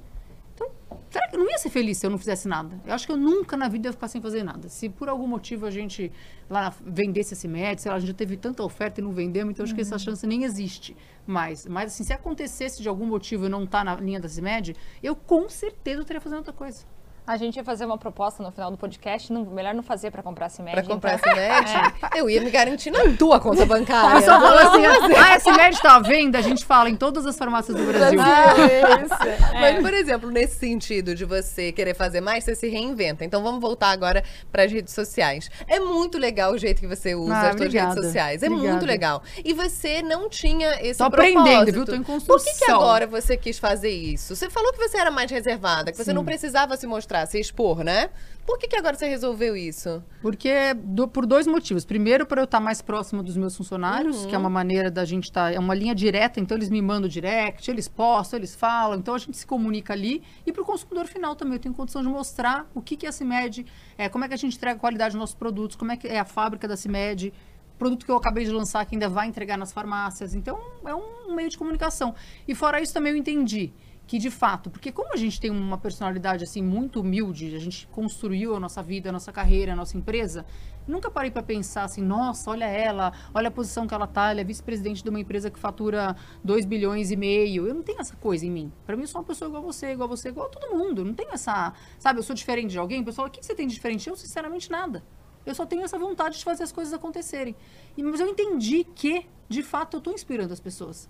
Será 1.15 1.29
que 1.29 1.37
eu 1.37 1.39
não 1.39 1.49
ia 1.49 1.59
ser 1.59 1.71
feliz 1.71 1.99
se 1.99 2.05
eu 2.05 2.11
não 2.11 2.19
fizesse 2.19 2.49
nada? 2.49 2.77
Eu 2.85 2.93
acho 2.93 3.07
que 3.07 3.13
eu 3.13 3.17
nunca 3.17 3.57
na 3.57 3.69
vida 3.69 3.89
ia 3.89 3.93
ficar 3.93 4.09
sem 4.09 4.21
fazer 4.21 4.43
nada. 4.43 4.69
Se 4.69 4.89
por 4.89 5.09
algum 5.09 5.29
motivo 5.29 5.65
a 5.65 5.71
gente 5.71 6.11
lá 6.51 6.75
vendesse 6.85 7.35
esse 7.35 7.47
médico, 7.47 7.83
sei 7.83 7.91
lá, 7.93 7.99
a 7.99 8.01
gente 8.01 8.09
já 8.09 8.15
teve 8.15 8.37
tanta 8.37 8.65
oferta 8.65 9.01
e 9.01 9.05
não 9.05 9.13
vendemos, 9.13 9.53
então 9.53 9.63
acho 9.63 9.71
uhum. 9.71 9.77
que 9.77 9.83
essa 9.83 9.95
uhum. 9.95 10.01
chance 10.01 10.27
nem 10.27 10.43
existe 10.43 10.97
mais. 11.25 11.69
Mas 11.69 11.93
assim, 11.93 12.03
se 12.03 12.13
acontecesse 12.13 12.83
de 12.83 12.89
algum 12.89 13.07
motivo 13.07 13.47
e 13.47 13.49
não 13.49 13.65
tá 13.65 13.85
na 13.85 13.95
linha 13.95 14.19
da 14.19 14.29
CIMED, 14.29 14.75
eu 15.01 15.15
com 15.15 15.49
certeza 15.49 16.01
estaria 16.01 16.21
fazendo 16.21 16.39
outra 16.39 16.53
coisa. 16.53 16.85
A 17.27 17.39
gente 17.39 17.57
ia 17.57 17.65
fazer 17.65 17.87
uma 17.87 17.97
proposta 17.97 18.43
no 18.43 18.53
final 18.53 18.71
do 18.71 18.77
podcast, 18.77 19.33
não, 19.33 19.47
melhor 19.47 19.73
não 19.73 19.83
fazer 19.83 20.11
para 20.11 20.23
comprar 20.23 20.51
CIMED. 20.51 20.75
Para 20.75 20.83
comprar 20.83 21.15
então. 21.15 21.33
CIMED? 21.33 21.95
É. 22.15 22.21
Eu 22.21 22.29
ia 22.29 22.43
me 22.43 22.51
garantir 22.51 22.91
na 22.91 23.17
tua 23.17 23.41
conta 23.41 23.65
bancária. 23.65 24.21
Só 24.21 24.39
fala 24.39 24.63
assim, 24.63 24.85
ah, 24.85 25.35
a 25.35 25.41
CIMED 25.41 25.75
está 25.75 25.97
à 25.97 26.01
venda, 26.01 26.39
a 26.39 26.43
gente 26.43 26.67
fala 26.67 26.91
em 26.91 26.97
todas 26.97 27.25
as 27.25 27.39
farmácias 27.39 27.79
do 27.79 27.83
Brasil. 27.83 28.21
Isso. 28.21 29.55
É. 29.55 29.61
Mas, 29.61 29.81
por 29.81 29.95
exemplo, 29.95 30.31
nesse 30.31 30.59
sentido 30.59 31.15
de 31.15 31.25
você 31.25 31.73
querer 31.73 31.95
fazer 31.95 32.21
mais, 32.21 32.45
você 32.45 32.55
se 32.55 32.69
reinventa. 32.69 33.25
Então 33.25 33.43
vamos 33.43 33.59
voltar 33.59 33.89
agora 33.89 34.23
para 34.53 34.65
as 34.65 34.71
redes 34.71 34.93
sociais. 34.93 35.49
É 35.67 35.81
muito 35.81 36.19
legal 36.19 36.53
o 36.53 36.59
jeito 36.59 36.79
que 36.79 36.87
você 36.87 37.15
usa 37.15 37.35
ah, 37.35 37.49
as 37.49 37.57
suas 37.57 37.73
redes 37.73 37.95
sociais. 37.95 38.43
É 38.43 38.47
obrigada. 38.49 38.71
muito 38.71 38.87
legal. 38.87 39.23
E 39.43 39.55
você 39.55 40.03
não 40.03 40.29
tinha 40.29 40.73
esse 40.83 40.99
Tô 40.99 41.09
propósito. 41.09 41.39
aprendendo, 41.39 41.73
viu? 41.73 41.85
Tô 41.87 41.95
em 41.95 42.03
construção. 42.03 42.37
Por 42.37 42.59
que, 42.59 42.67
que 42.67 42.71
agora 42.71 43.07
você 43.07 43.35
quis 43.35 43.59
fazer 43.59 43.91
isso? 43.91 44.37
Você 44.37 44.51
falou 44.51 44.71
que 44.75 44.79
você 44.79 44.99
era 44.99 45.11
mais 45.11 45.31
reservada, 45.31 45.91
que 45.91 45.97
você 45.97 46.11
Sim. 46.11 46.13
não 46.13 46.25
precisava 46.25 46.77
se 46.77 46.87
mostrar 46.87 47.14
mostrar, 47.15 47.27
se 47.27 47.39
expor, 47.39 47.85
né? 47.85 48.11
Por 48.45 48.59
que, 48.59 48.69
que 48.69 48.77
agora 48.77 48.95
você 48.95 49.09
resolveu 49.09 49.57
isso? 49.57 50.05
Porque 50.21 50.75
do, 50.75 51.09
por 51.09 51.25
dois 51.25 51.47
motivos. 51.47 51.85
Primeiro, 51.85 52.27
para 52.27 52.43
eu 52.43 52.45
estar 52.45 52.61
mais 52.61 52.83
próximo 52.83 53.23
dos 53.23 53.39
meus 53.39 53.57
funcionários, 53.57 54.23
uhum. 54.23 54.29
que 54.29 54.35
é 54.35 54.39
uma 54.39 54.51
maneira 54.51 54.91
da 54.91 55.05
gente 55.05 55.25
estar. 55.25 55.51
Tá, 55.51 55.53
é 55.53 55.59
uma 55.59 55.75
linha 55.75 55.95
direta, 55.95 56.41
então 56.41 56.57
eles 56.57 56.69
me 56.69 56.83
mandam 56.83 57.09
direct, 57.09 57.71
eles 57.71 57.89
postam, 57.89 58.39
eles 58.39 58.55
falam, 58.55 58.99
então 58.99 59.15
a 59.15 59.19
gente 59.19 59.37
se 59.37 59.47
comunica 59.47 59.95
ali. 59.95 60.23
E 60.45 60.53
para 60.53 60.61
o 60.61 60.65
consumidor 60.65 61.07
final 61.07 61.35
também, 61.35 61.55
eu 61.55 61.61
tenho 61.61 61.75
condição 61.75 62.03
de 62.03 62.09
mostrar 62.09 62.69
o 62.75 62.83
que, 62.83 62.97
que 62.97 63.07
é 63.07 63.09
a 63.09 63.13
CIMED, 63.13 63.65
é, 63.97 64.09
como 64.11 64.25
é 64.25 64.29
que 64.29 64.35
a 64.35 64.39
gente 64.39 64.57
entrega 64.57 64.77
a 64.77 64.81
qualidade 64.81 65.13
dos 65.13 65.21
nossos 65.21 65.37
produtos, 65.37 65.77
como 65.77 65.93
é 65.93 65.97
que 65.97 66.07
é 66.07 66.19
a 66.19 66.25
fábrica 66.25 66.69
da 66.69 66.77
CIMED 66.77 67.33
produto 67.77 68.07
que 68.07 68.11
eu 68.11 68.17
acabei 68.17 68.45
de 68.45 68.53
lançar 68.53 68.87
que 68.87 68.95
ainda 68.95 69.09
vai 69.09 69.27
entregar 69.27 69.59
nas 69.59 69.73
farmácias. 69.73 70.33
Então, 70.33 70.61
é 70.87 70.95
um 70.95 71.35
meio 71.35 71.49
de 71.49 71.59
comunicação. 71.59 72.15
E 72.47 72.55
fora 72.55 72.81
isso, 72.81 72.95
também 72.95 73.13
eu 73.13 73.17
entendi 73.17 73.73
que 74.07 74.19
de 74.19 74.31
fato, 74.31 74.71
porque 74.71 74.93
como 74.93 75.15
a 75.15 75.17
gente 75.17 75.41
tem 75.41 75.51
uma 75.51 75.79
personalidade 75.79 76.45
assim 76.45 76.63
muito 76.63 77.01
humilde, 77.01 77.55
a 77.57 77.59
gente 77.59 77.87
construiu 77.89 78.55
a 78.55 78.61
nossa 78.61 78.83
vida, 78.83 79.09
a 79.09 79.13
nossa 79.13 79.33
carreira, 79.33 79.73
a 79.73 79.77
nossa 79.77 79.97
empresa, 79.97 80.45
nunca 80.87 81.11
parei 81.11 81.31
para 81.31 81.43
pensar 81.43 81.85
assim, 81.85 82.03
nossa, 82.03 82.51
olha 82.51 82.67
ela, 82.67 83.13
olha 83.33 83.49
a 83.49 83.51
posição 83.51 83.87
que 83.87 83.95
ela 83.95 84.07
tá, 84.07 84.31
ela 84.31 84.41
é 84.41 84.45
vice-presidente 84.45 85.03
de 85.03 85.09
uma 85.09 85.19
empresa 85.21 85.51
que 85.51 85.59
fatura 85.59 86.15
2 86.43 86.67
bilhões 86.67 87.11
e 87.11 87.17
meio. 87.17 87.67
Eu 87.67 87.75
não 87.75 87.83
tenho 87.83 88.01
essa 88.01 88.15
coisa 88.17 88.45
em 88.45 88.51
mim. 88.51 88.73
Para 88.85 88.95
mim 88.95 89.03
eu 89.03 89.09
sou 89.09 89.21
uma 89.21 89.27
pessoa 89.27 89.49
igual 89.49 89.63
a 89.63 89.67
você, 89.67 89.93
igual 89.93 90.07
a 90.07 90.17
você, 90.17 90.29
igual 90.29 90.47
a 90.47 90.51
todo 90.51 90.77
mundo. 90.77 91.03
Não 91.03 91.15
tenho 91.15 91.33
essa, 91.33 91.73
sabe, 91.99 92.19
eu 92.19 92.23
sou 92.23 92.37
diferente 92.37 92.73
de 92.73 92.79
alguém, 92.79 93.01
o 93.01 93.05
pessoal, 93.05 93.29
o 93.29 93.31
que 93.31 93.45
você 93.45 93.55
tem 93.55 93.67
de 93.67 93.75
diferente? 93.75 94.09
Eu 94.09 94.17
sinceramente 94.17 94.71
nada. 94.71 95.03
Eu 95.47 95.55
só 95.55 95.67
tenho 95.67 95.83
essa 95.83 95.99
vontade 95.99 96.39
de 96.39 96.45
fazer 96.45 96.63
as 96.63 96.73
coisas 96.73 96.93
acontecerem. 96.93 97.55
E, 97.97 98.03
mas 98.03 98.21
eu 98.21 98.29
entendi 98.29 98.85
que, 98.85 99.27
de 99.49 99.63
fato, 99.63 99.97
eu 99.97 99.99
estou 99.99 100.13
inspirando 100.13 100.53
as 100.53 100.61
pessoas. 100.61 101.09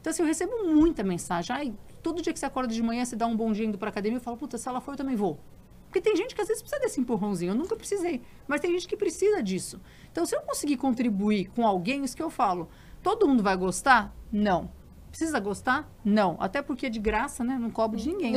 Então, 0.00 0.10
assim, 0.10 0.22
eu 0.22 0.26
recebo 0.26 0.64
muita 0.64 1.02
mensagem. 1.02 1.54
Ai, 1.54 1.74
todo 2.06 2.22
dia 2.22 2.32
que 2.32 2.38
você 2.38 2.46
acorda 2.46 2.72
de 2.72 2.80
manhã, 2.80 3.04
você 3.04 3.16
dá 3.16 3.26
um 3.26 3.36
bom 3.36 3.50
dia 3.50 3.66
indo 3.66 3.76
para 3.76 3.88
academia, 3.88 4.18
eu 4.18 4.22
falo, 4.22 4.36
puta, 4.36 4.56
se 4.56 4.68
ela 4.68 4.80
for, 4.80 4.92
eu 4.92 4.96
também 4.96 5.16
vou. 5.16 5.40
Porque 5.88 6.00
tem 6.00 6.14
gente 6.14 6.36
que 6.36 6.40
às 6.40 6.46
vezes 6.46 6.62
precisa 6.62 6.80
desse 6.80 7.00
empurrãozinho. 7.00 7.50
Eu 7.50 7.54
nunca 7.56 7.74
precisei. 7.74 8.22
Mas 8.46 8.60
tem 8.60 8.70
gente 8.70 8.86
que 8.86 8.96
precisa 8.96 9.42
disso. 9.42 9.80
Então, 10.12 10.24
se 10.24 10.36
eu 10.36 10.40
conseguir 10.42 10.76
contribuir 10.76 11.46
com 11.46 11.66
alguém, 11.66 12.04
isso 12.04 12.16
que 12.16 12.22
eu 12.22 12.30
falo. 12.30 12.68
Todo 13.02 13.26
mundo 13.26 13.42
vai 13.42 13.56
gostar? 13.56 14.14
Não. 14.30 14.70
Precisa 15.08 15.40
gostar? 15.40 15.90
Não. 16.04 16.36
Até 16.38 16.62
porque 16.62 16.86
é 16.86 16.88
de 16.88 17.00
graça, 17.00 17.42
né? 17.42 17.58
Não 17.58 17.70
cobro 17.70 17.98
de 17.98 18.08
ninguém. 18.08 18.34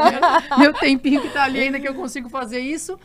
Meu 0.58 0.72
tempinho 0.72 1.20
que 1.20 1.28
tá 1.28 1.42
ali 1.42 1.60
ainda 1.60 1.78
que 1.78 1.88
eu 1.88 1.94
consigo 1.94 2.30
fazer 2.30 2.60
isso. 2.60 2.98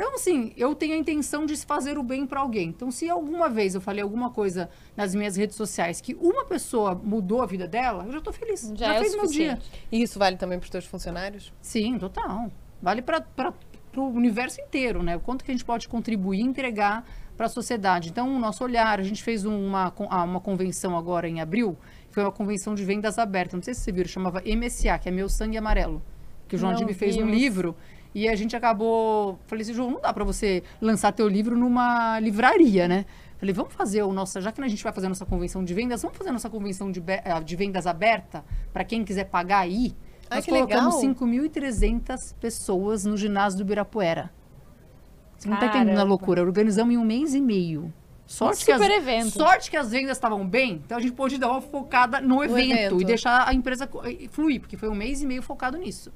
Então, 0.00 0.14
assim, 0.14 0.50
eu 0.56 0.74
tenho 0.74 0.94
a 0.94 0.96
intenção 0.96 1.44
de 1.44 1.54
fazer 1.58 1.98
o 1.98 2.02
bem 2.02 2.24
para 2.24 2.40
alguém. 2.40 2.70
Então, 2.70 2.90
se 2.90 3.06
alguma 3.10 3.50
vez 3.50 3.74
eu 3.74 3.82
falei 3.82 4.02
alguma 4.02 4.30
coisa 4.30 4.70
nas 4.96 5.14
minhas 5.14 5.36
redes 5.36 5.56
sociais 5.56 6.00
que 6.00 6.14
uma 6.14 6.42
pessoa 6.46 6.94
mudou 6.94 7.42
a 7.42 7.46
vida 7.46 7.68
dela, 7.68 8.06
eu 8.06 8.12
já 8.12 8.18
estou 8.18 8.32
feliz. 8.32 8.72
Já, 8.74 8.86
já 8.86 8.94
é 8.94 8.98
fez 8.98 9.14
meu 9.14 9.26
dia. 9.26 9.58
E 9.92 10.00
isso 10.00 10.18
vale 10.18 10.38
também 10.38 10.58
para 10.58 10.64
os 10.64 10.70
teus 10.70 10.86
funcionários? 10.86 11.52
Sim, 11.60 11.98
total. 11.98 12.50
Vale 12.80 13.02
para 13.02 13.52
o 13.94 14.04
universo 14.04 14.58
inteiro, 14.62 15.02
né? 15.02 15.16
O 15.16 15.20
quanto 15.20 15.44
que 15.44 15.50
a 15.50 15.54
gente 15.54 15.66
pode 15.66 15.86
contribuir 15.86 16.40
e 16.40 16.44
entregar 16.44 17.04
para 17.36 17.44
a 17.44 17.50
sociedade. 17.50 18.08
Então, 18.08 18.34
o 18.34 18.38
nosso 18.38 18.64
olhar, 18.64 18.98
a 18.98 19.02
gente 19.02 19.22
fez 19.22 19.44
uma, 19.44 19.92
ah, 20.08 20.24
uma 20.24 20.40
convenção 20.40 20.96
agora 20.96 21.28
em 21.28 21.42
abril, 21.42 21.76
foi 22.10 22.22
uma 22.22 22.32
convenção 22.32 22.74
de 22.74 22.82
vendas 22.86 23.18
abertas. 23.18 23.52
Não 23.52 23.62
sei 23.62 23.74
se 23.74 23.82
você 23.82 23.92
viram, 23.92 24.08
chamava 24.08 24.42
MSA, 24.46 24.98
que 24.98 25.10
é 25.10 25.12
Meu 25.12 25.28
Sangue 25.28 25.58
Amarelo, 25.58 26.00
que 26.48 26.56
o 26.56 26.58
João 26.58 26.72
Dib 26.72 26.88
fez 26.94 27.18
um 27.18 27.26
livro. 27.26 27.76
E 28.14 28.28
a 28.28 28.34
gente 28.34 28.56
acabou. 28.56 29.38
Falei 29.46 29.62
assim, 29.62 29.72
João, 29.72 29.90
não 29.90 30.00
dá 30.00 30.12
para 30.12 30.24
você 30.24 30.62
lançar 30.80 31.12
teu 31.12 31.28
livro 31.28 31.56
numa 31.56 32.18
livraria, 32.20 32.88
né? 32.88 33.06
Falei, 33.38 33.54
vamos 33.54 33.72
fazer 33.72 34.02
o 34.02 34.12
nosso. 34.12 34.40
Já 34.40 34.52
que 34.52 34.60
a 34.60 34.68
gente 34.68 34.82
vai 34.82 34.92
fazer 34.92 35.06
a 35.06 35.08
nossa 35.08 35.24
convenção 35.24 35.64
de 35.64 35.72
vendas, 35.72 36.02
vamos 36.02 36.18
fazer 36.18 36.30
a 36.30 36.32
nossa 36.32 36.50
convenção 36.50 36.90
de, 36.90 37.02
eh, 37.06 37.40
de 37.44 37.56
vendas 37.56 37.86
aberta 37.86 38.44
para 38.72 38.84
quem 38.84 39.04
quiser 39.04 39.24
pagar 39.24 39.60
aí. 39.60 39.94
Ai, 40.28 40.38
Nós 40.38 40.44
que 40.44 40.50
colocamos 40.50 40.96
legal. 41.02 41.14
5.300 41.14 42.34
pessoas 42.38 43.04
no 43.04 43.16
ginásio 43.16 43.58
do 43.58 43.62
Ibirapuera. 43.62 44.30
Você 45.38 45.48
não 45.48 45.56
tá 45.56 45.66
Caramba. 45.66 45.78
entendendo 45.84 46.00
a 46.00 46.04
loucura. 46.04 46.42
Organizamos 46.42 46.92
em 46.94 46.98
um 46.98 47.04
mês 47.04 47.34
e 47.34 47.40
meio. 47.40 47.92
Sorte, 48.26 48.62
Um 48.62 48.66
que 48.66 48.72
as, 48.72 48.80
evento. 48.82 49.30
sorte 49.30 49.70
que 49.70 49.76
as 49.76 49.90
vendas 49.90 50.16
estavam 50.16 50.46
bem, 50.46 50.80
então 50.84 50.96
a 50.96 51.00
gente 51.00 51.14
pôde 51.14 51.36
dar 51.36 51.50
uma 51.50 51.60
focada 51.60 52.20
no 52.20 52.44
evento, 52.44 52.72
evento. 52.72 53.00
e 53.00 53.04
deixar 53.04 53.48
a 53.48 53.52
empresa 53.52 53.90
fluir, 54.30 54.60
porque 54.60 54.76
foi 54.76 54.88
um 54.88 54.94
mês 54.94 55.20
e 55.20 55.26
meio 55.26 55.42
focado 55.42 55.76
nisso. 55.76 56.12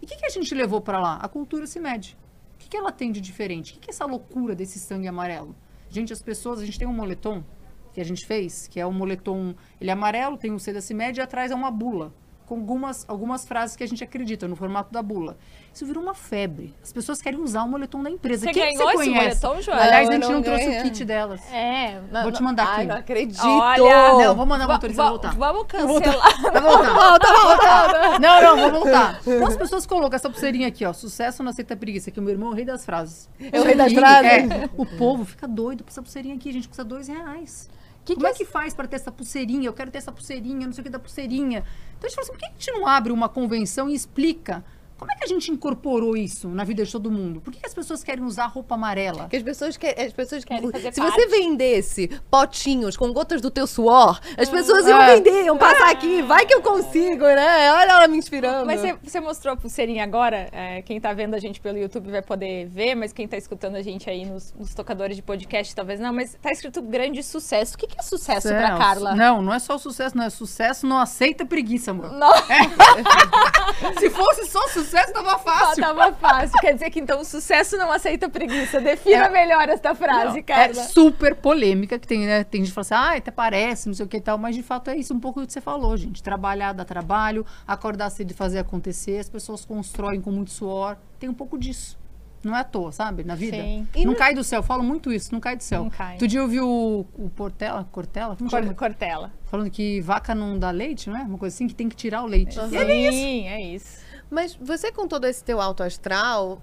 E 0.00 0.04
o 0.04 0.08
que, 0.08 0.16
que 0.16 0.26
a 0.26 0.30
gente 0.30 0.54
levou 0.54 0.80
para 0.80 0.98
lá? 0.98 1.16
A 1.16 1.28
cultura 1.28 1.66
se 1.66 1.80
mede. 1.80 2.16
O 2.54 2.58
que, 2.58 2.68
que 2.68 2.76
ela 2.76 2.92
tem 2.92 3.12
de 3.12 3.20
diferente? 3.20 3.72
O 3.72 3.74
que, 3.74 3.80
que 3.80 3.90
é 3.90 3.92
essa 3.92 4.06
loucura 4.06 4.54
desse 4.54 4.78
sangue 4.78 5.06
amarelo? 5.06 5.54
Gente, 5.88 6.12
as 6.12 6.22
pessoas, 6.22 6.60
a 6.60 6.64
gente 6.64 6.78
tem 6.78 6.88
um 6.88 6.92
moletom 6.92 7.44
que 7.92 8.00
a 8.00 8.04
gente 8.04 8.26
fez, 8.26 8.66
que 8.66 8.78
é 8.78 8.86
um 8.86 8.92
moletom, 8.92 9.54
ele 9.80 9.90
é 9.90 9.92
amarelo, 9.92 10.36
tem 10.36 10.52
um 10.52 10.58
C 10.58 10.72
da 10.72 10.80
CIMED 10.80 11.18
e 11.18 11.22
atrás 11.22 11.50
é 11.50 11.54
uma 11.54 11.70
bula, 11.70 12.12
com 12.46 12.54
algumas, 12.54 13.04
algumas 13.08 13.44
frases 13.44 13.76
que 13.76 13.82
a 13.84 13.88
gente 13.88 14.02
acredita 14.04 14.46
no 14.48 14.54
formato 14.56 14.92
da 14.92 15.02
bula. 15.02 15.36
Isso 15.74 15.84
virou 15.84 16.02
uma 16.02 16.14
febre. 16.14 16.74
As 16.82 16.90
pessoas 16.90 17.20
querem 17.20 17.38
usar 17.38 17.62
o 17.64 17.68
moletom 17.68 18.02
da 18.02 18.08
empresa. 18.10 18.46
Você 18.46 18.52
Quem 18.52 18.62
que 18.72 18.78
ganhou 18.78 18.92
você 18.92 19.02
esse 19.02 19.10
conhece? 19.12 19.42
moletom, 19.44 19.60
Joana? 19.62 19.82
Aliás, 19.82 20.04
Não, 20.06 20.10
a 20.10 20.14
gente 20.14 20.24
não 20.28 20.32
não 20.36 20.42
trouxe 20.42 20.64
ganhei. 20.64 20.80
o 20.80 20.82
kit 20.84 21.04
delas. 21.04 21.52
É. 21.52 22.00
Vou 22.22 22.32
te 22.32 22.42
mandar 22.42 22.66
Ai, 22.66 22.76
aqui. 22.76 22.86
não 22.86 22.96
acredito. 22.96 23.44
Olha, 23.46 24.24
Não, 24.26 24.34
vou 24.36 24.46
mandar 24.46 24.68
o 24.68 24.72
motorista 24.72 25.02
va- 25.02 25.08
voltar. 25.10 25.34
Vamos 25.34 25.64
cancelar. 25.66 26.40
Vai 26.40 26.60
voltar. 26.62 26.94
Volta, 26.94 27.26
volta. 27.32 28.18
Não, 28.20 28.42
não, 28.42 28.56
vou 28.70 28.80
voltar. 28.82 29.20
Então 29.26 29.46
as 29.46 29.56
pessoas 29.56 29.84
colocam 29.84 30.16
essa 30.16 30.30
pulseirinha 30.30 30.68
aqui, 30.68 30.84
ó. 30.86 30.92
Sucesso 30.92 31.42
não 31.42 31.50
aceita 31.50 31.76
preguiça, 31.76 32.10
que 32.10 32.18
o 32.20 32.22
meu 32.22 32.32
irmão 32.32 32.48
é 32.48 32.52
o 32.52 32.54
rei 32.54 32.64
das 32.64 32.84
frases. 32.84 33.28
É 33.52 33.60
o 33.60 33.64
rei 33.64 33.74
das 33.74 33.92
E, 33.92 33.94
frases? 33.96 34.30
é, 34.50 34.70
o 34.76 34.86
povo 34.86 35.24
fica 35.26 35.46
doido 35.46 35.84
por 35.84 35.90
essa 35.90 36.00
pulseirinha 36.00 36.36
aqui, 36.36 36.52
gente. 36.52 36.68
Custa 36.68 36.84
dois 36.84 37.08
reais. 37.08 37.68
Que 38.06 38.14
Como 38.14 38.24
que 38.24 38.32
é 38.32 38.34
que 38.36 38.44
faz 38.44 38.72
para 38.72 38.86
ter 38.86 38.96
essa 38.96 39.10
pulseirinha? 39.10 39.66
Eu 39.66 39.72
quero 39.72 39.90
ter 39.90 39.98
essa 39.98 40.12
pulseirinha, 40.12 40.64
não 40.64 40.72
sei 40.72 40.80
o 40.82 40.84
que 40.84 40.90
da 40.90 40.98
pulseirinha. 40.98 41.64
Então 41.98 42.06
a 42.06 42.08
gente 42.08 42.14
falou 42.14 42.22
assim, 42.22 42.32
por 42.32 42.38
que 42.38 42.46
a 42.46 42.48
gente 42.50 42.70
não 42.70 42.86
abre 42.86 43.12
uma 43.12 43.28
convenção 43.28 43.90
e 43.90 43.94
explica 43.94 44.64
como 44.98 45.12
é 45.12 45.14
que 45.16 45.24
a 45.24 45.26
gente 45.26 45.50
incorporou 45.50 46.16
isso 46.16 46.48
na 46.48 46.64
vida 46.64 46.84
de 46.84 46.90
todo 46.90 47.10
mundo? 47.10 47.40
Por 47.40 47.52
que, 47.52 47.64
as 47.64 47.74
pessoas 47.74 48.02
querem 48.02 48.24
usar 48.24 48.46
roupa 48.46 48.74
amarela? 48.74 49.22
Porque 49.24 49.36
as 49.36 49.42
pessoas, 49.42 49.76
que, 49.76 49.86
as 49.86 50.12
pessoas 50.12 50.44
Querem 50.44 50.70
fazer 50.70 50.92
Se 50.92 51.00
parte. 51.00 51.14
você 51.14 51.26
vendesse 51.26 52.08
potinhos 52.30 52.96
com 52.96 53.12
gotas 53.12 53.40
do 53.40 53.50
teu 53.50 53.66
suor, 53.66 54.20
as 54.38 54.48
pessoas 54.48 54.86
iam 54.86 55.00
É. 55.02 55.16
vender, 55.16 55.44
iam 55.44 55.58
passar 55.58 55.90
aqui. 55.90 56.22
Vai 56.22 56.46
que 56.46 56.54
eu 56.54 56.62
consigo, 56.62 57.24
né? 57.24 57.72
Olha 57.72 57.92
ela 57.92 58.08
me 58.08 58.16
inspirando. 58.16 58.64
Mas 58.66 58.80
você, 58.80 58.96
você 59.02 59.20
mostrou 59.20 59.54
a 59.54 59.56
pulseirinha 59.56 60.02
agora. 60.04 60.48
é, 60.52 60.82
quem 60.82 61.00
tá 61.00 61.12
vendo 61.12 61.34
a 61.34 61.38
gente 61.38 61.60
pelo 61.60 61.76
YouTube 61.78 62.10
vai 62.10 62.22
poder 62.22 62.66
ver, 62.66 62.94
mas 62.94 63.12
quem 63.12 63.26
tá 63.28 63.36
escutando 63.36 63.76
a 63.76 63.82
gente 63.82 64.08
aí 64.08 64.24
nos, 64.24 64.54
nos 64.58 64.74
tocadores 64.74 65.16
de 65.16 65.22
podcast 65.22 65.74
talvez 65.74 66.00
não. 66.00 66.12
Mas 66.12 66.36
tá 66.40 66.50
escrito 66.50 66.80
grande 66.80 67.22
sucesso. 67.22 67.74
O 67.74 67.78
que, 67.78 67.86
que 67.86 67.98
é 67.98 68.02
sucesso 68.02 68.48
pra 68.48 68.70
Não, 68.70 68.78
Carla? 68.78 69.14
Não, 69.14 69.42
não 69.42 69.52
é 69.54 69.58
só 69.58 69.76
sucesso, 69.78 70.16
não. 70.16 70.24
É 70.24 70.30
sucesso 70.30 70.86
não 70.86 70.98
aceita 70.98 71.44
preguiça, 71.44 71.90
amor. 71.90 72.12
Não, 72.12 72.32
Se 73.98 74.10
fosse 74.10 74.46
só 74.46 74.62
sucesso, 74.68 74.85
tava 74.90 75.38
fácil. 75.38 75.82
tava 75.82 76.12
fácil. 76.12 76.58
Quer 76.60 76.74
dizer 76.74 76.90
que 76.90 77.00
então 77.00 77.20
o 77.20 77.24
sucesso 77.24 77.76
não 77.76 77.90
aceita 77.92 78.28
preguiça. 78.28 78.80
Defina 78.80 79.26
É. 79.26 79.28
melhor 79.30 79.68
esta 79.68 79.94
frase, 79.94 80.38
É 80.38 80.42
Carla. 80.42 80.74
super 80.84 81.34
polêmica 81.34 81.98
que 81.98 82.06
tem, 82.06 82.26
né? 82.26 82.44
Tem 82.44 82.60
gente 82.60 82.68
que 82.70 82.74
fala 82.74 82.82
assim, 82.82 83.14
ah, 83.14 83.16
até 83.18 83.30
parece, 83.30 83.86
não 83.88 83.94
sei 83.94 84.06
o 84.06 84.08
que 84.08 84.16
e 84.16 84.20
tal, 84.20 84.38
mas 84.38 84.54
de 84.54 84.62
fato 84.62 84.90
é 84.90 84.96
isso 84.96 85.12
um 85.14 85.20
pouco 85.20 85.40
do 85.40 85.46
que 85.46 85.52
você 85.52 85.60
falou, 85.60 85.96
gente. 85.96 86.22
Trabalhar, 86.22 86.72
dar 86.72 86.84
trabalho, 86.84 87.44
acordar 87.66 88.10
cedo 88.10 88.30
e 88.30 88.34
fazer 88.34 88.58
acontecer, 88.58 89.18
as 89.18 89.28
pessoas 89.28 89.64
constroem 89.64 90.20
com 90.20 90.30
muito 90.30 90.50
suor. 90.50 90.96
Tem 91.18 91.28
um 91.28 91.34
pouco 91.34 91.58
disso. 91.58 91.98
Não 92.44 92.54
é 92.54 92.60
à 92.60 92.64
toa, 92.64 92.92
sabe? 92.92 93.24
Na 93.24 93.34
vida. 93.34 93.56
Sim. 93.56 93.88
Não 94.04 94.14
cai 94.14 94.32
do 94.32 94.44
céu, 94.44 94.60
eu 94.60 94.62
falo 94.62 94.80
muito 94.84 95.12
isso, 95.12 95.32
não 95.32 95.40
cai 95.40 95.56
do 95.56 95.64
céu. 95.64 95.82
Não 95.82 95.90
cai. 95.90 96.12
Outro 96.12 96.28
dia 96.28 96.38
eu 96.38 96.46
vi 96.46 96.60
o, 96.60 97.04
o 97.14 97.28
Portela, 97.30 97.88
Cortella, 97.90 98.36
como 98.36 98.48
Cor- 98.48 98.60
chama? 98.62 98.74
Cortella. 98.74 99.32
Falando 99.46 99.68
que 99.70 100.00
vaca 100.00 100.32
não 100.32 100.56
dá 100.56 100.70
leite, 100.70 101.10
não 101.10 101.16
é? 101.18 101.22
Uma 101.22 101.38
coisa 101.38 101.52
assim, 101.56 101.66
que 101.66 101.74
tem 101.74 101.88
que 101.88 101.96
tirar 101.96 102.22
o 102.22 102.26
leite. 102.26 102.56
E 102.70 102.76
é 102.76 103.08
isso. 103.08 103.18
Sim, 103.18 103.48
é 103.48 103.60
isso. 103.62 104.05
Mas 104.30 104.54
você 104.60 104.90
com 104.92 105.06
todo 105.06 105.24
esse 105.26 105.42
teu 105.44 105.60
alto 105.60 105.82
astral, 105.82 106.60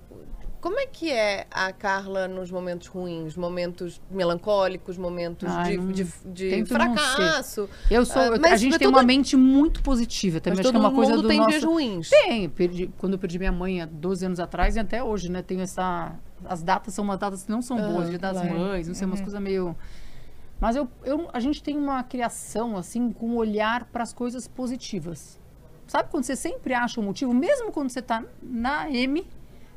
como 0.60 0.80
é 0.80 0.86
que 0.86 1.12
é 1.12 1.46
a 1.52 1.72
Carla 1.72 2.28
nos 2.28 2.52
momentos 2.52 2.88
ruins? 2.88 3.36
Momentos 3.38 4.02
melancólicos, 4.12 4.98
momentos 4.98 5.50
Ai, 5.50 5.78
de, 5.78 6.04
de, 6.26 6.64
de 6.64 6.66
fracasso? 6.66 7.70
Eu 7.90 8.06
sou, 8.06 8.22
Ah, 8.22 8.26
eu- 8.28 8.40
mas 8.42 8.54
a 8.54 8.56
gente 8.58 8.72
todo- 8.72 8.80
tem 8.80 8.88
uma 8.88 9.04
mente 9.04 9.36
muito 9.38 9.82
positiva 9.82 10.40
também. 10.42 10.58
Mas 10.58 10.66
Acho 10.66 10.72
que 10.72 10.78
é 10.78 10.80
uma 10.80 10.94
coisa 10.94 11.16
do 11.18 11.28
tem 11.28 11.38
nosso... 11.38 11.50
dias 11.52 11.64
ruins. 11.64 12.10
Tem, 12.10 12.50
perdi- 12.50 12.92
quando 12.98 13.14
eu 13.14 13.20
perdi 13.20 13.40
minha 13.40 13.52
mãe 13.52 13.82
há 13.82 13.86
12 13.86 14.26
anos 14.26 14.40
atrás 14.40 14.76
e 14.76 14.80
até 14.80 15.02
hoje, 15.04 15.30
né? 15.32 15.42
Tenho 15.42 15.62
essa. 15.62 16.16
As 16.46 16.62
datas 16.62 16.94
são 16.94 17.04
umas 17.06 17.18
datas 17.18 17.44
que 17.44 17.52
não 17.52 17.62
são 17.62 17.78
boas, 17.78 18.08
Ah, 18.08 18.10
dia 18.10 18.20
das 18.20 18.34
claro. 18.42 18.54
mães, 18.60 18.88
não 18.88 18.96
sei, 18.96 19.08
umas 19.08 19.22
coisas 19.22 19.42
meio. 19.42 19.76
Mas 20.60 20.76
eu, 20.78 20.88
eu, 21.04 21.30
a 21.34 21.40
gente 21.42 21.62
tem 21.64 21.78
uma 21.78 22.04
criação, 22.04 22.78
assim, 22.78 23.12
com 23.12 23.28
um 23.32 23.36
olhar 23.36 23.86
para 23.86 24.04
as 24.04 24.14
coisas 24.14 24.48
positivas. 24.48 25.40
Sabe 25.88 26.10
quando 26.10 26.24
você 26.24 26.36
sempre 26.36 26.74
acha 26.74 27.00
um 27.00 27.04
motivo, 27.04 27.34
mesmo 27.34 27.72
quando 27.72 27.90
você 27.90 28.02
tá 28.02 28.24
na 28.42 28.90
M, 28.90 29.26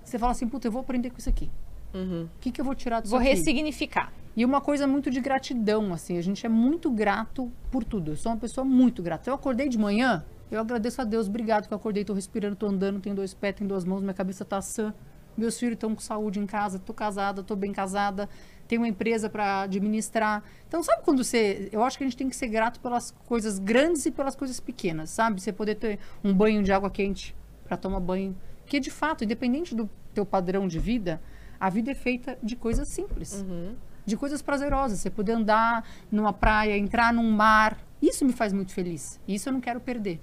você 0.03 0.19
fala 0.19 0.33
assim, 0.33 0.49
puta, 0.49 0.67
eu 0.69 0.73
vou 0.73 0.81
aprender 0.81 1.11
com 1.11 1.19
isso 1.19 1.29
aqui. 1.29 1.51
Uhum. 1.93 2.25
O 2.25 2.41
que, 2.41 2.51
que 2.51 2.61
eu 2.61 2.65
vou 2.65 2.75
tirar 2.75 3.01
disso 3.01 3.11
Vou 3.11 3.21
aqui? 3.21 3.31
ressignificar. 3.31 4.13
E 4.37 4.45
uma 4.45 4.61
coisa 4.61 4.87
muito 4.87 5.11
de 5.11 5.21
gratidão, 5.21 5.93
assim, 5.93 6.19
a 6.19 6.23
gente 6.23 6.45
é 6.45 6.49
muito 6.49 6.91
grato 6.91 7.51
por 7.71 7.83
tudo. 7.83 8.13
Eu 8.13 8.17
sou 8.17 8.33
uma 8.33 8.39
pessoa 8.39 8.65
muito 8.65 9.03
grata. 9.03 9.31
Eu 9.31 9.35
acordei 9.35 9.69
de 9.69 9.79
manhã, 9.79 10.25
eu 10.51 10.61
agradeço 10.61 11.01
a 11.01 11.05
Deus, 11.05 11.27
obrigado 11.27 11.67
que 11.67 11.73
eu 11.73 11.77
acordei, 11.77 12.05
tô 12.05 12.13
respirando, 12.13 12.55
tô 12.55 12.67
andando, 12.67 13.01
tenho 13.01 13.17
dois 13.17 13.33
pés, 13.33 13.55
tenho 13.57 13.69
duas 13.69 13.85
mãos, 13.85 14.03
minha 14.03 14.15
cabeça 14.15 14.45
tá 14.45 14.61
sã. 14.61 14.95
Meus 15.37 15.59
filhos 15.59 15.75
estão 15.75 15.95
com 15.95 16.01
saúde 16.01 16.39
em 16.41 16.47
casa, 16.47 16.79
tô 16.79 16.95
casada, 16.95 17.43
tô 17.43 17.55
bem 17.55 17.73
casada, 17.73 18.29
tenho 18.67 18.83
uma 18.83 18.89
empresa 18.89 19.29
para 19.29 19.63
administrar. 19.63 20.43
Então, 20.67 20.83
sabe 20.83 21.03
quando 21.03 21.23
você. 21.23 21.69
Eu 21.73 21.83
acho 21.83 21.99
que 21.99 22.05
a 22.05 22.07
gente 22.07 22.17
tem 22.17 22.29
que 22.29 22.37
ser 22.37 22.49
grato 22.49 22.81
pelas 22.81 23.11
coisas 23.27 23.59
grandes 23.59 24.07
e 24.07 24.11
pelas 24.11 24.35
coisas 24.35 24.61
pequenas, 24.61 25.11
sabe? 25.11 25.41
Você 25.41 25.53
poder 25.53 25.77
ter 25.77 25.99
um 26.25 26.33
banho 26.33 26.63
de 26.63 26.73
água 26.73 26.91
quente 26.91 27.35
para 27.65 27.77
tomar 27.77 28.01
banho. 28.01 28.37
Porque, 28.63 28.81
de 28.81 28.91
fato, 28.91 29.25
independente 29.25 29.75
do 29.75 29.89
teu 30.15 30.25
padrão 30.25 30.67
de 30.67 30.79
vida, 30.79 31.21
a 31.61 31.71
vida 31.71 31.91
é 31.91 31.95
feita 31.95 32.39
de 32.43 32.57
coisas 32.57 32.89
simples 32.89 33.45
de 34.07 34.17
coisas 34.17 34.41
prazerosas. 34.41 35.01
Você 35.01 35.11
poder 35.11 35.33
andar 35.33 35.85
numa 36.11 36.33
praia, 36.33 36.79
entrar 36.79 37.13
num 37.13 37.31
mar. 37.31 37.77
Isso 38.01 38.25
me 38.25 38.33
faz 38.33 38.53
muito 38.53 38.73
feliz. 38.73 39.21
Isso 39.27 39.49
eu 39.49 39.53
não 39.53 39.61
quero 39.61 39.81
perder. 39.81 40.21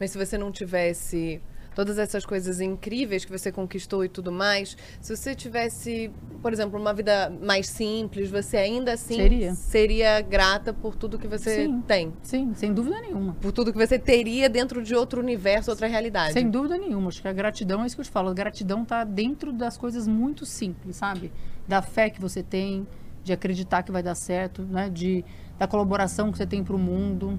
Mas 0.00 0.10
se 0.10 0.18
você 0.18 0.38
não 0.38 0.50
tivesse 0.50 1.40
todas 1.74 1.98
essas 1.98 2.24
coisas 2.24 2.60
incríveis 2.60 3.24
que 3.24 3.30
você 3.30 3.50
conquistou 3.52 4.04
e 4.04 4.08
tudo 4.08 4.30
mais, 4.32 4.76
se 5.00 5.16
você 5.16 5.34
tivesse, 5.34 6.10
por 6.42 6.52
exemplo, 6.52 6.78
uma 6.78 6.92
vida 6.92 7.32
mais 7.42 7.68
simples, 7.68 8.30
você 8.30 8.56
ainda 8.56 8.94
assim 8.94 9.16
Seria. 9.16 9.54
seria 9.54 10.20
grata 10.20 10.72
por 10.72 10.94
tudo 10.94 11.18
que 11.18 11.28
você 11.28 11.64
Sim. 11.64 11.80
tem. 11.82 12.12
Sim, 12.22 12.52
sem 12.54 12.72
dúvida 12.72 13.00
nenhuma. 13.00 13.34
Por 13.40 13.52
tudo 13.52 13.72
que 13.72 13.78
você 13.78 13.98
teria 13.98 14.48
dentro 14.48 14.82
de 14.82 14.94
outro 14.94 15.20
universo, 15.20 15.70
outra 15.70 15.86
realidade. 15.86 16.32
Sem 16.32 16.50
dúvida 16.50 16.76
nenhuma. 16.76 17.08
Acho 17.08 17.22
que 17.22 17.28
a 17.28 17.32
gratidão 17.32 17.82
é 17.82 17.86
isso 17.86 17.96
que 17.96 18.00
eu 18.00 18.04
te 18.04 18.10
falo. 18.10 18.28
A 18.28 18.34
gratidão 18.34 18.84
tá 18.84 19.04
dentro 19.04 19.52
das 19.52 19.76
coisas 19.76 20.06
muito 20.06 20.44
simples, 20.44 20.96
sabe? 20.96 21.32
Da 21.66 21.82
fé 21.82 22.10
que 22.10 22.20
você 22.20 22.42
tem, 22.42 22.86
de 23.22 23.32
acreditar 23.32 23.82
que 23.82 23.92
vai 23.92 24.02
dar 24.02 24.14
certo, 24.14 24.62
né? 24.62 24.88
De, 24.88 25.24
da 25.58 25.66
colaboração 25.66 26.30
que 26.32 26.38
você 26.38 26.46
tem 26.46 26.64
pro 26.64 26.78
mundo. 26.78 27.38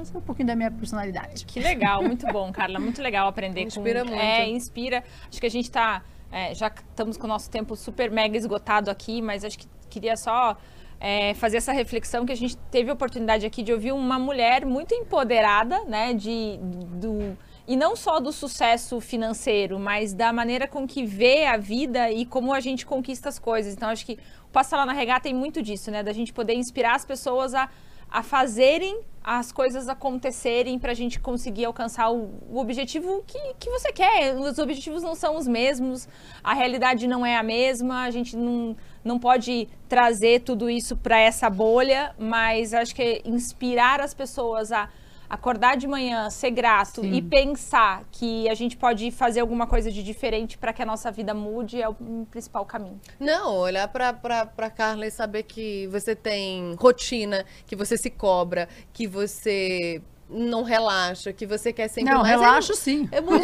Essa 0.00 0.16
é 0.16 0.18
um 0.18 0.22
pouquinho 0.22 0.48
da 0.48 0.56
minha 0.56 0.70
personalidade. 0.70 1.44
Que 1.44 1.60
legal, 1.60 2.02
muito 2.02 2.26
bom, 2.26 2.50
Carla. 2.52 2.78
Muito 2.78 3.00
legal 3.00 3.28
aprender 3.28 3.62
Inspira 3.62 4.02
com. 4.02 4.10
muito. 4.10 4.20
É, 4.20 4.48
inspira. 4.48 5.04
Acho 5.28 5.40
que 5.40 5.46
a 5.46 5.50
gente 5.50 5.70
tá. 5.70 6.02
é, 6.30 6.54
já 6.54 6.68
estamos 6.68 7.16
com 7.16 7.26
o 7.26 7.28
nosso 7.28 7.50
tempo 7.50 7.76
super 7.76 8.10
mega 8.10 8.36
esgotado 8.36 8.90
aqui, 8.90 9.22
mas 9.22 9.44
acho 9.44 9.58
que 9.58 9.66
queria 9.88 10.16
só 10.16 10.56
é, 11.00 11.34
fazer 11.34 11.58
essa 11.58 11.72
reflexão 11.72 12.24
que 12.24 12.32
a 12.32 12.36
gente 12.36 12.56
teve 12.70 12.90
a 12.90 12.94
oportunidade 12.94 13.46
aqui 13.46 13.62
de 13.62 13.72
ouvir 13.72 13.92
uma 13.92 14.18
mulher 14.18 14.64
muito 14.64 14.94
empoderada, 14.94 15.84
né? 15.84 16.14
De, 16.14 16.58
do, 17.00 17.36
e 17.66 17.76
não 17.76 17.96
só 17.96 18.20
do 18.20 18.32
sucesso 18.32 19.00
financeiro, 19.00 19.78
mas 19.78 20.12
da 20.12 20.32
maneira 20.32 20.68
com 20.68 20.86
que 20.86 21.04
vê 21.04 21.46
a 21.46 21.56
vida 21.56 22.10
e 22.10 22.26
como 22.26 22.52
a 22.52 22.60
gente 22.60 22.84
conquista 22.84 23.28
as 23.28 23.38
coisas. 23.38 23.74
Então, 23.74 23.88
acho 23.88 24.04
que 24.04 24.18
o 24.48 24.52
Passa 24.52 24.76
Lá 24.76 24.86
na 24.86 24.92
Regata 24.92 25.22
tem 25.22 25.34
muito 25.34 25.62
disso, 25.62 25.90
né? 25.90 26.02
Da 26.02 26.12
gente 26.12 26.32
poder 26.32 26.54
inspirar 26.54 26.94
as 26.94 27.04
pessoas 27.04 27.54
a, 27.54 27.68
a 28.14 28.22
fazerem 28.22 29.00
as 29.24 29.50
coisas 29.50 29.88
acontecerem 29.88 30.78
para 30.78 30.92
a 30.92 30.94
gente 30.94 31.18
conseguir 31.18 31.64
alcançar 31.64 32.12
o, 32.12 32.30
o 32.48 32.58
objetivo 32.58 33.24
que, 33.26 33.38
que 33.58 33.68
você 33.68 33.90
quer. 33.90 34.36
Os 34.38 34.56
objetivos 34.60 35.02
não 35.02 35.16
são 35.16 35.36
os 35.36 35.48
mesmos, 35.48 36.06
a 36.42 36.54
realidade 36.54 37.08
não 37.08 37.26
é 37.26 37.36
a 37.36 37.42
mesma, 37.42 38.04
a 38.04 38.10
gente 38.12 38.36
não, 38.36 38.76
não 39.02 39.18
pode 39.18 39.66
trazer 39.88 40.42
tudo 40.42 40.70
isso 40.70 40.96
para 40.96 41.18
essa 41.18 41.50
bolha, 41.50 42.14
mas 42.16 42.72
acho 42.72 42.94
que 42.94 43.20
inspirar 43.24 44.00
as 44.00 44.14
pessoas 44.14 44.70
a, 44.70 44.88
acordar 45.28 45.76
de 45.76 45.86
manhã, 45.86 46.28
ser 46.30 46.50
grato 46.50 47.00
Sim. 47.00 47.12
e 47.12 47.22
pensar 47.22 48.04
que 48.10 48.48
a 48.48 48.54
gente 48.54 48.76
pode 48.76 49.10
fazer 49.10 49.40
alguma 49.40 49.66
coisa 49.66 49.90
de 49.90 50.02
diferente 50.02 50.56
para 50.58 50.72
que 50.72 50.82
a 50.82 50.86
nossa 50.86 51.10
vida 51.10 51.34
mude 51.34 51.80
é 51.80 51.88
o 51.88 51.94
principal 52.30 52.64
caminho. 52.64 53.00
Não, 53.18 53.56
olhar 53.56 53.88
pra 53.88 54.70
Carla 54.70 55.06
e 55.06 55.10
saber 55.10 55.44
que 55.44 55.86
você 55.88 56.14
tem 56.14 56.74
rotina, 56.78 57.44
que 57.66 57.74
você 57.76 57.96
se 57.96 58.10
cobra, 58.10 58.68
que 58.92 59.06
você 59.06 60.00
não 60.28 60.62
relaxa, 60.62 61.32
que 61.32 61.46
você 61.46 61.72
quer 61.72 61.86
sempre 61.88 62.12
Não, 62.12 62.22
mais. 62.22 62.32
É- 62.34 62.36
relaxo 62.38 62.74
sim. 62.74 63.08
É. 63.12 63.20
Não, 63.20 63.38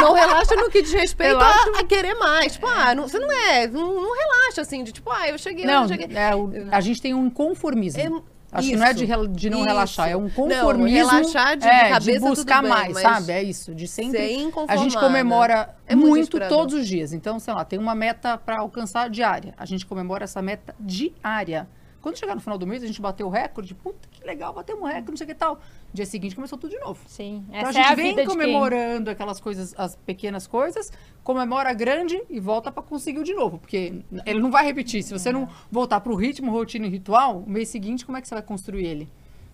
não 0.00 0.12
relaxa 0.14 0.56
no 0.56 0.70
que 0.70 0.80
diz 0.82 0.92
respeito 0.92 1.38
a, 1.38 1.80
a 1.80 1.84
querer 1.84 2.14
mais. 2.14 2.54
Tipo, 2.54 2.66
ah, 2.66 2.94
não- 2.94 3.06
você 3.06 3.18
não 3.18 3.30
é. 3.30 3.66
Não, 3.66 3.94
não 4.02 4.16
relaxa 4.16 4.62
assim, 4.62 4.82
de 4.82 4.92
tipo, 4.92 5.10
ah, 5.10 5.28
eu 5.28 5.38
cheguei, 5.38 5.64
Não, 5.66 5.82
eu 5.82 5.88
cheguei. 5.88 6.16
é, 6.16 6.34
o- 6.34 6.50
a 6.70 6.80
gente 6.80 7.00
tem 7.02 7.12
um 7.14 7.28
conformismo. 7.28 8.00
É- 8.00 8.32
Acho 8.52 8.68
que 8.68 8.76
não 8.76 8.84
é 8.86 8.92
de, 8.92 9.04
isso, 9.04 9.28
de 9.28 9.50
não 9.50 9.58
isso. 9.60 9.66
relaxar, 9.66 10.08
é 10.10 10.16
um 10.16 10.22
Não, 10.24 10.30
conformismo. 10.30 10.88
relaxar 11.10 11.56
de- 11.56 11.62
de 11.62 11.68
é, 11.68 11.88
cabeça, 11.88 12.20
tudo 12.20 12.28
buscar 12.28 12.60
bem, 12.62 12.70
mais, 12.70 12.98
sabe? 13.00 13.32
É 13.32 13.42
isso, 13.42 13.74
de 13.74 13.88
sempre. 13.88 14.52
A 14.68 14.76
gente 14.76 14.96
comemora 14.98 15.74
É 15.86 15.96
muito 15.96 16.10
muito, 16.10 16.48
todos 16.48 16.74
os 16.74 16.86
dias. 16.86 17.12
Então, 17.14 17.38
sei 17.40 17.54
lá, 17.54 17.64
tem 17.64 17.78
uma 17.78 17.94
meta 17.94 18.36
para 18.36 18.58
alcançar 18.58 19.08
diária. 19.08 19.54
A 19.56 19.64
gente 19.64 19.86
comemora 19.86 20.24
essa 20.24 20.42
meta 20.42 20.74
diária. 20.78 21.66
Quando 22.02 22.18
chegar 22.18 22.34
no 22.34 22.40
final 22.40 22.58
do 22.58 22.66
mês, 22.66 22.82
a 22.82 22.86
gente 22.86 23.00
bateu 23.00 23.28
o 23.28 23.30
recorde, 23.30 23.74
puta 23.74 24.08
que 24.10 24.24
legal, 24.26 24.52
bateu 24.52 24.76
um 24.76 24.82
recorde, 24.84 25.10
não 25.12 25.16
sei 25.16 25.24
o 25.24 25.28
que 25.28 25.34
tal. 25.34 25.60
Dia 25.94 26.04
seguinte 26.04 26.34
começou 26.34 26.58
tudo 26.58 26.70
de 26.70 26.80
novo. 26.80 27.00
Sim, 27.06 27.44
Então 27.48 27.66
a 27.66 27.70
é 27.70 27.72
gente 27.72 27.86
a 27.86 27.94
vem 27.94 28.26
comemorando 28.26 29.08
aquelas 29.08 29.38
coisas, 29.38 29.72
as 29.78 29.94
pequenas 29.94 30.46
coisas, 30.48 30.92
comemora 31.22 31.70
a 31.70 31.74
grande 31.74 32.20
e 32.28 32.40
volta 32.40 32.72
pra 32.72 32.82
conseguir 32.82 33.22
de 33.22 33.32
novo, 33.32 33.58
porque 33.58 34.02
ele 34.26 34.40
não 34.40 34.50
vai 34.50 34.64
repetir. 34.64 35.02
Se 35.04 35.12
você 35.12 35.30
não 35.30 35.48
voltar 35.70 36.00
pro 36.00 36.14
ritmo, 36.16 36.50
rotina 36.50 36.86
e 36.86 36.90
ritual, 36.90 37.38
o 37.38 37.48
mês 37.48 37.68
seguinte 37.68 38.04
como 38.04 38.18
é 38.18 38.20
que 38.20 38.26
você 38.26 38.34
vai 38.34 38.42
construir 38.42 38.84
ele? 38.84 39.08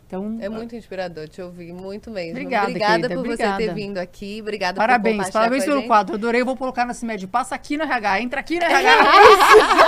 Então, 0.09 0.39
É 0.41 0.49
muito 0.49 0.75
inspirador 0.75 1.29
te 1.29 1.43
ouvir, 1.43 1.71
muito 1.71 2.11
mesmo. 2.11 2.31
Obrigada, 2.31 2.69
obrigada 2.69 2.93
querida, 3.03 3.15
por 3.15 3.27
você 3.27 3.37
ter 3.43 3.49
obrigada. 3.51 3.75
vindo 3.79 3.99
aqui. 3.99 4.39
Obrigada 4.41 4.77
parabéns, 4.79 5.25
por 5.27 5.33
parabéns 5.35 5.65
a 5.65 5.67
pelo 5.67 5.83
quadro. 5.83 6.15
Adorei, 6.15 6.41
eu 6.41 6.47
vou 6.47 6.57
colocar 6.57 6.87
na 6.87 6.95
CIMED. 6.95 7.27
Passa 7.27 7.55
aqui 7.55 7.77
no 7.77 7.85
RH, 7.85 8.23
entra 8.23 8.41
aqui 8.41 8.59
no 8.59 8.65
RH. 8.65 9.03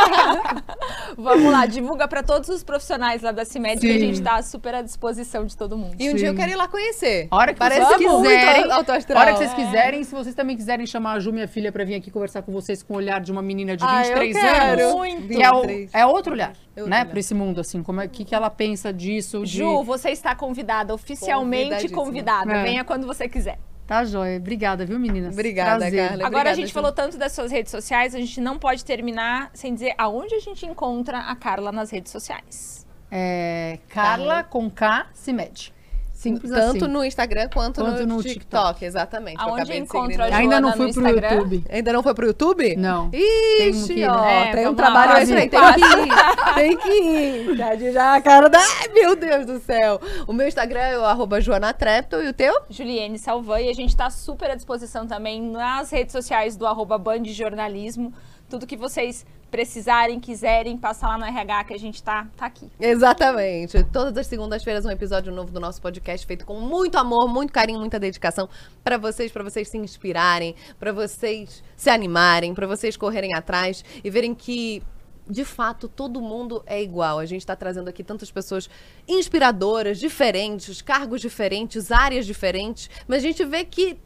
Vamos 1.17 1.51
lá, 1.51 1.65
divulga 1.65 2.07
para 2.07 2.23
todos 2.23 2.51
os 2.51 2.63
profissionais 2.63 3.23
lá 3.23 3.33
da 3.33 3.47
CIMED 3.47 3.81
que 3.81 3.91
a 3.91 3.95
Sim. 3.95 3.99
gente 3.99 4.23
tá 4.23 4.43
super 4.43 4.75
à 4.75 4.83
disposição 4.83 5.47
de 5.47 5.57
todo 5.57 5.77
mundo. 5.77 5.97
E 5.99 6.11
um 6.11 6.15
dia 6.15 6.29
eu 6.29 6.33
Sim. 6.33 6.39
quero 6.39 6.53
ir 6.53 6.57
lá 6.57 6.69
conhecer. 6.69 7.27
A 7.31 7.37
hora 7.37 7.53
que 7.55 7.59
Parece 7.59 7.81
vocês 7.81 8.01
muito 8.11 8.29
quiserem, 8.29 8.71
alto 8.73 8.93
a 8.93 8.97
astral. 8.97 9.19
hora 9.21 9.33
que 9.33 9.39
vocês 9.39 9.55
quiserem, 9.55 10.05
se 10.05 10.15
vocês 10.15 10.35
também 10.35 10.55
quiserem 10.57 10.87
chamar 10.87 11.13
a 11.15 11.21
Ju, 11.21 11.33
minha 11.33 11.49
filha, 11.49 11.73
pra 11.73 11.83
vir 11.85 11.95
aqui 11.95 12.11
conversar 12.11 12.43
com 12.43 12.53
vocês 12.53 12.83
com 12.83 12.93
o 12.93 12.97
olhar 12.99 13.21
de 13.23 13.33
uma 13.33 13.41
menina 13.43 13.75
de 13.77 13.85
Ah, 13.85 14.07
eu 14.07 14.19
23 14.19 14.37
quero. 14.37 14.81
anos, 14.83 14.95
Muito. 14.95 15.29
que 15.29 15.43
é, 15.43 15.51
o- 15.51 15.61
23. 15.63 15.91
é 15.95 16.07
outro 16.07 16.33
olhar, 16.35 16.53
É 16.77 16.81
outro 16.81 16.91
né, 16.91 17.05
pra 17.05 17.19
esse 17.21 17.35
mundo, 17.35 17.61
assim, 17.61 17.83
como 17.83 18.01
é 18.03 18.09
que, 18.09 18.25
que 18.25 18.35
ela 18.35 18.51
pensa 18.51 18.93
disso, 18.93 19.43
de... 19.45 19.59
Ju, 19.59 19.83
você 20.11 20.13
está 20.13 20.35
convidada, 20.35 20.93
oficialmente 20.93 21.89
convidada. 21.89 22.53
É. 22.53 22.63
Venha 22.63 22.85
quando 22.85 23.07
você 23.07 23.29
quiser. 23.29 23.59
Tá 23.87 24.05
joia. 24.05 24.37
Obrigada, 24.37 24.85
viu, 24.85 24.99
meninas? 24.99 25.35
Obrigada, 25.35 25.79
Prazer. 25.79 26.09
Carla. 26.09 26.15
Agora 26.15 26.27
Obrigada, 26.27 26.51
a 26.51 26.55
gente 26.55 26.73
falou 26.73 26.93
tanto 26.93 27.19
das 27.19 27.33
suas 27.33 27.51
redes 27.51 27.71
sociais, 27.73 28.15
a 28.15 28.19
gente 28.19 28.41
não 28.41 28.59
pode 28.59 28.85
terminar 28.85 29.51
sem 29.53 29.75
dizer 29.75 29.95
aonde 29.99 30.35
a 30.35 30.41
gente 30.41 30.65
encontra 30.65 31.19
a 31.19 31.35
Carla 31.35 31.73
nas 31.73 31.91
redes 31.91 32.13
sociais. 32.13 32.87
É, 33.11 33.79
Carla 33.89 34.45
com 34.45 34.71
K 34.71 35.09
Cimed. 35.13 35.73
Simples 36.21 36.53
Tanto 36.53 36.85
assim. 36.85 36.93
no 36.93 37.03
Instagram 37.03 37.49
quanto, 37.49 37.81
Quanto 37.81 38.07
no, 38.07 38.17
no 38.17 38.23
TikTok, 38.23 38.41
TikTok. 38.41 38.85
exatamente. 38.85 39.41
Eu 39.41 39.49
Aonde 39.49 39.63
acabei 39.63 39.77
de 39.79 39.85
encontra 39.85 40.25
a? 40.27 40.37
Ainda 40.37 40.61
não 40.61 40.73
fui 40.75 40.93
pro 40.93 41.01
Instagram? 41.01 41.31
YouTube. 41.31 41.65
Ainda 41.71 41.93
não 41.95 42.03
foi 42.03 42.15
pro 42.15 42.27
YouTube? 42.27 42.77
Não. 42.77 43.11
Ixi, 43.11 44.01
ir, 44.01 44.07
ó, 44.07 44.21
né? 44.21 44.51
É, 44.51 44.55
tem 44.55 44.69
um 44.69 44.75
trabalho 44.75 45.13
aí, 45.15 45.27
tem 45.27 45.49
que 45.49 45.57
ir. 45.57 46.55
Tem 46.55 46.77
que 46.77 46.89
ir. 46.91 47.57
Já 47.57 47.75
de 47.75 47.93
já 47.93 48.15
a 48.17 48.21
cara 48.21 48.51
da... 48.51 48.59
Ai, 48.59 48.89
meu 48.93 49.17
Deus 49.17 49.47
do 49.47 49.59
céu. 49.61 49.99
O 50.27 50.35
meu 50.35 50.47
Instagram 50.47 50.81
é 50.81 50.99
o 50.99 51.07
arroba 51.07 51.41
Joana 51.41 51.73
Trepto 51.73 52.17
e 52.17 52.29
o 52.29 52.35
teu? 52.35 52.55
Juliane 52.69 53.19
Salvan 53.19 53.61
e 53.63 53.71
a 53.71 53.75
gente 53.75 53.89
está 53.89 54.11
super 54.11 54.51
à 54.51 54.55
disposição 54.55 55.07
também 55.07 55.41
nas 55.41 55.91
redes 55.91 56.13
sociais 56.13 56.55
do 56.55 56.67
arroba 56.67 56.99
Band 56.99 57.25
Jornalismo. 57.25 58.13
Tudo 58.51 58.67
que 58.67 58.77
vocês 58.77 59.25
precisarem, 59.51 60.21
quiserem, 60.21 60.77
passa 60.77 61.07
lá 61.09 61.19
no 61.19 61.25
RH 61.25 61.65
que 61.65 61.75
a 61.75 61.79
gente 61.79 62.03
tá, 62.03 62.29
tá 62.37 62.47
aqui. 62.47 62.71
Exatamente. 62.79 63.83
Todas 63.85 64.17
as 64.17 64.27
segundas-feiras 64.27 64.85
um 64.85 64.91
episódio 64.91 65.33
novo 65.33 65.51
do 65.51 65.61
nosso 65.61 65.83
podcast 65.83 66.27
feito 66.27 66.47
com 66.47 66.61
muito 66.61 66.97
amor, 66.97 67.29
muito 67.29 67.53
carinho, 67.53 67.81
muita 67.81 67.99
dedicação 67.99 68.49
para 68.85 68.97
vocês, 68.97 69.33
para 69.33 69.43
vocês 69.43 69.69
se 69.69 69.77
inspirarem, 69.77 70.55
para 70.79 70.93
vocês 70.93 71.63
se 71.77 71.91
animarem, 71.91 72.55
para 72.55 72.67
vocês 72.67 72.97
correrem 72.97 73.35
atrás 73.35 73.85
e 74.03 74.11
verem 74.11 74.35
que 74.35 74.83
de 75.29 75.45
fato 75.45 75.89
todo 75.89 76.21
mundo 76.21 76.63
é 76.67 76.83
igual. 76.83 77.19
A 77.19 77.27
gente 77.27 77.41
está 77.41 77.57
trazendo 77.57 77.89
aqui 77.89 78.03
tantas 78.03 78.31
pessoas 78.31 78.69
inspiradoras, 79.07 79.99
diferentes, 79.99 80.83
cargos 80.83 81.21
diferentes, 81.21 81.91
áreas 81.91 82.27
diferentes, 82.27 82.91
mas 83.07 83.19
a 83.19 83.27
gente 83.27 83.45
vê 83.45 83.65
que 83.65 83.99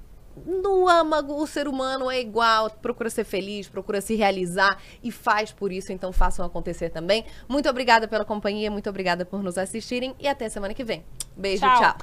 no 0.45 0.89
âmago, 0.89 1.41
o 1.41 1.47
ser 1.47 1.69
humano 1.69 2.11
é 2.11 2.21
igual, 2.21 2.71
procura 2.71 3.11
ser 3.11 3.25
feliz, 3.25 3.69
procura 3.69 4.01
se 4.01 4.15
realizar 4.15 4.79
e 5.03 5.11
faz 5.11 5.53
por 5.53 5.73
isso, 5.73 5.93
então 5.93 6.13
façam 6.13 6.45
acontecer 6.45 6.91
também. 6.91 7.25
Muito 7.49 7.69
obrigada 7.69 8.09
pela 8.09 8.25
companhia, 8.25 8.71
muito 8.71 8.89
obrigada 8.89 9.25
por 9.25 9.43
nos 9.43 9.57
assistirem 9.59 10.15
e 10.19 10.27
até 10.29 10.49
semana 10.49 10.75
que 10.75 10.85
vem. 10.85 11.05
Beijo, 11.37 11.63
Tchau. 11.63 11.81
tchau. 11.81 11.97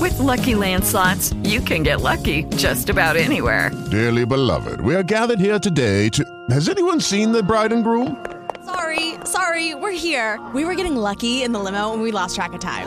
With 0.00 0.18
Lucky 0.18 0.54
Land 0.54 0.84
slots, 0.84 1.32
you 1.42 1.60
can 1.60 1.82
get 1.82 2.00
lucky 2.00 2.44
just 2.56 2.90
about 2.90 3.16
anywhere. 3.16 3.70
Dearly 3.90 4.24
beloved, 4.24 4.80
we 4.80 4.94
are 4.94 5.02
gathered 5.02 5.40
here 5.40 5.58
today 5.58 6.08
to. 6.10 6.22
Has 6.50 6.68
anyone 6.68 7.00
seen 7.00 7.32
the 7.32 7.42
bride 7.42 7.72
and 7.72 7.82
groom? 7.82 8.24
Sorry, 8.64 9.14
sorry, 9.24 9.74
we're 9.74 9.92
here. 9.92 10.38
We 10.54 10.64
were 10.64 10.74
getting 10.74 10.96
lucky 10.96 11.42
in 11.42 11.52
the 11.52 11.58
limo 11.58 11.92
and 11.92 12.02
we 12.02 12.12
lost 12.12 12.36
track 12.36 12.52
of 12.52 12.60
time. 12.60 12.86